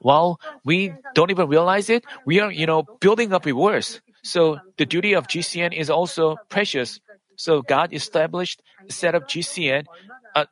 While 0.00 0.40
we 0.64 0.94
don't 1.14 1.30
even 1.30 1.48
realize 1.48 1.90
it, 1.90 2.04
we 2.24 2.40
are, 2.40 2.50
you 2.50 2.66
know, 2.66 2.84
building 3.00 3.32
up 3.32 3.44
rewards. 3.44 4.00
So 4.22 4.58
the 4.76 4.86
duty 4.86 5.14
of 5.14 5.26
GCN 5.26 5.72
is 5.72 5.90
also 5.90 6.36
precious. 6.48 7.00
So 7.36 7.62
God 7.62 7.92
established, 7.92 8.62
set 8.88 9.14
up 9.14 9.28
GCN, 9.28 9.86
uh, 10.34 10.46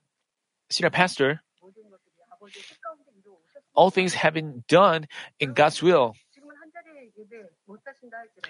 senior 0.70 0.91
pastor. 0.91 1.43
All 3.74 3.91
things 3.91 4.14
have 4.14 4.34
been 4.34 4.64
done 4.68 5.07
in 5.39 5.53
God's 5.53 5.82
will. 5.82 6.14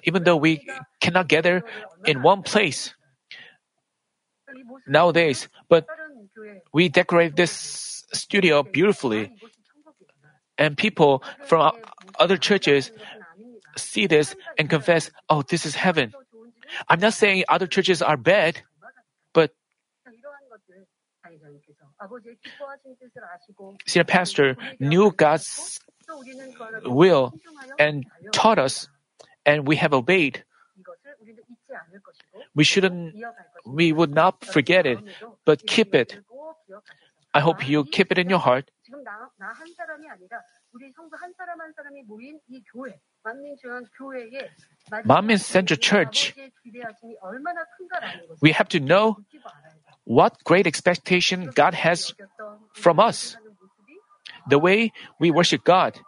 Even 0.05 0.24
though 0.24 0.36
we 0.36 0.66
cannot 1.01 1.28
gather 1.28 1.62
in 2.07 2.22
one 2.22 2.43
place 2.43 2.95
nowadays, 4.86 5.49
but 5.68 5.86
we 6.72 6.89
decorate 6.89 7.36
this 7.36 8.05
studio 8.12 8.62
beautifully. 8.62 9.32
And 10.59 10.76
people 10.76 11.22
from 11.46 11.72
other 12.18 12.36
churches 12.36 12.90
see 13.76 14.06
this 14.06 14.34
and 14.59 14.68
confess, 14.68 15.11
oh, 15.30 15.42
this 15.42 15.64
is 15.64 15.74
heaven. 15.74 16.12
I'm 16.88 17.00
not 17.00 17.14
saying 17.14 17.44
other 17.48 17.66
churches 17.66 18.02
are 18.02 18.16
bad, 18.16 18.61
but 19.32 19.54
senior 23.86 24.04
pastor 24.04 24.56
knew 24.80 25.12
God's 25.12 25.80
will 26.84 27.32
and 27.78 28.04
taught 28.32 28.59
us, 28.59 28.88
and 29.46 29.66
we 29.66 29.76
have 29.76 29.92
obeyed. 29.94 30.44
We 32.54 32.64
shouldn't, 32.64 33.14
we 33.64 33.92
would 33.92 34.14
not 34.14 34.44
forget 34.44 34.86
it, 34.86 34.98
but 35.44 35.66
keep 35.66 35.94
it. 35.94 36.18
I 37.34 37.40
hope 37.40 37.68
you 37.68 37.84
keep 37.84 38.11
it 38.11 38.18
in 38.18 38.28
your 38.28 38.38
heart. 38.38 38.70
Manmin 45.05 45.40
Central 45.40 45.78
Church, 45.78 46.34
we 48.40 48.53
have 48.53 48.68
to 48.68 48.80
know 48.80 49.18
what 50.05 50.42
great 50.44 50.66
expectation 50.66 51.51
God 51.55 51.74
has 51.74 52.14
from 52.72 52.99
us. 52.99 53.36
The 54.49 54.59
way 54.59 54.92
we 55.20 55.30
worship 55.30 55.64
God 55.64 56.01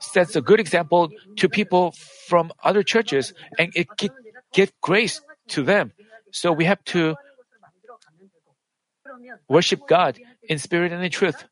sets 0.00 0.34
a 0.34 0.40
good 0.40 0.58
example 0.58 1.10
to 1.36 1.48
people 1.48 1.94
from 2.26 2.52
other 2.64 2.82
churches 2.82 3.32
and 3.58 3.72
it 3.76 3.86
give 4.52 4.72
grace 4.80 5.20
to 5.48 5.62
them. 5.62 5.92
So 6.32 6.52
we 6.52 6.64
have 6.64 6.82
to 6.96 7.14
worship 9.48 9.86
God 9.86 10.18
in 10.48 10.58
spirit 10.58 10.92
and 10.92 11.04
in 11.04 11.10
truth. 11.10 11.44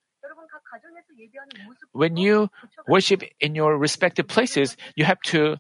When 1.93 2.17
you 2.17 2.51
worship 2.89 3.23
in 3.41 3.55
your 3.55 3.77
respective 3.77 4.29
places, 4.29 4.77
you 4.97 5.05
have 5.05 5.21
to 5.33 5.57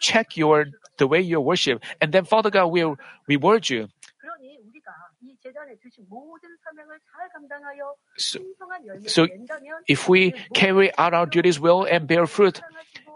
check 0.00 0.36
your 0.36 0.66
the 0.98 1.06
way 1.06 1.20
you 1.20 1.40
worship, 1.40 1.82
and 2.00 2.12
then 2.12 2.24
Father 2.24 2.50
God 2.50 2.66
will 2.66 2.96
reward 3.26 3.68
you. 3.68 3.88
So, 8.16 8.38
so 9.06 9.26
if 9.88 10.08
we 10.08 10.34
carry 10.54 10.96
out 10.96 11.14
our 11.14 11.26
duties 11.26 11.58
well 11.58 11.84
and 11.84 12.06
bear 12.06 12.26
fruit, 12.26 12.62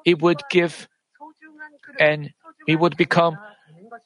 it 0.04 0.20
would 0.20 0.42
give 0.50 0.88
and 1.98 2.30
we 2.66 2.76
would 2.76 2.96
become 2.96 3.38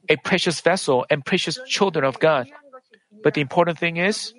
a 0.08 0.16
precious 0.16 0.60
vessel 0.60 1.06
and 1.10 1.24
precious 1.24 1.58
children 1.66 2.04
of 2.04 2.18
God. 2.18 2.48
But 3.22 3.34
the 3.34 3.40
important 3.40 3.78
thing 3.78 3.96
is 3.96 4.34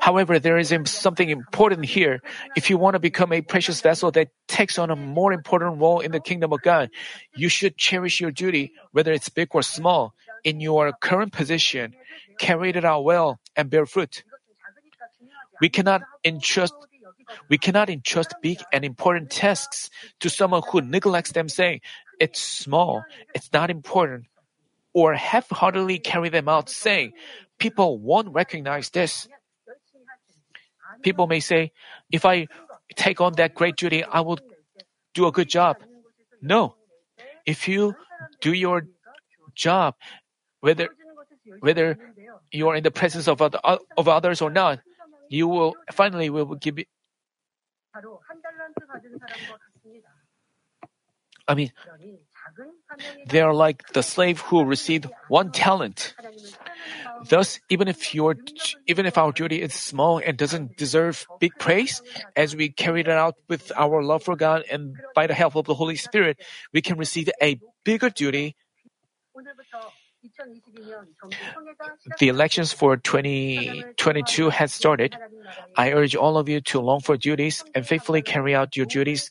However, 0.00 0.38
there 0.38 0.58
is 0.58 0.72
something 0.86 1.28
important 1.28 1.84
here. 1.84 2.20
If 2.56 2.70
you 2.70 2.78
want 2.78 2.94
to 2.94 3.00
become 3.00 3.32
a 3.32 3.40
precious 3.40 3.80
vessel 3.80 4.10
that 4.12 4.28
takes 4.46 4.78
on 4.78 4.90
a 4.90 4.96
more 4.96 5.32
important 5.32 5.80
role 5.80 6.00
in 6.00 6.12
the 6.12 6.20
kingdom 6.20 6.52
of 6.52 6.62
God, 6.62 6.90
you 7.34 7.48
should 7.48 7.76
cherish 7.76 8.20
your 8.20 8.30
duty, 8.30 8.72
whether 8.92 9.12
it's 9.12 9.28
big 9.28 9.48
or 9.52 9.62
small, 9.62 10.14
in 10.44 10.60
your 10.60 10.92
current 10.92 11.32
position, 11.32 11.94
carry 12.38 12.70
it 12.70 12.84
out 12.84 13.04
well, 13.04 13.38
and 13.56 13.70
bear 13.70 13.86
fruit. 13.86 14.22
We 15.60 15.68
cannot 15.68 16.02
entrust 16.24 16.74
we 17.48 17.58
cannot 17.58 17.90
entrust 17.90 18.34
big 18.40 18.62
and 18.72 18.84
important 18.84 19.30
tasks 19.30 19.90
to 20.20 20.30
someone 20.30 20.62
who 20.70 20.80
neglects 20.80 21.32
them, 21.32 21.48
saying, 21.48 21.80
It's 22.18 22.40
small, 22.40 23.04
it's 23.34 23.52
not 23.52 23.70
important, 23.70 24.26
or 24.94 25.12
half 25.14 25.48
heartedly 25.50 25.98
carry 25.98 26.30
them 26.30 26.48
out, 26.48 26.70
saying, 26.70 27.12
people 27.58 27.98
won't 27.98 28.28
recognize 28.32 28.90
this. 28.90 29.28
People 31.02 31.26
may 31.26 31.40
say, 31.40 31.72
if 32.10 32.24
I 32.24 32.46
take 32.96 33.20
on 33.20 33.34
that 33.34 33.54
great 33.54 33.76
duty, 33.76 34.04
I 34.04 34.20
will 34.20 34.38
do 35.14 35.26
a 35.26 35.32
good 35.32 35.48
job. 35.48 35.76
No. 36.40 36.74
If 37.46 37.68
you 37.68 37.94
do 38.40 38.52
your 38.52 38.86
job, 39.54 39.94
whether, 40.60 40.88
whether 41.60 41.98
you 42.50 42.68
are 42.68 42.76
in 42.76 42.82
the 42.82 42.90
presence 42.90 43.28
of, 43.28 43.42
other, 43.42 43.60
of 43.96 44.08
others 44.08 44.40
or 44.40 44.50
not, 44.50 44.80
you 45.28 45.46
will 45.46 45.74
finally 45.92 46.30
will 46.30 46.54
give 46.54 46.78
it. 46.78 46.88
I 51.46 51.54
mean, 51.54 51.72
they 53.26 53.40
are 53.40 53.54
like 53.54 53.92
the 53.92 54.02
slave 54.02 54.40
who 54.40 54.64
received 54.64 55.08
one 55.28 55.50
talent. 55.50 56.14
Thus, 57.28 57.60
even 57.68 57.88
if 57.88 58.14
your, 58.14 58.36
even 58.86 59.06
if 59.06 59.18
our 59.18 59.32
duty 59.32 59.62
is 59.62 59.74
small 59.74 60.18
and 60.18 60.36
doesn't 60.36 60.76
deserve 60.76 61.26
big 61.40 61.52
praise, 61.58 62.02
as 62.36 62.54
we 62.54 62.70
carry 62.70 63.00
it 63.00 63.08
out 63.08 63.34
with 63.48 63.72
our 63.76 64.02
love 64.02 64.22
for 64.22 64.36
God 64.36 64.64
and 64.70 64.96
by 65.14 65.26
the 65.26 65.34
help 65.34 65.56
of 65.56 65.66
the 65.66 65.74
Holy 65.74 65.96
Spirit, 65.96 66.38
we 66.72 66.80
can 66.80 66.96
receive 66.96 67.28
a 67.42 67.60
bigger 67.84 68.10
duty. 68.10 68.56
The 72.18 72.28
elections 72.28 72.72
for 72.72 72.96
2022 72.96 74.50
has 74.50 74.72
started. 74.72 75.16
I 75.76 75.92
urge 75.92 76.16
all 76.16 76.38
of 76.38 76.48
you 76.48 76.60
to 76.72 76.80
long 76.80 77.00
for 77.00 77.16
duties 77.16 77.64
and 77.74 77.86
faithfully 77.86 78.22
carry 78.22 78.54
out 78.54 78.76
your 78.76 78.86
duties 78.86 79.30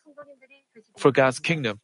for 0.98 1.12
God's 1.12 1.39
kingdom. 1.39 1.80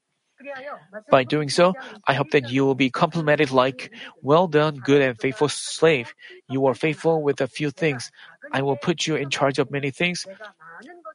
By 1.09 1.23
doing 1.23 1.49
so, 1.49 1.73
I 2.07 2.13
hope 2.13 2.31
that 2.31 2.49
you 2.49 2.65
will 2.65 2.75
be 2.75 2.89
complimented 2.89 3.51
like, 3.51 3.91
well 4.21 4.47
done, 4.47 4.77
good 4.77 5.01
and 5.01 5.19
faithful 5.19 5.49
slave. 5.49 6.13
You 6.49 6.65
are 6.67 6.73
faithful 6.75 7.21
with 7.21 7.41
a 7.41 7.47
few 7.47 7.71
things. 7.71 8.11
I 8.51 8.61
will 8.61 8.77
put 8.77 9.07
you 9.07 9.15
in 9.15 9.29
charge 9.29 9.59
of 9.59 9.71
many 9.71 9.91
things. 9.91 10.25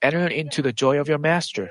Enter 0.02 0.26
into 0.26 0.62
the 0.62 0.72
joy 0.72 0.98
of 1.00 1.08
your 1.08 1.18
master. 1.18 1.70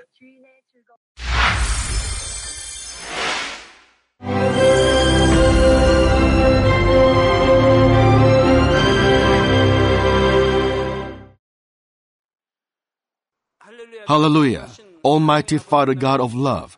Hallelujah. 14.07 14.69
Almighty 15.03 15.57
Father 15.57 15.93
God 15.93 16.21
of 16.21 16.33
love, 16.33 16.77